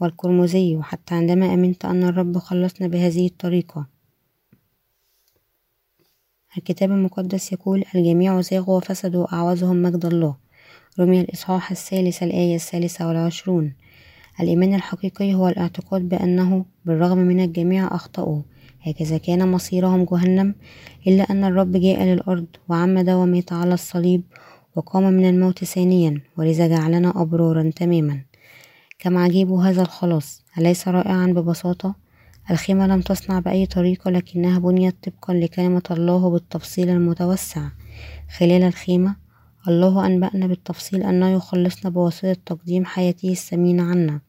والقرمزي 0.00 0.76
وحتى 0.76 1.14
عندما 1.14 1.54
أمنت 1.54 1.84
أن 1.84 2.04
الرب 2.04 2.38
خلصنا 2.38 2.88
بهذه 2.88 3.26
الطريقة. 3.26 3.86
الكتاب 6.58 6.90
المقدس 6.90 7.52
يقول 7.52 7.84
الجميع 7.94 8.40
زاغوا 8.40 8.76
وفسدوا 8.76 9.34
أعوزهم 9.34 9.82
مجد 9.82 10.06
الله. 10.06 10.36
رمي 11.00 11.20
الإصحاح 11.20 11.70
الثالث 11.70 12.22
الآية 12.22 12.54
الثالثة 12.54 13.08
والعشرون. 13.08 13.74
الإيمان 14.40 14.74
الحقيقي 14.74 15.34
هو 15.34 15.48
الاعتقاد 15.48 16.08
بأنه 16.08 16.64
بالرغم 16.84 17.18
من 17.18 17.44
الجميع 17.44 17.94
أخطأوا. 17.94 18.42
هكذا 18.82 19.18
كان 19.18 19.48
مصيرهم 19.52 20.04
جهنم 20.04 20.54
إلا 21.06 21.22
أن 21.22 21.44
الرب 21.44 21.72
جاء 21.72 22.02
للأرض 22.04 22.46
وعمد 22.68 23.10
ومات 23.10 23.52
على 23.52 23.74
الصليب 23.74 24.22
وقام 24.76 25.02
من 25.02 25.28
الموت 25.28 25.64
ثانيا 25.64 26.20
ولذا 26.36 26.66
جعلنا 26.66 27.22
أبرارا 27.22 27.70
تماما. 27.76 28.22
كم 28.98 29.16
عجيب 29.16 29.52
هذا 29.52 29.82
الخلاص. 29.82 30.44
أليس 30.58 30.88
رائعا 30.88 31.26
ببساطة؟ 31.26 31.94
الخيمة 32.50 32.86
لم 32.86 33.00
تصنع 33.00 33.38
بأي 33.38 33.66
طريقة 33.66 34.10
لكنها 34.10 34.58
بنيت 34.58 34.96
طبقا 35.02 35.34
لكلمة 35.34 35.82
الله 35.90 36.30
بالتفصيل 36.30 36.88
المتوسع. 36.88 37.68
خلال 38.38 38.62
الخيمة 38.62 39.16
الله 39.68 40.06
أنبأنا 40.06 40.46
بالتفصيل 40.46 41.02
أنه 41.02 41.28
يخلصنا 41.28 41.90
بواسطة 41.90 42.36
تقديم 42.46 42.84
حياته 42.84 43.30
الثمينة 43.30 43.82
عنا. 43.82 44.20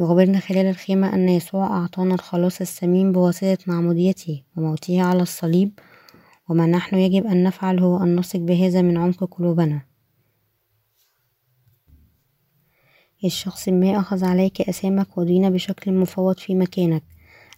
يخبرنا 0.00 0.38
خلال 0.38 0.66
الخيمة 0.66 1.14
أن 1.14 1.28
يسوع 1.28 1.66
أعطانا 1.66 2.14
الخلاص 2.14 2.60
الثمين 2.60 3.12
بواسطة 3.12 3.58
معموديته 3.66 4.42
وموته 4.56 5.02
على 5.02 5.22
الصليب 5.22 5.78
وما 6.48 6.66
نحن 6.66 6.96
يجب 6.96 7.26
أن 7.26 7.42
نفعل 7.42 7.80
هو 7.80 8.02
أن 8.02 8.16
نثق 8.16 8.38
بهذا 8.38 8.82
من 8.82 8.96
عمق 8.96 9.24
قلوبنا. 9.24 9.80
الشخص 13.24 13.68
ما 13.68 14.00
أخذ 14.00 14.24
عليك 14.24 14.60
أسامك 14.60 15.18
ودين 15.18 15.50
بشكل 15.50 15.92
مفوض 15.92 16.38
في 16.38 16.54
مكانك 16.54 17.02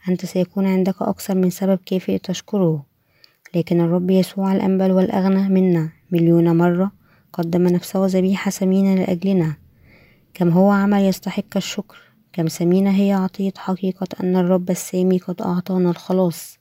أنت 0.09 0.27
سيكون 0.27 0.67
عندك 0.67 1.03
أكثر 1.03 1.35
من 1.35 1.51
سبب 1.51 1.79
كافي 1.87 2.19
تشكره. 2.19 2.85
لكن 3.55 3.81
الرب 3.81 4.11
يسوع 4.11 4.53
الأنبل 4.53 4.93
والأغنى 4.93 5.49
منا 5.49 5.93
مليون 6.11 6.57
مرة 6.57 6.93
قدم 7.33 7.63
نفسه 7.63 8.07
ذبيحة 8.07 8.51
ثمينة 8.51 8.95
لأجلنا. 8.95 9.57
كم 10.35 10.49
هو 10.49 10.71
عمل 10.71 11.03
يستحق 11.03 11.57
الشكر؟ 11.57 12.10
كم 12.33 12.49
ثمينة 12.49 12.91
هي 12.91 13.13
عطية 13.13 13.53
حقيقة 13.57 14.07
أن 14.23 14.37
الرب 14.37 14.71
السامي 14.71 15.19
قد 15.19 15.43
أعطانا 15.43 15.91
الخلاص 15.91 16.59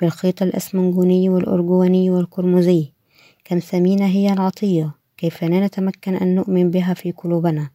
بالخيط 0.00 0.42
الأسمنجوني 0.42 1.28
والأرجواني 1.28 2.10
والقرمزي. 2.10 2.92
كم 3.44 3.58
ثمينة 3.58 4.06
هي 4.06 4.32
العطية؟ 4.32 4.94
كيف 5.16 5.44
لا 5.44 5.66
نتمكن 5.66 6.14
أن 6.14 6.34
نؤمن 6.34 6.70
بها 6.70 6.94
في 6.94 7.12
قلوبنا؟ 7.12 7.70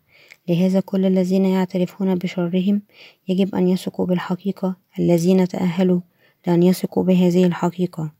لهذا 0.49 0.79
كل 0.79 1.05
الذين 1.05 1.45
يعترفون 1.45 2.15
بشرهم 2.15 2.81
يجب 3.27 3.55
أن 3.55 3.67
يثقوا 3.67 4.05
بالحقيقة. 4.05 4.75
الذين 4.99 5.47
تأهلوا 5.47 6.01
لأن 6.47 6.63
يثقوا 6.63 7.03
بهذه 7.03 7.45
الحقيقة. 7.45 8.11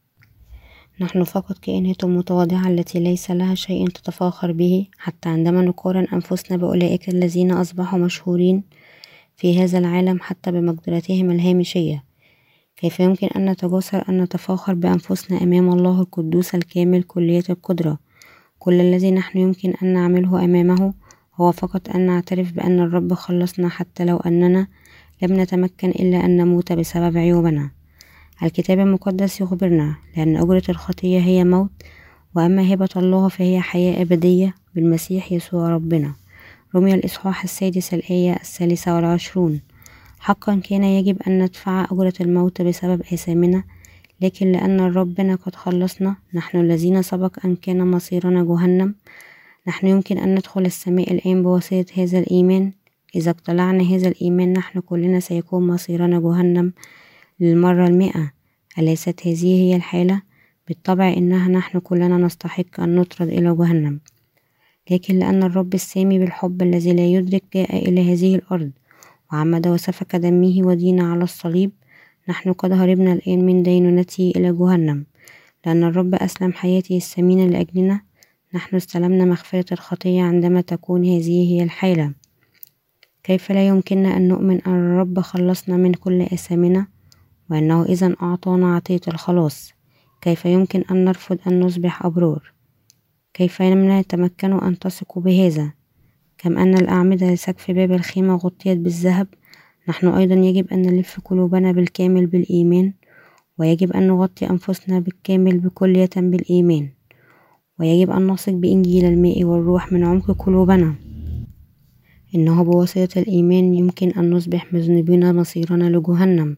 نحن 1.01 1.24
فقط 1.24 1.57
كائنات 1.57 2.05
متواضعة 2.05 2.68
التي 2.68 2.99
ليس 2.99 3.32
لها 3.32 3.55
شيء 3.55 3.88
تتفاخر 3.88 4.51
به. 4.51 4.88
حتى 4.97 5.30
عندما 5.30 5.61
نقارن 5.61 6.07
أنفسنا 6.14 6.57
بأولئك 6.57 7.09
الذين 7.09 7.51
أصبحوا 7.51 7.99
مشهورين 7.99 8.64
في 9.36 9.63
هذا 9.63 9.77
العالم 9.77 10.19
حتى 10.21 10.51
بمقدرتهم 10.51 11.31
الهامشية. 11.31 12.03
كيف 12.77 12.99
يمكن 12.99 13.27
أن 13.27 13.49
نتجاسر 13.49 14.03
أن 14.09 14.21
نتفاخر 14.21 14.73
بأنفسنا 14.73 15.43
أمام 15.43 15.69
الله 15.73 16.01
القدوس 16.01 16.55
الكامل 16.55 17.03
كلية 17.03 17.43
القدرة؟ 17.49 17.99
كل 18.59 18.81
الذي 18.81 19.11
نحن 19.11 19.38
يمكن 19.39 19.73
أن 19.84 19.93
نعمله 19.93 20.45
أمامه 20.45 20.93
هو 21.36 21.51
فقط 21.51 21.89
أن 21.89 22.05
نعترف 22.05 22.51
بأن 22.51 22.79
الرب 22.79 23.13
خلصنا 23.13 23.69
حتى 23.69 24.05
لو 24.05 24.17
أننا 24.17 24.67
لم 25.21 25.39
نتمكن 25.39 25.89
إلا 25.89 26.25
أن 26.25 26.38
نموت 26.38 26.73
بسبب 26.73 27.17
عيوبنا. 27.17 27.71
الكتاب 28.43 28.79
المقدس 28.79 29.41
يخبرنا 29.41 29.95
لأن 30.17 30.38
أجرة 30.38 30.63
الخطية 30.69 31.19
هي 31.19 31.43
موت 31.43 31.69
وأما 32.36 32.73
هبة 32.73 32.89
الله 32.95 33.27
فهي 33.27 33.61
حياة 33.61 34.01
أبدية 34.01 34.55
بالمسيح 34.75 35.31
يسوع 35.31 35.69
ربنا. 35.69 36.13
رمي 36.76 36.93
الإصحاح 36.93 37.43
السادس 37.43 37.93
الآية 37.93 38.34
الثالثة 38.34 38.95
والعشرون. 38.95 39.61
حقا 40.19 40.55
كان 40.55 40.84
يجب 40.84 41.21
أن 41.28 41.43
ندفع 41.43 41.88
أجرة 41.91 42.13
الموت 42.21 42.61
بسبب 42.61 43.01
آثامنا 43.13 43.63
لكن 44.21 44.51
لأن 44.51 44.80
ربنا 44.80 45.36
قد 45.36 45.55
خلصنا 45.55 46.15
نحن 46.34 46.59
الذين 46.59 47.01
سبق 47.01 47.45
أن 47.45 47.55
كان 47.55 47.91
مصيرنا 47.91 48.43
جهنم. 48.43 48.95
نحن 49.67 49.88
يمكن 49.88 50.17
أن 50.17 50.36
ندخل 50.36 50.65
السماء 50.65 51.13
الآن 51.13 51.43
بواسطة 51.43 51.86
هذا 51.97 52.19
الإيمان. 52.19 52.71
إذا 53.15 53.32
اقتلعنا 53.32 53.84
هذا 53.84 54.07
الإيمان 54.07 54.53
نحن 54.53 54.80
كلنا 54.80 55.19
سيكون 55.19 55.67
مصيرنا 55.67 56.19
جهنم 56.19 56.74
للمرة 57.39 57.88
المئة. 57.88 58.32
أليست 58.78 59.28
هذه 59.28 59.45
هي 59.45 59.76
الحالة؟ 59.76 60.21
بالطبع 60.67 61.13
إنها 61.13 61.49
نحن 61.49 61.80
كلنا 61.80 62.17
نستحق 62.17 62.80
أن 62.80 62.95
نطرد 62.95 63.28
إلى 63.28 63.55
جهنم. 63.55 63.99
لكن 64.91 65.19
لأن 65.19 65.43
الرب 65.43 65.73
السامي 65.73 66.19
بالحب 66.19 66.61
الذي 66.61 66.93
لا 66.93 67.05
يدرك 67.05 67.43
جاء 67.53 67.89
إلى 67.89 68.13
هذه 68.13 68.36
الأرض 68.36 68.71
وعمد 69.31 69.67
وسفك 69.67 70.15
دمه 70.15 70.67
ودين 70.67 71.01
على 71.01 71.23
الصليب 71.23 71.71
نحن 72.29 72.53
قد 72.53 72.71
هربنا 72.71 73.13
الآن 73.13 73.45
من 73.45 73.63
دينونته 73.63 74.34
إلى 74.36 74.53
جهنم. 74.53 75.05
لأن 75.65 75.84
الرب 75.84 76.15
أسلم 76.15 76.53
حياته 76.53 76.97
الثمينة 76.97 77.45
لأجلنا 77.45 78.01
نحن 78.53 78.75
استلمنا 78.75 79.25
مغفرة 79.25 79.65
الخطية 79.71 80.21
عندما 80.21 80.61
تكون 80.61 81.05
هذه 81.05 81.51
هي 81.51 81.63
الحالة. 81.63 82.13
كيف 83.23 83.51
لا 83.51 83.67
يمكننا 83.67 84.17
أن 84.17 84.27
نؤمن 84.27 84.61
أن 84.61 84.71
الرب 84.71 85.19
خلصنا 85.19 85.77
من 85.77 85.93
كل 85.93 86.21
آثامنا 86.21 86.88
وأنه 87.49 87.84
إذا 87.84 88.15
أعطانا 88.21 88.75
عطية 88.75 89.01
الخلاص؟ 89.07 89.73
كيف 90.21 90.45
يمكن 90.45 90.84
أن 90.91 91.05
نرفض 91.05 91.38
أن 91.47 91.59
نصبح 91.59 92.05
أبرار؟ 92.05 92.52
كيف 93.34 93.61
لم 93.61 93.99
نتمكن 93.99 94.53
أن 94.53 94.79
تثقوا 94.79 95.21
بهذا؟ 95.23 95.71
كم 96.38 96.57
أن 96.57 96.73
الأعمدة 96.73 97.34
لسقف 97.34 97.71
باب 97.71 97.91
الخيمة 97.91 98.36
غطيت 98.36 98.77
بالذهب. 98.77 99.27
نحن 99.89 100.07
أيضا 100.07 100.36
يجب 100.36 100.67
أن 100.73 100.81
نلف 100.81 101.19
قلوبنا 101.25 101.71
بالكامل 101.71 102.25
بالإيمان 102.25 102.93
ويجب 103.59 103.91
أن 103.91 104.07
نغطي 104.07 104.49
أنفسنا 104.49 104.99
بالكامل 104.99 105.59
بكلية 105.59 106.09
بالإيمان 106.17 106.89
ويجب 107.79 108.11
أن 108.11 108.27
نثق 108.27 108.53
بإنجيل 108.53 109.05
الماء 109.05 109.43
والروح 109.43 109.91
من 109.91 110.03
عمق 110.03 110.31
قلوبنا. 110.31 110.95
إنه 112.36 112.63
بواسطة 112.63 113.19
الإيمان 113.19 113.73
يمكن 113.73 114.09
أن 114.09 114.29
نصبح 114.29 114.73
مذنبين 114.73 115.36
مصيرنا 115.36 115.97
لجهنم 115.97 116.57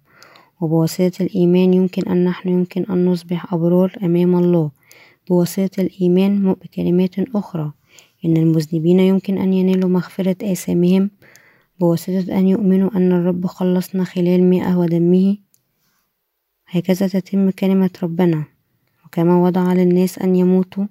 وبواسطة 0.62 1.24
الإيمان 1.24 1.74
يمكن 1.74 2.08
أن 2.12 2.24
نحن 2.24 2.50
يمكن 2.50 2.84
أن 2.90 3.06
نصبح 3.06 3.54
أبرار 3.54 3.94
أمام 4.04 4.36
الله. 4.36 4.72
بواسطة 5.30 5.82
الإيمان 5.82 6.54
بكلمات 6.54 7.20
أخرى. 7.36 7.72
إن 8.26 8.38
المذنبين 8.38 9.00
يمكن 9.00 9.38
أن 9.38 9.54
ينالوا 9.54 9.90
مغفرة 9.90 10.52
آثامهم. 10.52 11.10
بواسطة 11.80 12.40
أن 12.40 12.48
يؤمنوا 12.48 12.98
أن 12.98 13.12
الرب 13.12 13.46
خلصنا 13.46 14.04
خلال 14.04 14.50
ماءه 14.50 14.78
ودمه. 14.78 15.38
هكذا 16.68 17.08
تتم 17.08 17.50
كلمة 17.50 17.90
ربنا. 18.04 18.44
وكما 19.06 19.44
وضع 19.44 19.74
للناس 19.74 20.20
أن 20.20 20.36
يموتوا. 20.36 20.86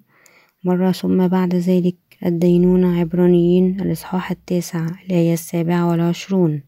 مرة 0.65 0.93
ثم 0.93 1.29
بعد 1.29 1.55
ذلك 1.55 1.97
الدينونة 2.27 3.01
عبرانيين 3.01 3.81
الإصحاح 3.81 4.31
التاسع 4.31 4.87
الآية 5.07 5.33
السابعة 5.33 5.91
والعشرون. 5.91 6.63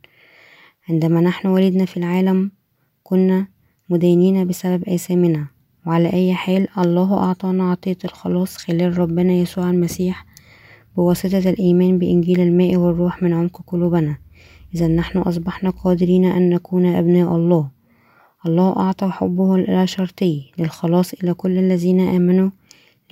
عندما 0.88 1.20
نحن 1.20 1.48
ولدنا 1.48 1.84
في 1.84 1.96
العالم 1.96 2.50
كنا 3.02 3.48
مدينين 3.90 4.46
بسبب 4.46 4.88
آثامنا. 4.88 5.55
وعلى 5.86 6.12
أي 6.12 6.34
حال 6.34 6.68
الله 6.78 7.14
أعطانا 7.18 7.70
عطية 7.70 7.98
الخلاص 8.04 8.56
خلال 8.56 8.98
ربنا 8.98 9.32
يسوع 9.32 9.70
المسيح 9.70 10.26
بواسطة 10.96 11.38
الإيمان 11.50 11.98
بإنجيل 11.98 12.40
الماء 12.40 12.76
والروح 12.76 13.22
من 13.22 13.32
عمق 13.32 13.62
قلوبنا. 13.66 14.18
إذا 14.74 14.86
نحن 14.88 15.18
أصبحنا 15.18 15.70
قادرين 15.70 16.24
أن 16.24 16.50
نكون 16.50 16.86
أبناء 16.86 17.36
الله. 17.36 17.70
الله 18.46 18.76
أعطى 18.76 19.08
حبه 19.10 19.54
إلى 19.54 19.86
شرطي 19.86 20.52
للخلاص 20.58 21.12
إلى 21.12 21.34
كل 21.34 21.58
الذين 21.58 22.00
آمنوا 22.00 22.50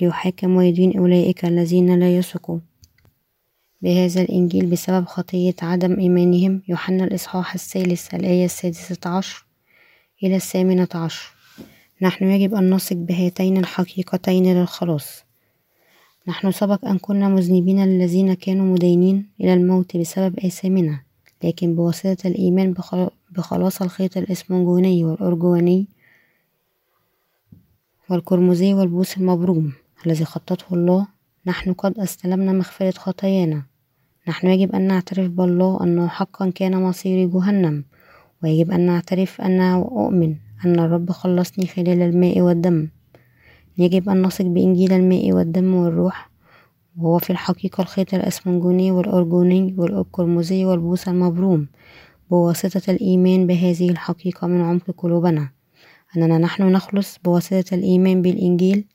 ليحاكم 0.01 0.55
ويدين 0.55 0.97
أولئك 0.97 1.45
الذين 1.45 1.99
لا 1.99 2.17
يثقوا 2.17 2.59
بهذا 3.81 4.21
الإنجيل 4.21 4.65
بسبب 4.65 5.05
خطية 5.05 5.55
عدم 5.61 5.99
إيمانهم 5.99 6.61
يوحنا 6.67 7.03
الإصحاح 7.03 7.53
الثالث 7.53 8.13
الآية 8.15 8.45
السادسة 8.45 9.09
عشر 9.09 9.45
إلى 10.23 10.35
الثامنة 10.35 10.87
عشر. 10.95 11.34
نحن 12.01 12.25
يجب 12.25 12.55
أن 12.55 12.73
نثق 12.73 12.95
بهاتين 12.95 13.57
الحقيقتين 13.57 14.57
للخلاص. 14.57 15.23
نحن 16.27 16.51
سبق 16.51 16.85
أن 16.85 16.97
كنا 16.97 17.29
مذنبين 17.29 17.83
الذين 17.83 18.33
كانوا 18.33 18.65
مدينين 18.73 19.29
إلى 19.41 19.53
الموت 19.53 19.97
بسبب 19.97 20.39
آثامنا 20.39 20.99
لكن 21.43 21.75
بواسطة 21.75 22.27
الإيمان 22.27 22.75
بخلاص 23.31 23.81
الخيط 23.81 24.17
الإسمنجوني 24.17 25.05
والأرجواني 25.05 25.87
والقرمزي 28.09 28.73
والبوس 28.73 29.17
المبروم 29.17 29.73
الذي 30.05 30.25
خططه 30.25 30.73
الله 30.73 31.07
نحن 31.45 31.73
قد 31.73 31.99
استلمنا 31.99 32.51
مغفرة 32.53 32.91
خطايانا. 32.91 33.63
نحن 34.27 34.47
يجب 34.47 34.75
أن 34.75 34.87
نعترف 34.87 35.29
بالله 35.29 35.83
أنه 35.83 36.07
حقا 36.07 36.49
كان 36.49 36.81
مصيري 36.81 37.27
جهنم 37.27 37.83
ويجب 38.43 38.71
أن 38.71 38.85
نعترف 38.85 39.41
أنه 39.41 39.77
أؤمن 39.77 40.35
أن 40.65 40.79
الرب 40.79 41.11
خلصني 41.11 41.67
خلال 41.67 42.01
الماء 42.01 42.41
والدم. 42.41 42.87
يجب 43.77 44.09
أن 44.09 44.21
نثق 44.21 44.45
بإنجيل 44.45 44.93
الماء 44.93 45.31
والدم 45.31 45.73
والروح 45.73 46.29
وهو 46.97 47.19
في 47.19 47.29
الحقيقة 47.29 47.81
الخيط 47.81 48.13
الأسفنجوني 48.13 48.91
والأرجوني 48.91 49.75
والقرمزي 49.77 50.65
والبوس 50.65 51.07
المبروم 51.07 51.67
بواسطة 52.31 52.91
الإيمان 52.91 53.47
بهذه 53.47 53.89
الحقيقة 53.89 54.47
من 54.47 54.61
عمق 54.61 54.91
قلوبنا. 54.97 55.49
أننا 56.17 56.37
نحن 56.37 56.63
نخلص 56.63 57.19
بواسطة 57.23 57.75
الإيمان 57.75 58.21
بالإنجيل. 58.21 58.85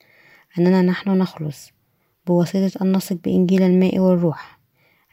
أننا 0.59 0.83
نحن 0.83 1.11
نخلص 1.11 1.73
بواسطة 2.27 2.83
أن 2.83 2.97
نثق 2.97 3.17
بإنجيل 3.25 3.63
الماء 3.63 3.99
والروح. 3.99 4.61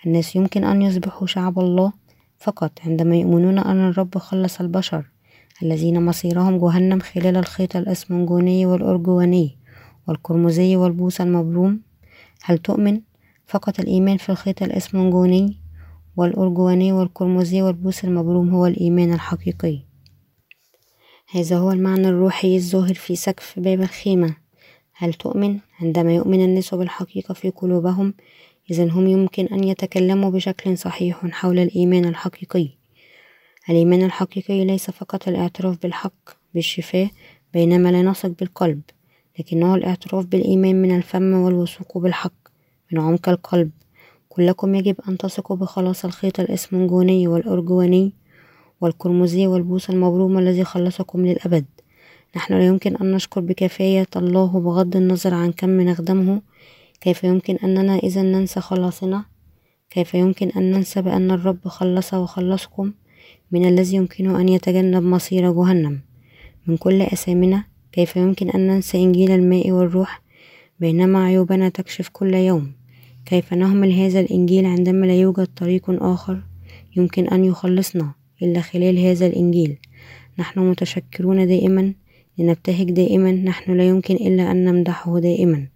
الناس 0.06 0.36
يمكن 0.36 0.64
أن 0.64 0.82
يصبحوا 0.82 1.28
شعب 1.28 1.60
الله 1.60 1.94
فقط 2.38 2.72
عندما 2.86 3.16
يؤمنون 3.16 3.60
أن 3.60 3.90
الرب 3.90 4.18
خلص 4.18 4.60
البشر. 4.60 5.06
الذين 5.64 6.06
مصيرهم 6.06 6.58
جهنم 6.58 7.00
خلال 7.00 7.38
الخيط 7.38 7.76
الأسمنجوني 7.76 8.66
والأرجواني 8.66 9.58
والقرمزي 10.08 10.76
والبوس 10.76 11.22
المبروم. 11.22 11.82
هل 12.44 12.58
تؤمن 12.58 13.02
فقط 13.48 13.80
الإيمان 13.80 14.18
في 14.18 14.30
الخيط 14.30 14.64
الأسمنجوني 14.64 15.58
والأرجواني 16.18 16.94
والقرمزي 16.94 17.62
والبوس 17.62 18.04
المبروم 18.04 18.50
هو 18.50 18.66
الإيمان 18.66 19.14
الحقيقي؟ 19.14 19.80
هذا 21.32 21.58
هو 21.58 21.72
المعنى 21.72 22.08
الروحي 22.08 22.56
الظاهر 22.56 22.94
في 22.94 23.16
سقف 23.16 23.60
باب 23.60 23.82
الخيمة. 23.82 24.36
هل 24.94 25.14
تؤمن 25.14 25.60
عندما 25.82 26.16
يؤمن 26.16 26.44
الناس 26.44 26.74
بالحقيقة 26.74 27.34
في 27.34 27.50
قلوبهم؟ 27.50 28.14
إذا 28.72 28.92
هم 28.92 29.08
يمكن 29.08 29.46
أن 29.46 29.64
يتكلموا 29.64 30.30
بشكل 30.30 30.78
صحيح 30.78 31.26
حول 31.26 31.60
الإيمان 31.60 32.06
الحقيقي. 32.06 32.77
الإيمان 33.70 34.04
الحقيقي 34.04 34.66
ليس 34.66 34.92
فقط 34.92 35.28
الاعتراف 35.28 35.82
بالحق 35.82 36.30
بالشفاء 36.54 37.10
بينما 37.54 37.92
لا 37.92 38.02
نثق 38.02 38.30
بالقلب 38.40 38.82
لكنه 39.40 39.76
الاعتراف 39.76 40.26
بالإيمان 40.26 40.82
من 40.82 40.96
الفم 40.96 41.34
والوثوق 41.34 41.98
بالحق 41.98 42.34
من 42.92 43.00
عمق 43.00 43.30
القلب. 43.30 43.72
كلكم 44.30 44.76
يجب 44.76 44.96
أن 45.08 45.18
تثقوا 45.18 45.56
بخلاص 45.56 46.06
الخيط 46.06 46.40
الإسمنجوني 46.40 47.28
والأرجواني 47.28 48.14
والقرمزي 48.82 49.48
والبوس 49.48 49.90
المبروم 49.90 50.38
الذي 50.38 50.64
خلصكم 50.64 51.26
للأبد. 51.26 51.66
نحن 52.36 52.54
لا 52.54 52.66
يمكن 52.66 52.96
أن 52.96 53.12
نشكر 53.12 53.42
بكفاية 53.42 54.08
الله 54.16 54.60
بغض 54.60 54.96
النظر 54.96 55.34
عن 55.34 55.52
كم 55.52 55.82
نخدمه. 55.82 56.42
كيف 57.02 57.24
يمكن 57.24 57.56
أننا 57.64 57.98
إذا 57.98 58.22
ننسى 58.22 58.60
خلاصنا؟ 58.60 59.26
كيف 59.90 60.14
يمكن 60.14 60.50
أن 60.50 60.72
ننسى 60.72 61.02
بأن 61.02 61.32
الرب 61.32 61.68
خلص 61.68 62.14
وخلصكم؟ 62.14 62.94
من 63.52 63.66
الذي 63.66 63.96
يمكن 63.96 64.36
أن 64.36 64.50
يتجنب 64.50 65.04
مصير 65.04 65.52
جهنم. 65.52 66.00
من 66.68 66.78
كل 66.78 67.02
أثامنا 67.02 67.64
كيف 67.92 68.16
يمكن 68.16 68.50
أن 68.50 68.68
ننسى 68.68 68.98
إنجيل 68.98 69.32
الماء 69.32 69.72
والروح؟ 69.72 70.22
بينما 70.80 71.26
عيوبنا 71.26 71.70
تكشف 71.70 72.10
كل 72.10 72.34
يوم. 72.34 72.72
كيف 73.26 73.54
نهمل 73.54 73.92
هذا 73.94 74.20
الإنجيل 74.20 74.66
عندما 74.66 75.06
لا 75.06 75.22
يوجد 75.22 75.48
طريق 75.56 75.84
آخر 75.90 76.42
يمكن 76.96 77.28
أن 77.28 77.46
يخلصنا 77.46 78.12
إلا 78.42 78.62
خلال 78.62 79.00
هذا 79.00 79.28
الإنجيل؟ 79.28 79.78
نحن 80.40 80.60
متشكرون 80.60 81.48
دائما. 81.48 81.94
لنبتهج 82.38 82.92
دائما. 82.92 83.32
نحن 83.32 83.78
لا 83.78 83.88
يمكن 83.88 84.16
إلا 84.16 84.52
أن 84.52 84.66
نمدحه 84.66 85.20
دائما. 85.20 85.68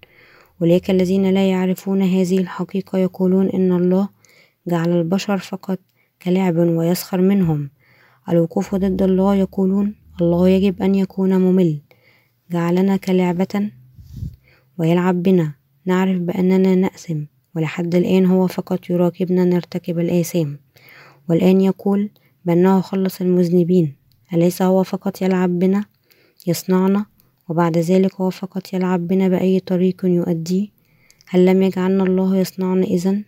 أولئك 0.62 0.90
الذين 0.90 1.30
لا 1.30 1.50
يعرفون 1.50 2.02
هذه 2.02 2.38
الحقيقة 2.38 2.98
يقولون 2.98 3.50
إن 3.50 3.72
الله 3.72 4.10
جعل 4.68 4.92
البشر 4.92 5.38
فقط 5.38 5.80
كلعب 6.24 6.56
ويسخر 6.56 7.22
منهم. 7.22 7.70
الوقوف 8.30 8.76
ضد 8.76 9.02
الله 9.02 9.36
يقولون 9.36 9.96
الله 10.22 10.50
يجب 10.50 10.82
أن 10.82 10.96
يكون 10.96 11.38
ممل. 11.38 11.82
جعلنا 12.52 12.98
كلعبة 12.98 13.72
ويلعب 14.78 15.24
بنا. 15.24 15.54
نعرف 15.86 16.22
بأننا 16.22 16.76
نأثم 16.76 17.24
ولحد 17.56 17.96
الآن 17.96 18.26
هو 18.26 18.48
فقط 18.48 18.90
يراقبنا 18.90 19.46
نرتكب 19.46 20.00
الآثام. 20.00 20.60
والآن 21.30 21.62
يقول 21.62 22.10
بأنه 22.46 22.82
خلص 22.82 23.22
المذنبين. 23.22 23.96
أليس 24.34 24.62
هو 24.62 24.84
فقط 24.84 25.22
يلعب 25.22 25.60
بنا؟ 25.60 25.86
يصنعنا. 26.48 27.06
وبعد 27.50 27.78
ذلك 27.78 28.16
هو 28.16 28.30
فقط 28.30 28.74
يلعب 28.74 29.08
بنا 29.08 29.28
بأي 29.28 29.60
طريق 29.60 30.06
يؤديه 30.06 30.68
هل 31.28 31.46
لم 31.46 31.62
يجعلنا 31.64 32.04
الله 32.04 32.38
يصنعنا 32.38 32.84
إذن؟ 32.84 33.24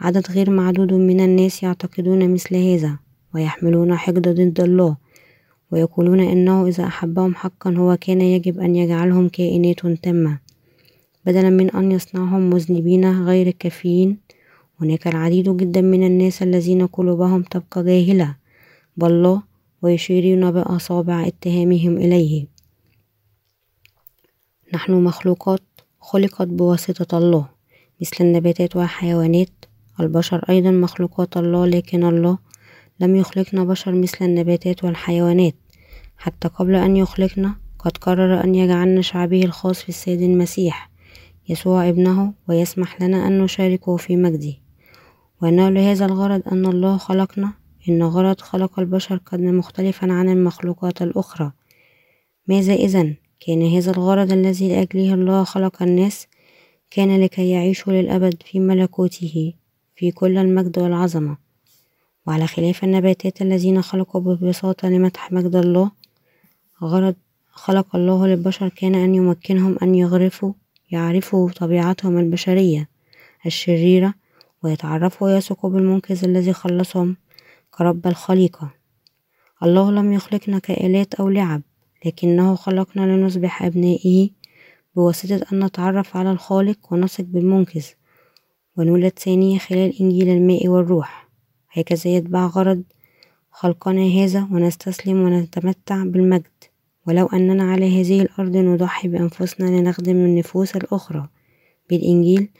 عدد 0.00 0.30
غير 0.30 0.50
معدود 0.50 0.92
من 0.92 1.20
الناس 1.20 1.62
يعتقدون 1.62 2.32
مثل 2.32 2.56
هذا 2.56 2.98
ويحملون 3.34 3.96
حقد 3.96 4.28
ضد 4.28 4.60
الله 4.60 4.96
ويقولون 5.70 6.20
إنه 6.20 6.66
إذا 6.66 6.84
أحبهم 6.86 7.34
حقا 7.34 7.74
هو 7.76 7.96
كان 7.96 8.20
يجب 8.20 8.60
أن 8.60 8.76
يجعلهم 8.76 9.28
كائنات 9.28 9.86
تامة. 9.86 10.38
بدلا 11.26 11.50
من 11.50 11.70
أن 11.70 11.92
يصنعهم 11.92 12.50
مذنبين 12.50 13.24
غير 13.24 13.50
كافيين 13.50 14.18
هناك 14.80 15.06
العديد 15.06 15.56
جدا 15.56 15.80
من 15.80 16.06
الناس 16.06 16.42
الذين 16.42 16.86
قلوبهم 16.86 17.42
تبقى 17.42 17.84
جاهلة 17.84 18.36
بالله 18.96 19.42
ويشيرون 19.82 20.50
بأصابع 20.50 21.26
اتهامهم 21.26 21.96
إليه. 21.96 22.46
نحن 24.74 24.92
مخلوقات 24.92 25.62
خلقت 26.00 26.48
بواسطة 26.48 27.18
الله 27.18 27.48
مثل 28.00 28.16
النباتات 28.20 28.76
والحيوانات 28.76 29.48
البشر 30.00 30.44
أيضا 30.48 30.70
مخلوقات 30.70 31.36
الله 31.36 31.66
لكن 31.66 32.04
الله 32.04 32.38
لم 33.00 33.16
يخلقنا 33.16 33.64
بشر 33.64 33.92
مثل 33.92 34.24
النباتات 34.24 34.84
والحيوانات. 34.84 35.54
حتى 36.16 36.48
قبل 36.48 36.74
أن 36.74 36.96
يخلقنا 36.96 37.54
قد 37.78 37.96
قرر 37.96 38.44
أن 38.44 38.54
يجعلنا 38.54 39.02
شعبه 39.02 39.44
الخاص 39.44 39.82
في 39.82 39.88
السيد 39.88 40.22
المسيح 40.22 40.90
يسوع 41.48 41.88
ابنه 41.88 42.32
ويسمح 42.48 43.02
لنا 43.02 43.26
أن 43.26 43.42
نشاركه 43.42 43.96
في 43.96 44.16
مجده. 44.16 44.54
وأنه 45.42 45.68
لهذا 45.68 46.06
الغرض 46.06 46.42
أن 46.52 46.66
الله 46.66 46.96
خلقنا. 46.96 47.52
إن 47.88 48.02
غرض 48.02 48.40
خلق 48.40 48.78
البشر 48.80 49.18
كان 49.18 49.54
مختلفا 49.54 50.12
عن 50.12 50.28
المخلوقات 50.28 51.02
الأخرى. 51.02 51.52
ماذا 52.46 52.74
إذن 52.74 53.16
كان 53.46 53.76
هذا 53.76 53.90
الغرض 53.90 54.32
الذي 54.32 54.68
لأجله 54.68 55.14
الله 55.14 55.44
خلق 55.44 55.82
الناس 55.82 56.26
كان 56.90 57.20
لكي 57.20 57.50
يعيشوا 57.50 57.92
للأبد 57.92 58.42
في 58.42 58.60
ملكوته. 58.60 59.52
في 59.98 60.10
كل 60.10 60.38
المجد 60.38 60.78
والعظمة. 60.78 61.36
وعلى 62.26 62.46
خلاف 62.46 62.84
النباتات 62.84 63.42
الذين 63.42 63.82
خلقوا 63.82 64.20
ببساطة 64.20 64.88
لمدح 64.88 65.32
مجد 65.32 65.56
الله 65.56 65.90
غرض 66.82 67.14
خلق 67.50 67.96
الله 67.96 68.26
للبشر 68.26 68.68
كان 68.68 68.94
أن 68.94 69.14
يمكنهم 69.14 69.76
أن 69.82 69.94
يغرفوا 69.94 70.52
يعرفوا 70.90 71.50
طبيعتهم 71.50 72.18
البشرية 72.18 72.88
الشريرة 73.46 74.14
ويتعرفوا 74.62 75.26
ويثقوا 75.28 75.70
بالمنقذ 75.70 76.24
الذي 76.24 76.52
خلصهم 76.52 77.16
كرب 77.70 78.06
الخليقة. 78.06 78.70
الله 79.62 79.90
لم 79.90 80.12
يخلقنا 80.12 80.58
كآلات 80.58 81.14
أو 81.14 81.28
لعب 81.28 81.62
لكنه 82.06 82.54
خلقنا 82.54 83.16
لنصبح 83.16 83.62
أبنائه 83.62 84.30
بواسطة 84.96 85.40
أن 85.52 85.64
نتعرف 85.64 86.16
على 86.16 86.30
الخالق 86.30 86.92
ونثق 86.92 87.24
بالمنقذ. 87.24 87.97
ونولد 88.78 89.12
ثانية 89.18 89.58
خلال 89.58 90.00
إنجيل 90.00 90.28
الماء 90.28 90.68
والروح. 90.68 91.28
هكذا 91.70 92.10
يتبع 92.10 92.46
غرض 92.46 92.82
خلقنا 93.50 94.06
هذا 94.06 94.48
ونستسلم 94.52 95.22
ونتمتع 95.22 96.04
بالمجد. 96.04 96.46
ولو 97.06 97.26
أننا 97.26 97.72
على 97.72 98.00
هذه 98.00 98.22
الأرض 98.22 98.56
نضحي 98.56 99.08
بأنفسنا 99.08 99.66
لنخدم 99.66 100.16
النفوس 100.16 100.76
الأخرى. 100.76 101.28
بالإنجيل 101.90 102.50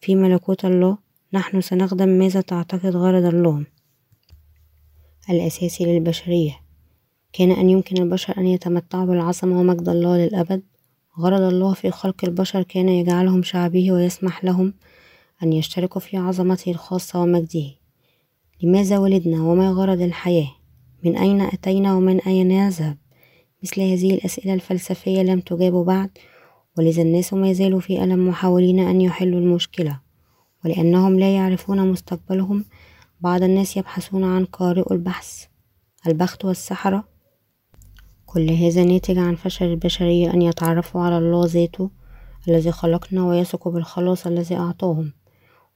في 0.00 0.14
ملكوت 0.14 0.64
الله 0.64 0.98
نحن 1.32 1.60
سنخدم 1.60 2.08
ماذا 2.08 2.40
تعتقد 2.40 2.96
غرض 2.96 3.24
الله 3.24 3.66
الأساسي 5.30 5.84
للبشرية. 5.84 6.60
كان 7.32 7.50
أن 7.50 7.70
يمكن 7.70 8.02
البشر 8.02 8.38
أن 8.38 8.46
يتمتعوا 8.46 9.04
بالعظمة 9.04 9.60
ومجد 9.60 9.88
الله 9.88 10.16
للأبد. 10.16 10.62
غرض 11.20 11.42
الله 11.42 11.74
في 11.74 11.90
خلق 11.90 12.24
البشر 12.24 12.62
كان 12.62 12.88
يجعلهم 12.88 13.42
شعبه 13.42 13.92
ويسمح 13.92 14.44
لهم 14.44 14.74
أن 15.42 15.52
يشتركوا 15.52 16.00
في 16.00 16.16
عظمته 16.16 16.70
الخاصة 16.70 17.22
ومجده. 17.22 17.70
لماذا 18.62 18.98
ولدنا 18.98 19.42
وما 19.42 19.70
غرض 19.70 20.00
الحياة؟ 20.00 20.48
من 21.04 21.16
أين 21.16 21.40
أتينا 21.40 21.94
ومن 21.94 22.20
أين 22.20 22.48
نذهب؟ 22.48 22.96
مثل 23.62 23.80
هذه 23.80 24.14
الأسئلة 24.14 24.54
الفلسفية 24.54 25.22
لم 25.22 25.40
تجاب 25.40 25.72
بعد 25.72 26.10
ولذا 26.78 27.02
الناس 27.02 27.32
ما 27.32 27.52
زالوا 27.52 27.80
في 27.80 28.04
ألم 28.04 28.28
محاولين 28.28 28.78
أن 28.80 29.00
يحلوا 29.00 29.40
المشكلة 29.40 30.00
ولأنهم 30.64 31.18
لا 31.18 31.34
يعرفون 31.34 31.88
مستقبلهم. 31.90 32.64
بعض 33.20 33.42
الناس 33.42 33.76
يبحثون 33.76 34.24
عن 34.24 34.44
قارئ 34.44 34.92
البحث 34.92 35.44
البخت 36.06 36.44
والسحرة. 36.44 37.04
كل 38.26 38.50
هذا 38.50 38.84
ناتج 38.84 39.18
عن 39.18 39.34
فشل 39.34 39.66
البشرية 39.66 40.34
أن 40.34 40.42
يتعرفوا 40.42 41.00
على 41.00 41.18
الله 41.18 41.46
ذاته 41.46 41.90
الذي 42.48 42.72
خلقنا 42.72 43.24
ويثقوا 43.24 43.72
بالخلاص 43.72 44.26
الذي 44.26 44.56
أعطاهم. 44.56 45.12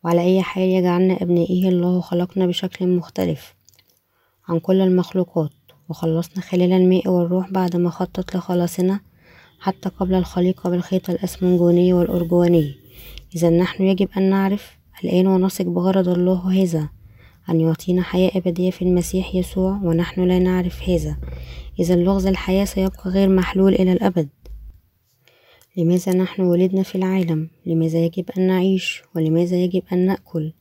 وعلى 0.05 0.21
أي 0.21 0.43
حال 0.43 0.69
يجعلنا 0.69 1.23
أبنائه 1.23 1.69
الله 1.69 2.01
خلقنا 2.01 2.47
بشكل 2.47 2.87
مختلف 2.87 3.55
عن 4.49 4.59
كل 4.59 4.81
المخلوقات 4.81 5.51
وخلصنا 5.89 6.43
خلال 6.43 6.73
الماء 6.73 7.09
والروح 7.09 7.51
بعدما 7.51 7.91
خطط 7.91 8.37
لخلاصنا 8.37 9.01
حتى 9.61 9.89
قبل 9.89 10.15
الخليقة 10.15 10.71
بالخيط 10.71 11.11
الأسمنجوني 11.11 11.93
والأرجواني 11.93 12.75
إذا 13.37 13.51
نحن 13.51 13.83
يجب 13.85 14.09
أن 14.17 14.31
نعرف 14.31 14.79
الآن 15.05 15.27
ونثق 15.27 15.65
بغرض 15.65 16.09
الله 16.09 16.63
هذا 16.63 16.89
أن 17.49 17.61
يعطينا 17.61 18.03
حياة 18.03 18.31
أبدية 18.35 18.71
في 18.71 18.83
المسيح 18.83 19.35
يسوع 19.35 19.81
ونحن 19.83 20.21
لا 20.25 20.39
نعرف 20.39 20.89
هذا. 20.89 21.17
إذا 21.81 21.97
لغز 21.97 22.27
الحياة 22.27 22.65
سيبقى 22.65 23.11
غير 23.11 23.29
محلول 23.29 23.75
إلى 23.75 23.93
الأبد. 23.93 24.29
لماذا 25.77 26.13
نحن 26.13 26.43
ولدنا 26.43 26.83
في 26.83 26.95
العالم؟ 26.95 27.49
لماذا 27.67 27.99
يجب 27.99 28.31
أن 28.39 28.47
نعيش؟ 28.47 29.03
ولماذا 29.17 29.57
يجب 29.57 29.83
أن 29.93 30.07
نأكل؟ 30.07 30.53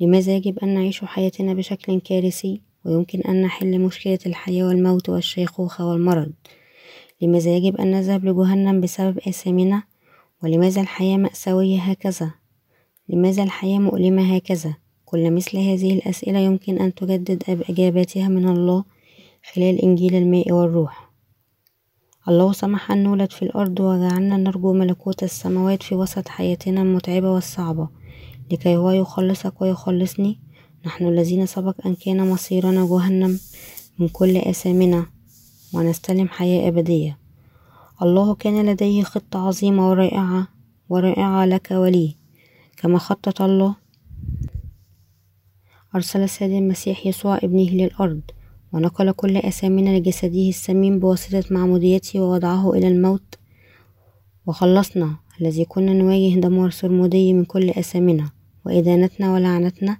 لماذا 0.00 0.36
يجب 0.36 0.58
أن 0.58 0.74
نعيش 0.74 1.04
حياتنا 1.04 1.54
بشكل 1.54 2.00
كارثي؟ 2.00 2.60
ويمكن 2.84 3.20
أن 3.20 3.42
نحل 3.42 3.80
مشكلة 3.80 4.18
الحياة 4.26 4.64
والموت 4.64 5.08
والشيخوخة 5.08 5.86
والمرض. 5.86 6.32
لماذا 7.22 7.56
يجب 7.56 7.76
أن 7.76 7.90
نذهب 7.90 8.24
لجهنم 8.24 8.80
بسبب 8.80 9.18
آثامنا؟ 9.18 9.82
ولماذا 10.42 10.80
الحياة 10.80 11.16
مأساوية 11.16 11.78
هكذا؟ 11.78 12.30
لماذا 13.08 13.42
الحياة 13.42 13.78
مؤلمة 13.78 14.36
هكذا؟ 14.36 14.74
كل 15.04 15.30
مثل 15.30 15.58
هذه 15.58 15.94
الأسئلة 15.94 16.38
يمكن 16.38 16.78
أن 16.78 16.94
تجدد 16.94 17.64
إجاباتها 17.70 18.28
من 18.28 18.48
الله 18.48 18.84
خلال 19.54 19.82
إنجيل 19.82 20.14
الماء 20.14 20.52
والروح. 20.52 21.05
الله 22.28 22.52
سمح 22.52 22.90
أن 22.90 23.02
نولد 23.02 23.32
في 23.32 23.42
الأرض 23.42 23.80
وجعلنا 23.80 24.36
نرجو 24.36 24.72
ملكوت 24.72 25.22
السماوات 25.22 25.82
في 25.82 25.94
وسط 25.94 26.28
حياتنا 26.28 26.82
المتعبة 26.82 27.30
والصعبة. 27.30 27.88
لكي 28.52 28.76
هو 28.76 28.90
يخلصك 28.90 29.62
ويخلصني 29.62 30.38
نحن 30.86 31.06
الذين 31.08 31.46
سبق 31.46 31.86
أن 31.86 31.94
كان 31.94 32.30
مصيرنا 32.30 32.86
جهنم 32.86 33.38
من 33.98 34.08
كل 34.08 34.36
آثامنا 34.36 35.06
ونستلم 35.74 36.28
حياة 36.28 36.68
أبدية. 36.68 37.18
الله 38.02 38.34
كان 38.34 38.66
لديه 38.70 39.02
خطة 39.02 39.46
عظيمة 39.46 39.90
ورائعة 39.90 40.48
ورائعة 40.88 41.44
لك 41.44 41.68
ولي. 41.70 42.16
كما 42.76 42.98
خطط 42.98 43.42
الله 43.42 43.74
أرسل 45.94 46.20
السيد 46.20 46.50
المسيح 46.50 47.06
يسوع 47.06 47.36
ابنه 47.36 47.70
للأرض. 47.70 48.20
ونقل 48.76 49.12
كل 49.12 49.36
أثامنا 49.36 49.98
لجسده 49.98 50.48
السمين 50.48 50.98
بواسطة 50.98 51.44
معموديته 51.50 52.20
ووضعه 52.20 52.72
إلى 52.72 52.88
الموت. 52.88 53.34
وخلصنا 54.46 55.16
الذي 55.40 55.64
كنا 55.64 55.92
نواجه 55.92 56.40
دمار 56.40 56.70
سرمدي 56.70 57.32
من 57.32 57.44
كل 57.44 57.70
أثامنا. 57.70 58.30
وإدانتنا 58.66 59.34
ولعنتنا 59.34 59.96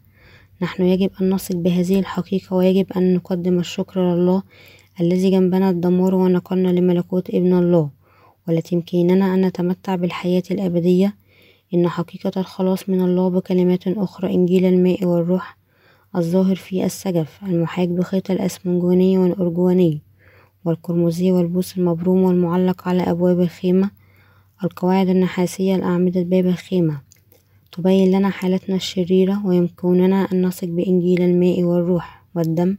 نحن 0.62 0.82
يجب 0.82 1.10
أن 1.20 1.34
نثق 1.34 1.56
بهذه 1.56 1.98
الحقيقة 1.98 2.56
ويجب 2.56 2.92
أن 2.96 3.14
نقدم 3.14 3.58
الشكر 3.58 4.14
لله 4.14 4.42
الذي 5.00 5.30
جنبنا 5.30 5.70
الدمار 5.70 6.14
ونقلنا 6.14 6.68
لملكوت 6.68 7.30
ابن 7.30 7.58
الله. 7.58 7.90
والتي 8.48 8.74
يمكننا 8.74 9.34
أن 9.34 9.46
نتمتع 9.46 9.94
بالحياة 9.94 10.42
الأبدية. 10.50 11.16
إن 11.74 11.88
حقيقة 11.88 12.40
الخلاص 12.40 12.88
من 12.88 13.00
الله 13.00 13.28
بكلمات 13.30 13.88
أخرى 13.88 14.34
إنجيل 14.34 14.64
الماء 14.64 15.04
والروح. 15.04 15.56
الظاهر 16.16 16.56
في 16.56 16.84
السجف 16.84 17.40
المحاك 17.42 17.88
بخيط 17.88 18.30
الأسمنجوني 18.30 19.18
والأرجواني 19.18 20.02
والقرمزي 20.64 21.32
والبوس 21.32 21.78
المبروم 21.78 22.22
والمعلق 22.22 22.88
على 22.88 23.02
أبواب 23.02 23.40
الخيمة 23.40 23.90
القواعد 24.64 25.08
النحاسية 25.08 25.76
لأعمدة 25.76 26.22
باب 26.22 26.46
الخيمة. 26.46 27.00
تبين 27.72 28.18
لنا 28.18 28.30
حالتنا 28.30 28.76
الشريرة 28.76 29.46
ويمكننا 29.46 30.28
أن 30.32 30.46
نثق 30.46 30.68
بإنجيل 30.68 31.22
الماء 31.22 31.62
والروح 31.62 32.24
والدم 32.34 32.76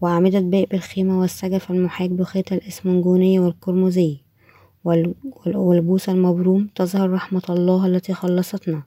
وأعمدة 0.00 0.40
باب 0.40 0.66
الخيمة 0.74 1.20
والسجف 1.20 1.70
المحاك 1.70 2.10
بخيط 2.10 2.52
الإسمنجوني 2.52 3.38
والقرمزي 3.38 4.18
والبوس 5.54 6.08
المبروم 6.08 6.68
تظهر 6.74 7.10
رحمة 7.10 7.42
الله 7.50 7.86
التي 7.86 8.14
خلصتنا. 8.14 8.82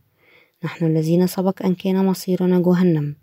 نحن 0.63 0.85
الذين 0.85 1.27
سبق 1.27 1.65
أن 1.65 1.75
كان 1.75 2.05
مصيرنا 2.05 2.59
جهنم. 2.59 3.15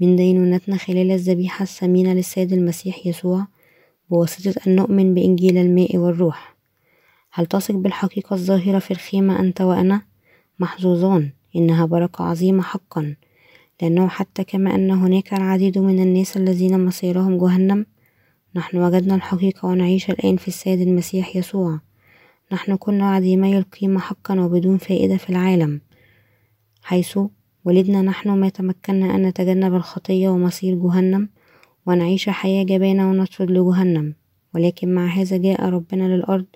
من 0.00 0.16
دينونتنا 0.16 0.76
خلال 0.76 1.10
الذبيحة 1.10 1.62
الثمينة 1.62 2.12
للسيد 2.12 2.52
المسيح 2.52 3.06
يسوع 3.06 3.46
بواسطة 4.10 4.54
أن 4.66 4.76
نؤمن 4.76 5.14
بإنجيل 5.14 5.58
الماء 5.58 5.96
والروح. 5.96 6.56
هل 7.32 7.46
تثق 7.46 7.74
بالحقيقة 7.74 8.34
الظاهرة 8.34 8.78
في 8.78 8.90
الخيمة 8.90 9.40
أنت 9.40 9.60
وأنا؟ 9.60 10.02
محظوظان 10.58 11.30
إنها 11.56 11.86
بركة 11.86 12.24
عظيمة 12.24 12.62
حقا. 12.62 13.16
لأنه 13.82 14.08
حتى 14.08 14.44
كما 14.44 14.74
أن 14.74 14.90
هناك 14.90 15.34
العديد 15.34 15.78
من 15.78 16.02
الناس 16.02 16.36
الذين 16.36 16.84
مصيرهم 16.84 17.38
جهنم. 17.38 17.86
نحن 18.54 18.76
وجدنا 18.76 19.14
الحقيقة 19.14 19.66
ونعيش 19.66 20.10
الآن 20.10 20.36
في 20.36 20.48
السيد 20.48 20.80
المسيح 20.80 21.36
يسوع. 21.36 21.80
نحن 22.52 22.76
كنا 22.76 23.10
عديمي 23.10 23.58
القيمة 23.58 24.00
حقا 24.00 24.40
وبدون 24.40 24.78
فائدة 24.78 25.16
في 25.16 25.30
العالم. 25.30 25.80
حيث 26.82 27.18
ولدنا 27.68 28.02
نحن 28.02 28.30
ما 28.30 28.48
تمكنا 28.48 29.14
أن 29.14 29.22
نتجنب 29.22 29.74
الخطية 29.74 30.28
ومصير 30.28 30.74
جهنم 30.74 31.28
ونعيش 31.86 32.28
حياة 32.28 32.64
جبانة 32.64 33.10
ونطرد 33.10 33.50
لجهنم. 33.50 34.14
ولكن 34.54 34.94
مع 34.94 35.06
هذا 35.06 35.36
جاء 35.36 35.68
ربنا 35.68 36.16
للأرض 36.16 36.46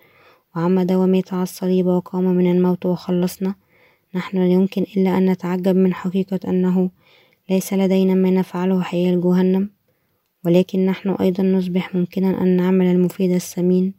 وعمد 0.57 0.93
ومات 0.93 1.35
على 1.35 1.43
الصليب 1.43 1.87
وقام 1.87 2.25
من 2.25 2.51
الموت 2.51 2.87
وخلصنا. 2.87 3.55
نحن 4.15 4.39
لا 4.39 4.47
يمكن 4.47 4.83
إلا 4.97 5.19
أن 5.19 5.31
نتعجب 5.31 5.77
من 5.77 5.95
حقيقة 5.95 6.41
أنه 6.49 6.91
ليس 7.51 7.73
لدينا 7.73 8.15
ما 8.15 8.31
نفعله 8.31 8.83
حيال 8.83 9.21
جهنم 9.21 9.71
ولكن 10.45 10.87
نحن 10.87 11.09
أيضا 11.09 11.43
نصبح 11.43 11.95
ممكنا 11.95 12.43
أن 12.43 12.57
نعمل 12.57 12.87
المفيد 12.87 13.31
الثمين 13.31 13.95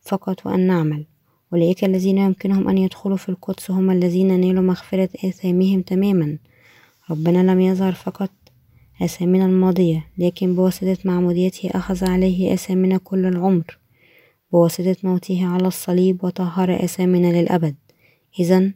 فقط 0.00 0.46
وأن 0.46 0.66
نعمل. 0.66 1.06
أولئك 1.54 1.84
الذين 1.84 2.18
يمكنهم 2.18 2.68
أن 2.68 2.78
يدخلوا 2.78 3.16
في 3.16 3.28
القدس 3.28 3.70
هم 3.70 3.90
الذين 3.90 4.40
نالوا 4.40 4.62
مغفرة 4.62 5.08
آثامهم 5.24 5.82
تماما. 5.82 6.38
ربنا 7.10 7.52
لم 7.52 7.60
يظهر 7.60 7.92
فقط 7.92 8.30
آثامنا 9.02 9.46
الماضية 9.46 10.06
لكن 10.18 10.54
بواسطة 10.54 10.96
معموديته 11.04 11.70
أخذ 11.74 12.10
عليه 12.10 12.54
آثامنا 12.54 12.96
كل 12.96 13.26
العمر. 13.26 13.78
بواسطة 14.52 14.96
موته 15.02 15.46
على 15.46 15.66
الصليب 15.66 16.24
وطهر 16.24 16.84
آثامنا 16.84 17.40
للأبد. 17.40 17.74
إذا 18.40 18.72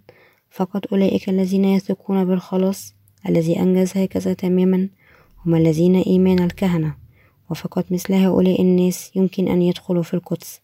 فقط 0.51 0.93
أولئك 0.93 1.29
الذين 1.29 1.65
يثقون 1.65 2.25
بالخلاص 2.25 2.95
الذي 3.29 3.61
أنجز 3.61 3.97
هكذا 3.97 4.33
تماما 4.33 4.89
هم 5.47 5.55
الذين 5.55 5.97
إيمان 5.97 6.43
الكهنة. 6.43 6.95
وفقط 7.51 7.93
مثل 7.93 8.15
هؤلاء 8.15 8.63
الناس 8.63 9.17
يمكن 9.17 9.49
أن 9.49 9.63
يدخلوا 9.63 10.03
في 10.03 10.15
القدس 10.15 10.61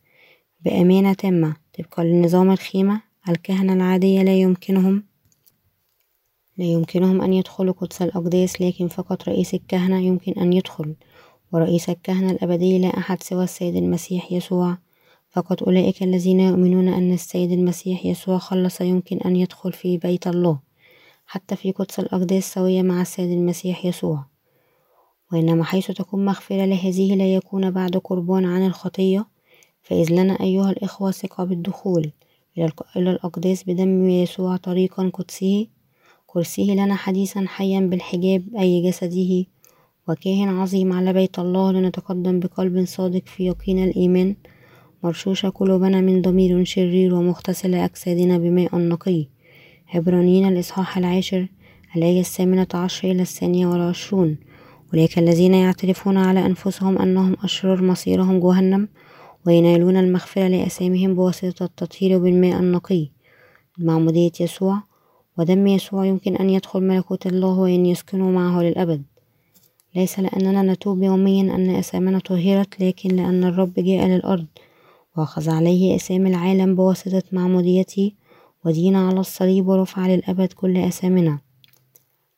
بأمانة 0.60 1.12
تامة. 1.12 1.63
طبقا 1.78 2.04
لنظام 2.04 2.50
الخيمة 2.50 3.00
الكهنة 3.28 3.72
العادية 3.72 4.22
لا 4.22 4.34
يمكنهم 4.34 5.04
لا 6.56 6.64
يمكنهم 6.64 7.22
أن 7.22 7.32
يدخلوا 7.32 7.74
قدس 7.74 8.02
الأقداس 8.02 8.60
لكن 8.60 8.88
فقط 8.88 9.28
رئيس 9.28 9.54
الكهنة 9.54 10.00
يمكن 10.00 10.32
أن 10.32 10.52
يدخل 10.52 10.94
ورئيس 11.52 11.90
الكهنة 11.90 12.30
الأبدي 12.30 12.78
لا 12.78 12.88
أحد 12.88 13.22
سوى 13.22 13.44
السيد 13.44 13.76
المسيح 13.76 14.32
يسوع. 14.32 14.78
فقط 15.30 15.62
أولئك 15.62 16.02
الذين 16.02 16.40
يؤمنون 16.40 16.88
أن 16.88 17.12
السيد 17.12 17.52
المسيح 17.52 18.06
يسوع 18.06 18.38
خلص 18.38 18.80
يمكن 18.80 19.18
أن 19.18 19.36
يدخل 19.36 19.72
في 19.72 19.98
بيت 19.98 20.26
الله 20.26 20.58
حتى 21.26 21.56
في 21.56 21.72
قدس 21.72 22.00
الأقداس 22.00 22.52
سوية 22.52 22.82
مع 22.82 23.02
السيد 23.02 23.30
المسيح 23.30 23.84
يسوع. 23.84 24.24
وإنما 25.32 25.64
حيث 25.64 25.90
تكون 25.90 26.24
مغفرة 26.24 26.64
لهذه 26.64 27.14
لا 27.14 27.34
يكون 27.34 27.70
بعد 27.70 27.96
قربان 27.96 28.44
عن 28.44 28.66
الخطية 28.66 29.33
فإذ 29.84 30.12
لنا 30.12 30.40
أيها 30.40 30.70
الإخوة 30.70 31.10
ثقة 31.10 31.44
بالدخول 31.44 32.10
إلى 32.96 33.10
الأقداس 33.10 33.64
بدم 33.64 34.08
يسوع 34.08 34.56
طريقا 34.56 35.10
قدسه. 35.14 35.66
كرسيه 36.26 36.72
لنا 36.72 36.94
حديثا 36.94 37.44
حيا 37.48 37.80
بالحجاب 37.80 38.44
أي 38.58 38.90
جسده. 38.90 39.44
وكاهن 40.08 40.48
عظيم 40.48 40.92
على 40.92 41.12
بيت 41.12 41.38
الله 41.38 41.72
لنتقدم 41.72 42.40
بقلب 42.40 42.84
صادق 42.84 43.22
في 43.26 43.46
يقين 43.46 43.84
الإيمان. 43.84 44.36
مرشوشة 45.02 45.48
قلوبنا 45.48 46.00
من 46.00 46.22
ضمير 46.22 46.64
شرير 46.64 47.14
ومغتسل 47.14 47.74
أجسادنا 47.74 48.38
بماء 48.38 48.76
نقي. 48.76 49.26
عبرانيين 49.94 50.48
الإصحاح 50.48 50.98
العاشر 50.98 51.48
الآية 51.96 52.20
الثامنة 52.20 52.66
عشر 52.74 53.10
إلى 53.10 53.22
الثانية 53.22 53.66
والعشرون. 53.66 54.36
أولئك 54.92 55.18
الذين 55.18 55.54
يعترفون 55.54 56.16
على 56.16 56.46
أنفسهم 56.46 56.98
أنهم 56.98 57.36
أشرار 57.44 57.82
مصيرهم 57.82 58.40
جهنم. 58.40 58.88
وينالون 59.46 59.96
المغفرة 59.96 60.48
لأثامهم 60.48 61.14
بواسطة 61.14 61.64
التطهير 61.64 62.18
بالماء 62.18 62.60
النقي. 62.60 63.08
بمعمودية 63.78 64.32
يسوع 64.40 64.82
ودم 65.38 65.66
يسوع 65.66 66.06
يمكن 66.06 66.36
أن 66.36 66.50
يدخل 66.50 66.80
ملكوت 66.80 67.26
الله 67.26 67.58
وأن 67.58 67.86
يسكنوا 67.86 68.32
معه 68.32 68.62
للأبد. 68.62 69.02
ليس 69.96 70.18
لأننا 70.18 70.62
نتوب 70.72 71.02
يوميا 71.02 71.54
أن 71.54 71.70
أثامنا 71.70 72.18
طهرت 72.18 72.80
لكن 72.80 73.16
لأن 73.16 73.44
الرب 73.44 73.74
جاء 73.76 74.06
للأرض 74.06 74.46
وأخذ 75.16 75.50
عليه 75.50 75.96
أثام 75.96 76.26
العالم 76.26 76.74
بواسطة 76.74 77.22
معموديته 77.32 78.12
ودين 78.64 78.96
على 78.96 79.20
الصليب 79.20 79.68
ورفع 79.68 80.06
للأبد 80.06 80.52
كل 80.52 80.76
أثامنا 80.76 81.38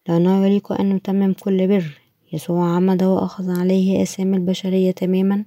لأنه 0.08 0.46
يليق 0.46 0.72
أن 0.72 0.92
نتمم 0.92 1.32
كل 1.32 1.68
بر. 1.68 2.00
يسوع 2.32 2.76
عمد 2.76 3.02
وأخذ 3.02 3.50
عليه 3.60 4.02
أثام 4.02 4.34
البشرية 4.34 4.90
تماما 4.90 5.44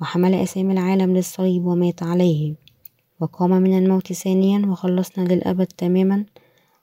وحمل 0.00 0.34
أثام 0.34 0.70
العالم 0.70 1.16
للصليب 1.16 1.64
ومات 1.66 2.02
عليه. 2.02 2.54
وقام 3.20 3.50
من 3.50 3.78
الموت 3.78 4.12
ثانيا 4.12 4.66
وخلصنا 4.66 5.24
للأبد 5.24 5.66
تماما. 5.66 6.24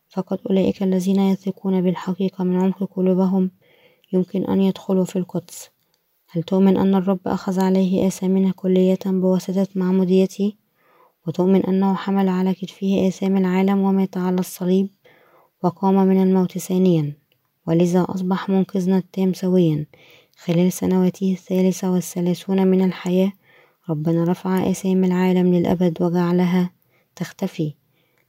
فقد 0.09 0.39
أولئك 0.49 0.83
الذين 0.83 1.19
يثقون 1.19 1.81
بالحقيقة 1.81 2.43
من 2.43 2.55
عمق 2.61 2.83
قلوبهم. 2.83 3.51
يمكن 4.13 4.45
أن 4.45 4.61
يدخلوا 4.61 5.05
في 5.05 5.15
القدس. 5.15 5.69
هل 6.29 6.43
تؤمن 6.43 6.77
أن 6.77 6.95
الرب 6.95 7.19
أخذ 7.25 7.59
عليه 7.59 8.07
آثامنا 8.07 8.51
كلية 8.51 8.99
بواسطة 9.05 9.67
معموديته 9.75 10.53
وتؤمن 11.27 11.65
أنه 11.65 11.93
حمل 11.93 12.29
على 12.29 12.53
كتفه 12.53 13.07
آثام 13.07 13.37
العالم 13.37 13.79
ومات 13.79 14.17
على 14.17 14.39
الصليب؟ 14.39 14.89
وقام 15.63 16.07
من 16.07 16.23
الموت 16.23 16.57
ثانيا. 16.57 17.13
ولذا 17.67 18.05
أصبح 18.09 18.49
منقذنا 18.49 18.97
التام 18.97 19.33
سويا. 19.33 19.85
خلال 20.45 20.71
سنواته 20.71 21.31
الثالثة 21.31 21.91
والثلاثون 21.91 22.67
من 22.67 22.85
الحياة 22.85 23.31
ربنا 23.89 24.23
رفع 24.23 24.71
آثام 24.71 25.03
العالم 25.03 25.53
للأبد 25.53 26.01
وجعلها 26.01 26.69
تختفي. 27.15 27.73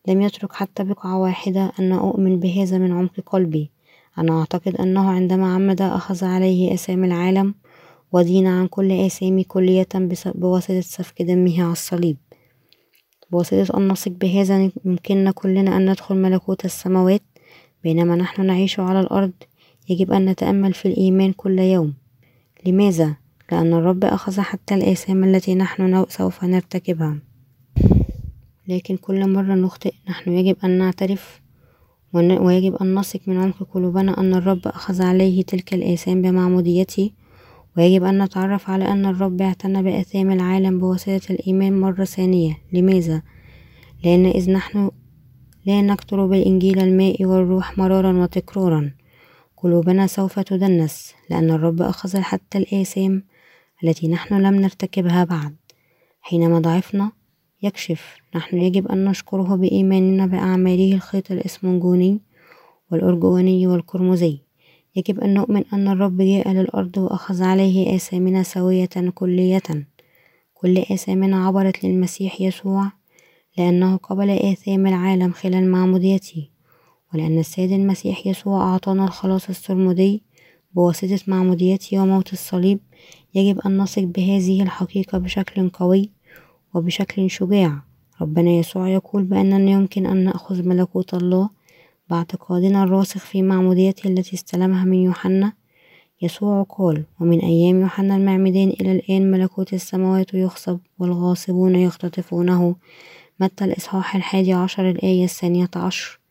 لم 0.09 0.23
يترك 0.23 0.53
حتى 0.53 0.85
بقعة 0.85 1.19
واحدة 1.19 1.73
أن 1.79 1.93
أؤمن 1.93 2.41
بهذا 2.41 2.79
من 2.79 2.93
عمق 2.93 3.21
قلبي. 3.27 3.71
أنا 4.19 4.41
أعتقد 4.41 4.77
أنه 4.77 5.11
عندما 5.11 5.55
عمد 5.55 5.83
أخذ 5.83 6.25
عليه 6.25 6.75
آثام 6.75 7.05
العالم 7.05 7.55
ودين 8.13 8.47
عن 8.47 8.67
كل 8.67 8.93
آثامي 8.93 9.45
كلية 9.45 9.89
بواسطة 10.25 10.81
سفك 10.81 11.23
دمه 11.23 11.63
على 11.63 11.73
الصليب. 11.73 12.17
بواسطة 13.31 13.77
أن 13.79 13.89
نثق 13.89 14.11
بهذا 14.11 14.71
يمكننا 14.85 15.31
كلنا 15.31 15.77
أن 15.77 15.91
ندخل 15.91 16.15
ملكوت 16.15 16.65
السماوات. 16.65 17.23
بينما 17.85 18.17
نحن 18.17 18.47
نعيش 18.47 18.81
على 18.81 19.01
الأرض 19.01 19.33
يجب 19.89 20.13
أن 20.13 20.25
نتأمل 20.25 20.73
في 20.73 20.89
الإيمان 20.89 21.33
كل 21.33 21.59
يوم. 21.59 22.02
لماذا؟ 22.67 23.17
لأن 23.53 23.73
الرب 23.75 24.05
أخذ 24.05 24.41
حتى 24.41 24.75
الآثام 24.75 25.25
التي 25.25 25.55
نحن 25.55 26.05
سوف 26.09 26.45
نرتكبها 26.45 27.19
لكن 28.69 28.97
كل 28.97 29.33
مرة 29.33 29.55
نخطئ 29.55 29.93
نحن 30.09 30.33
يجب 30.33 30.57
أن 30.65 30.79
نعترف 30.79 31.41
ويجب 32.13 32.75
أن 32.75 32.95
نثق 32.95 33.21
من 33.27 33.37
عمق 33.37 33.63
قلوبنا 33.75 34.21
أن 34.21 34.35
الرب 34.35 34.61
أخذ 34.67 35.03
عليه 35.03 35.43
تلك 35.43 35.75
الآثام 35.75 36.23
بمعموديته 36.23 37.11
ويجب 37.77 38.05
أن 38.05 38.23
نتعرف 38.23 38.71
على 38.71 38.89
أن 38.89 39.07
الرب 39.07 39.43
اعتنى 39.43 39.83
بآثام 39.83 40.31
العالم 40.31 40.79
بواسطة 40.79 41.21
الإيمان 41.31 41.81
مرة 41.81 42.05
ثانية 42.05 42.59
لماذا؟ 42.73 43.23
لأن 44.05 44.27
إذ 44.27 44.51
نحن 44.51 44.91
لا 45.67 45.83
نكتر 45.83 46.27
بالإنجيل 46.27 46.79
الماء 46.79 47.25
والروح 47.25 47.79
مرارا 47.79 48.23
وتكرارا 48.23 48.91
قلوبنا 49.63 50.07
سوف 50.07 50.41
تدنس 50.41 51.15
لأن 51.31 51.51
الرب 51.51 51.83
أخذ 51.83 52.21
حتى 52.21 52.59
الآثام 52.59 53.25
التي 53.85 54.09
نحن 54.09 54.35
لم 54.35 54.55
نرتكبها 54.55 55.25
بعد. 55.25 55.57
حينما 56.21 56.59
ضعفنا 56.59 57.13
يكشف. 57.63 58.17
نحن 58.35 58.59
يجب 58.59 58.89
أن 58.89 59.05
نشكره 59.05 59.57
بإيماننا 59.57 60.27
بأعماله 60.27 60.95
الخيط 60.95 61.31
الإسمنجوني 61.31 62.21
والأرجواني 62.91 63.67
والقرمزي 63.67 64.39
يجب 64.97 65.21
أن 65.21 65.35
نؤمن 65.35 65.65
أن 65.73 65.89
الرب 65.89 66.17
جاء 66.23 66.53
للأرض 66.53 66.99
وأخذ 66.99 67.43
عليه 67.43 67.97
آثامنا 67.97 68.43
سوية 68.43 69.11
كلية. 69.15 69.87
كل 70.55 70.79
آثامنا 70.79 71.47
عبرت 71.47 71.85
للمسيح 71.85 72.41
يسوع 72.41 72.93
لأنه 73.59 73.97
قبل 73.97 74.31
آثام 74.31 74.87
العالم 74.87 75.33
خلال 75.33 75.71
معموديته. 75.71 76.52
ولأن 77.15 77.39
السيد 77.39 77.73
المسيح 77.73 78.27
يسوع 78.27 78.63
أعطانا 78.63 79.05
الخلاص 79.05 79.49
السرمدي 79.49 80.23
بواسطة 80.75 81.19
معموديته 81.27 81.99
وموت 81.99 82.33
الصليب 82.33 82.79
يجب 83.35 83.61
أن 83.67 83.79
نثق 83.79 84.03
بهذه 84.03 84.63
الحقيقة 84.63 85.19
بشكل 85.19 85.69
قوي 85.69 86.11
وبشكل 86.75 87.31
شجاع. 87.31 87.83
ربنا 88.21 88.51
يسوع 88.51 88.89
يقول 88.89 89.23
بأننا 89.23 89.71
يمكن 89.71 90.07
أن 90.07 90.25
نأخذ 90.25 90.63
ملكوت 90.69 91.15
الله 91.15 91.51
باعتقادنا 92.11 92.83
الراسخ 92.83 93.21
في 93.21 93.43
معموديته 93.43 94.09
التي 94.09 94.35
استلمها 94.35 94.85
من 94.85 94.99
يوحنا. 95.03 95.53
يسوع 96.23 96.63
قال 96.63 97.05
ومن 97.21 97.41
أيام 97.41 97.81
يوحنا 97.81 98.17
المعمدان 98.17 98.69
إلى 98.69 98.93
الآن 98.93 99.31
ملكوت 99.31 99.73
السماوات 99.75 100.35
يخصب 100.35 100.79
والغاصبون 100.99 101.75
يختطفونه 101.75 102.77
متى 103.41 103.65
الإصحاح 103.65 104.17
الحادي 104.17 104.53
عشر 104.53 104.91
الآية 104.91 105.25
الثانية 105.25 105.71
عشر. 105.77 106.22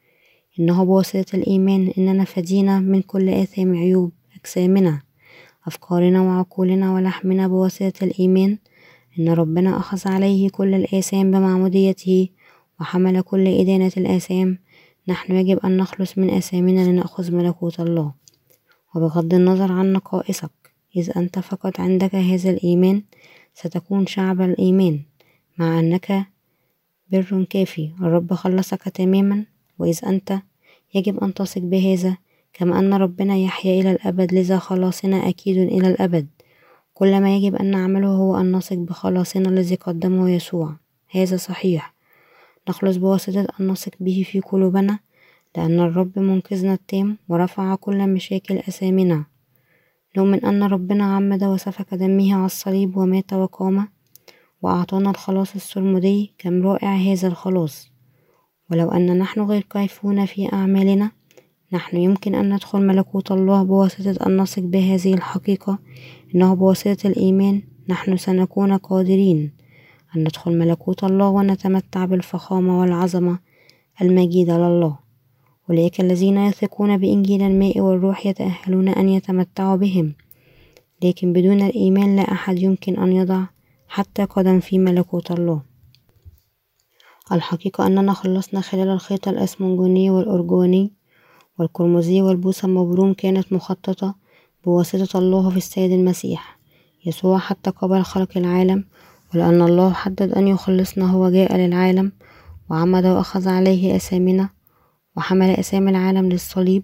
إنه 0.61 0.83
بواسطة 0.83 1.35
الإيمان 1.35 1.93
إننا 1.97 2.23
فدينا 2.23 2.79
من 2.79 3.01
كل 3.01 3.29
آثام 3.29 3.75
عيوب 3.75 4.11
أجسامنا 4.39 5.01
أفكارنا 5.67 6.21
وعقولنا 6.21 6.93
ولحمنا 6.93 7.47
بواسطة 7.47 8.03
الإيمان. 8.03 8.57
إن 9.19 9.29
ربنا 9.29 9.77
أخذ 9.77 10.01
عليه 10.05 10.49
كل 10.49 10.73
الآثام 10.73 11.31
بمعموديته 11.31 12.29
وحمل 12.79 13.21
كل 13.21 13.47
إدانة 13.47 13.91
الآثام. 13.97 14.57
نحن 15.07 15.33
يجب 15.33 15.57
أن 15.65 15.77
نخلص 15.77 16.17
من 16.17 16.29
آثامنا 16.29 16.89
لنأخذ 16.89 17.35
ملكوت 17.35 17.79
الله. 17.79 18.13
وبغض 18.95 19.33
النظر 19.33 19.71
عن 19.71 19.93
نقائصك 19.93 20.51
إذ 20.95 21.17
أنت 21.17 21.39
فقط 21.39 21.79
عندك 21.79 22.15
هذا 22.15 22.49
الإيمان 22.49 23.01
ستكون 23.53 24.05
شعب 24.05 24.41
الإيمان. 24.41 24.99
مع 25.57 25.79
أنك 25.79 26.25
بر 27.11 27.45
كافي 27.49 27.91
الرب 28.01 28.33
خلصك 28.33 28.83
تماما 28.83 29.45
وإذ 29.79 29.99
أنت 30.05 30.41
يجب 30.93 31.23
أن 31.23 31.33
تثق 31.33 31.61
بهذا 31.61 32.17
كما 32.53 32.79
أن 32.79 32.93
ربنا 32.93 33.37
يحيا 33.37 33.81
إلى 33.81 33.91
الأبد 33.91 34.33
لذا 34.33 34.57
خلاصنا 34.57 35.29
أكيد 35.29 35.57
إلى 35.57 35.87
الأبد. 35.87 36.27
كل 36.93 37.21
ما 37.21 37.35
يجب 37.35 37.55
أن 37.55 37.71
نعمله 37.71 38.07
هو 38.07 38.37
أن 38.37 38.55
نثق 38.55 38.75
بخلاصنا 38.75 39.49
الذي 39.49 39.75
قدمه 39.75 40.29
يسوع. 40.29 40.75
هذا 41.09 41.37
صحيح. 41.37 41.93
نخلص 42.69 42.97
بواسطة 42.97 43.47
أن 43.59 43.67
نثق 43.67 43.91
به 43.99 44.25
في 44.31 44.39
قلوبنا 44.39 44.99
لأن 45.57 45.79
الرب 45.79 46.19
منقذنا 46.19 46.73
التام 46.73 47.17
ورفع 47.29 47.75
كل 47.75 48.07
مشاكل 48.07 48.57
أثامنا 48.57 49.25
نؤمن 50.17 50.45
أن 50.45 50.63
ربنا 50.63 51.15
عمد 51.15 51.43
وسفك 51.43 51.93
دمه 51.93 52.35
على 52.35 52.45
الصليب 52.45 52.97
ومات 52.97 53.33
وقام 53.33 53.87
وأعطانا 54.61 55.09
الخلاص 55.09 55.55
السرمدي 55.55 56.33
كم 56.37 56.63
رائع 56.63 56.95
هذا 56.95 57.27
الخلاص. 57.27 57.90
ولو 58.71 58.91
أن 58.91 59.17
نحن 59.17 59.41
غير 59.41 59.61
كيفون 59.61 60.25
في 60.25 60.53
أعمالنا 60.53 61.11
نحن 61.73 61.97
يمكن 61.97 62.35
أن 62.35 62.53
ندخل 62.53 62.87
ملكوت 62.87 63.31
الله 63.31 63.63
بواسطة 63.63 64.27
أن 64.27 64.37
نثق 64.37 64.61
بهذه 64.61 65.13
الحقيقة. 65.13 65.79
إنه 66.35 66.53
بواسطة 66.53 67.07
الإيمان 67.07 67.61
نحن 67.89 68.17
سنكون 68.17 68.77
قادرين 68.77 69.51
أن 70.15 70.21
ندخل 70.21 70.57
ملكوت 70.57 71.03
الله 71.03 71.29
ونتمتع 71.29 72.05
بالفخامة 72.05 72.79
والعظمة 72.79 73.39
المجيدة 74.01 74.57
لله. 74.57 74.99
أولئك 75.69 76.01
الذين 76.01 76.37
يثقون 76.37 76.97
بإنجيل 76.97 77.41
الماء 77.41 77.79
والروح 77.79 78.25
يتأهلون 78.25 78.87
أن 78.89 79.09
يتمتعوا 79.09 79.75
بهم. 79.75 80.13
لكن 81.03 81.33
بدون 81.33 81.61
الإيمان 81.61 82.15
لا 82.15 82.31
أحد 82.31 82.59
يمكن 82.59 82.99
أن 82.99 83.11
يضع 83.11 83.43
حتى 83.87 84.23
قدم 84.23 84.59
في 84.59 84.79
ملكوت 84.79 85.31
الله. 85.31 85.70
الحقيقة 87.31 87.87
أننا 87.87 88.13
خلصنا 88.13 88.61
خلال 88.61 88.87
الخيط 88.87 89.27
الأسمنجوني 89.27 90.09
والأرجواني 90.09 90.91
والقرمزي 91.59 92.21
والبوصة 92.21 92.65
المبروم 92.65 93.13
كانت 93.13 93.53
مخططة 93.53 94.15
بواسطة 94.65 95.19
الله 95.19 95.49
في 95.49 95.57
السيد 95.57 95.91
المسيح 95.91 96.59
يسوع 97.05 97.37
حتى 97.37 97.69
قبل 97.69 98.03
خلق 98.03 98.37
العالم 98.37 98.85
ولأن 99.33 99.61
الله 99.61 99.93
حدد 99.93 100.31
أن 100.31 100.47
يخلصنا 100.47 101.11
هو 101.11 101.29
جاء 101.29 101.57
للعالم 101.57 102.11
وعمد 102.69 103.05
وأخذ 103.05 103.47
عليه 103.47 103.95
أثامنا 103.95 104.49
وحمل 105.17 105.49
أثام 105.49 105.87
العالم 105.87 106.29
للصليب 106.29 106.83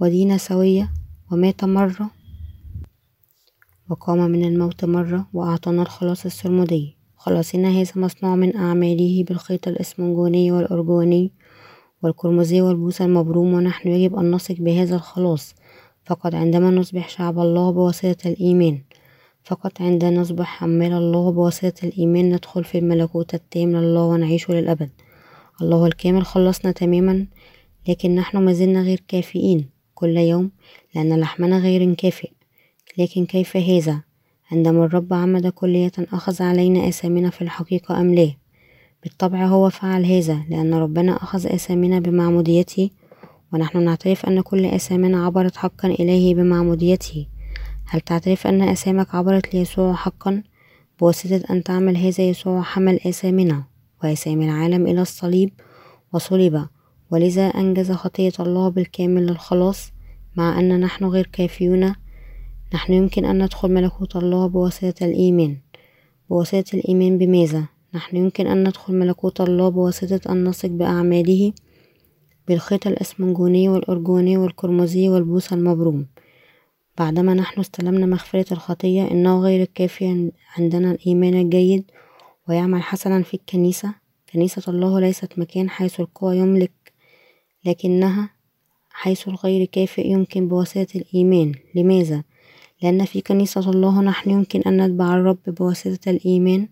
ودين 0.00 0.38
سوية 0.38 0.92
ومات 1.32 1.64
مرة 1.64 2.10
وقام 3.90 4.18
من 4.18 4.44
الموت 4.44 4.84
مرة 4.84 5.26
وأعطانا 5.32 5.82
الخلاص 5.82 6.24
السرمدي. 6.26 6.93
خلاصنا 7.24 7.68
هذا 7.68 7.92
مصنوع 7.96 8.36
من 8.36 8.56
أعماله 8.56 9.24
بالخيط 9.28 9.68
الإسمنجوني 9.68 10.52
والأرجواني 10.52 11.32
والقرمزي 12.02 12.60
والبوس 12.60 13.02
المبروم 13.02 13.54
ونحن 13.54 13.88
يجب 13.88 14.16
أن 14.16 14.30
نثق 14.30 14.54
بهذا 14.58 14.96
الخلاص. 14.96 15.54
فقط 16.04 16.34
عندما 16.34 16.70
نصبح 16.70 17.08
شعب 17.08 17.38
الله 17.38 17.70
بواسطة 17.70 18.28
الإيمان 18.28 18.82
فقط 19.44 19.80
عندما 19.80 20.10
نصبح 20.10 20.46
حمال 20.46 20.92
الله 20.92 21.32
بواسطة 21.32 21.86
الإيمان 21.86 22.34
ندخل 22.34 22.64
في 22.64 22.78
الملكوت 22.78 23.34
التام 23.34 23.76
لله 23.76 24.02
ونعيش 24.02 24.50
للأبد. 24.50 24.90
الله 25.62 25.86
الكامل 25.86 26.24
خلصنا 26.26 26.72
تماما 26.72 27.26
لكن 27.88 28.14
نحن 28.14 28.38
ما 28.38 28.52
زلنا 28.52 28.82
غير 28.82 29.02
كافئين. 29.08 29.70
كل 29.94 30.16
يوم 30.16 30.50
لأن 30.94 31.20
لحمنا 31.20 31.58
غير 31.58 31.94
كافئ. 31.94 32.30
لكن 32.98 33.26
كيف 33.26 33.56
هذا؟ 33.56 34.02
عندما 34.54 34.84
الرب 34.84 35.12
عمد 35.12 35.46
كلية 35.46 35.92
أخذ 35.98 36.42
علينا 36.42 36.88
آثامنا 36.88 37.30
في 37.30 37.42
الحقيقة 37.42 38.00
أم 38.00 38.14
لا؟ 38.14 38.30
بالطبع 39.02 39.46
هو 39.46 39.70
فعل 39.70 40.04
هذا 40.04 40.44
لأن 40.50 40.74
ربنا 40.74 41.16
أخذ 41.16 41.46
آثامنا 41.46 42.00
بمعموديته 42.00 42.90
ونحن 43.52 43.84
نعترف 43.84 44.26
أن 44.26 44.40
كل 44.40 44.64
آثامنا 44.64 45.26
عبرت 45.26 45.56
حقا 45.56 45.88
إليه 45.88 46.34
بمعموديته. 46.34 47.26
هل 47.86 48.00
تعترف 48.00 48.46
أن 48.46 48.62
آثامك 48.62 49.14
عبرت 49.14 49.54
ليسوع 49.54 49.94
حقا؟ 49.94 50.42
بواسطة 51.00 51.42
أن 51.50 51.62
تعمل 51.62 51.96
هذا 51.96 52.28
يسوع 52.28 52.62
حمل 52.62 53.00
آثامنا 53.06 53.64
وآثام 54.04 54.42
العالم 54.42 54.86
إلى 54.86 55.02
الصليب 55.02 55.50
وصلب. 56.12 56.66
ولذا 57.10 57.46
أنجز 57.46 57.92
خطية 57.92 58.32
الله 58.40 58.68
بالكامل 58.68 59.26
للخلاص 59.26 59.92
مع 60.36 60.58
أن 60.58 60.80
نحن 60.80 61.04
غير 61.04 61.28
كافيون 61.32 61.94
نحن 62.72 62.92
يمكن 62.92 63.24
أن 63.24 63.42
ندخل 63.42 63.72
ملكوت 63.72 64.16
الله 64.16 64.46
بواسطة 64.46 65.04
الإيمان 65.06 65.56
بواسطة 66.30 66.76
الإيمان 66.76 67.18
بماذا؟ 67.18 67.64
نحن 67.94 68.16
يمكن 68.16 68.46
أن 68.46 68.68
ندخل 68.68 68.94
ملكوت 68.94 69.40
الله 69.40 69.68
بواسطة 69.68 70.32
أن 70.32 70.44
نثق 70.44 70.68
بأعماله 70.68 71.52
بالخيط 72.48 72.86
الأسمنجوني 72.86 73.68
والأرجوني 73.68 74.36
والقرمزي 74.36 75.08
والبوس 75.08 75.52
المبروم 75.52 76.06
بعدما 76.98 77.34
نحن 77.34 77.60
استلمنا 77.60 78.06
مغفرة 78.06 78.52
الخطية 78.52 79.10
إنه 79.10 79.40
غير 79.40 79.62
الكافي 79.62 80.30
عندنا 80.58 80.90
الإيمان 80.90 81.34
الجيد 81.34 81.90
ويعمل 82.48 82.82
حسنا 82.82 83.22
في 83.22 83.34
الكنيسة 83.34 83.94
كنيسة 84.32 84.62
الله 84.68 85.00
ليست 85.00 85.38
مكان 85.38 85.70
حيث 85.70 86.00
القوى 86.00 86.38
يملك 86.38 86.72
لكنها 87.64 88.30
حيث 88.90 89.28
الغير 89.28 89.64
كافئ 89.64 90.06
يمكن 90.06 90.48
بواسطة 90.48 90.86
الإيمان 90.94 91.52
لماذا؟ 91.74 92.24
لأن 92.84 93.04
في 93.04 93.20
كنيسة 93.20 93.70
الله 93.70 94.00
نحن 94.02 94.30
يمكن 94.30 94.60
أن 94.60 94.86
نتبع 94.86 95.14
الرب 95.14 95.38
بواسطة 95.46 96.10
الإيمان. 96.10 96.68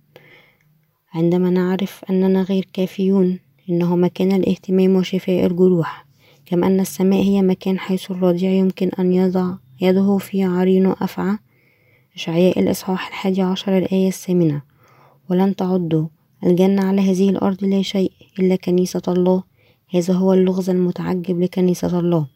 عندما 1.14 1.50
نعرف 1.50 2.04
أننا 2.10 2.42
غير 2.42 2.68
كافيون 2.72 3.38
إنه 3.70 3.96
مكان 3.96 4.32
الاهتمام 4.32 4.96
وشفاء 4.96 5.46
الجروح. 5.46 6.06
كما 6.46 6.66
أن 6.66 6.80
السماء 6.80 7.22
هي 7.22 7.42
مكان 7.42 7.78
حيث 7.78 8.10
الرضيع 8.10 8.50
يمكن 8.50 8.90
أن 8.98 9.12
يضع 9.12 9.54
يده 9.80 10.18
في 10.18 10.44
عرين 10.44 10.86
أفعى 10.86 11.38
إشعياء 12.14 12.60
الإصحاح 12.60 13.08
الحادي 13.08 13.42
عشر 13.42 13.78
الآية 13.78 14.08
الثامنة. 14.08 14.62
ولن 15.30 15.56
تعدوا. 15.56 16.06
الجنة 16.44 16.84
على 16.84 17.00
هذه 17.00 17.30
الأرض 17.30 17.64
لا 17.64 17.82
شيء 17.82 18.12
إلا 18.38 18.56
كنيسة 18.56 19.02
الله. 19.08 19.42
هذا 19.94 20.14
هو 20.14 20.32
اللغز 20.32 20.70
المتعجب 20.70 21.40
لكنيسة 21.40 21.98
الله. 21.98 22.26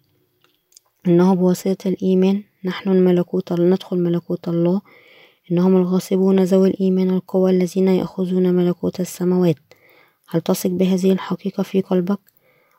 إنه 1.07 1.35
بواسطة 1.35 1.89
الإيمان 1.89 2.43
نحن 2.67 2.91
الملكوت 2.91 3.53
ندخل 3.53 3.99
ملكوت 3.99 4.49
الله 4.49 4.81
إنهم 5.51 5.77
الغاصبون 5.77 6.45
ذوي 6.45 6.69
الإيمان 6.69 7.11
القوى 7.11 7.51
الذين 7.51 7.89
يأخذون 7.89 8.55
ملكوت 8.55 9.01
السماوات. 9.01 9.57
هل 10.29 10.41
تثق 10.41 10.71
بهذه 10.71 11.13
الحقيقة 11.13 11.63
في 11.63 11.81
قلبك؟ 11.81 12.19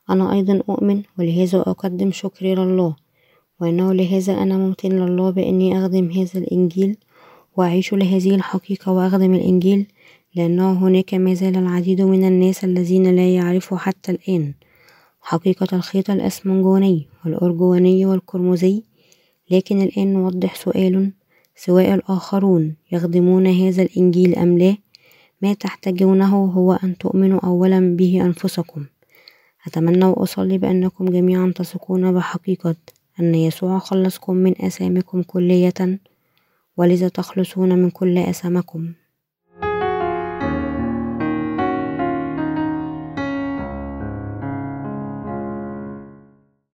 أنا 0.09 0.33
أيضا 0.33 0.63
أؤمن 0.69 1.03
ولهذا 1.19 1.59
أقدم 1.59 2.11
شكري 2.11 2.55
لله. 2.55 2.95
وإنه 3.61 3.93
لهذا 3.93 4.33
أنا 4.33 4.57
ممتن 4.57 4.91
لله 5.05 5.29
بإني 5.29 5.79
أخدم 5.79 6.11
هذا 6.11 6.39
الإنجيل 6.39 6.97
وأعيش 7.57 7.93
لهذه 7.93 8.35
الحقيقة 8.35 8.91
وأخدم 8.91 9.33
الإنجيل 9.33 9.87
لأنه 10.35 10.73
هناك 10.73 11.13
ما 11.13 11.33
زال 11.33 11.57
العديد 11.57 12.01
من 12.01 12.27
الناس 12.27 12.63
الذين 12.63 13.15
لا 13.15 13.35
يعرفوا 13.35 13.77
حتى 13.77 14.11
الآن. 14.11 14.53
حقيقة 15.21 15.67
الخيط 15.73 16.09
الأسمنجوني 16.09 17.07
والأرجواني 17.25 18.05
والقرمزي 18.05 18.83
لكن 19.51 19.81
الآن 19.81 20.13
نوضح 20.13 20.55
سؤال 20.55 21.11
سواء 21.55 21.93
الآخرون 21.93 22.75
يخدمون 22.91 23.47
هذا 23.47 23.83
الإنجيل 23.83 24.35
أم 24.35 24.57
لا. 24.57 24.77
ما 25.41 25.53
تحتاجونه 25.53 26.45
هو 26.45 26.73
أن 26.73 26.97
تؤمنوا 26.97 27.39
أولا 27.39 27.95
به 27.95 28.21
أنفسكم. 28.25 28.85
أتمنى 29.67 30.05
وأصلي 30.05 30.57
بأنكم 30.57 31.05
جميعا 31.05 31.53
تثقون 31.55 32.13
بحقيقة 32.13 32.75
أن 33.19 33.35
يسوع 33.35 33.79
خلصكم 33.79 34.35
من 34.35 34.53
آثامكم 34.61 35.23
كلية 35.23 35.99
ولذا 36.77 37.07
تخلصون 37.07 37.69
من 37.69 37.89
كل 37.89 38.17
آثامكم 38.17 38.93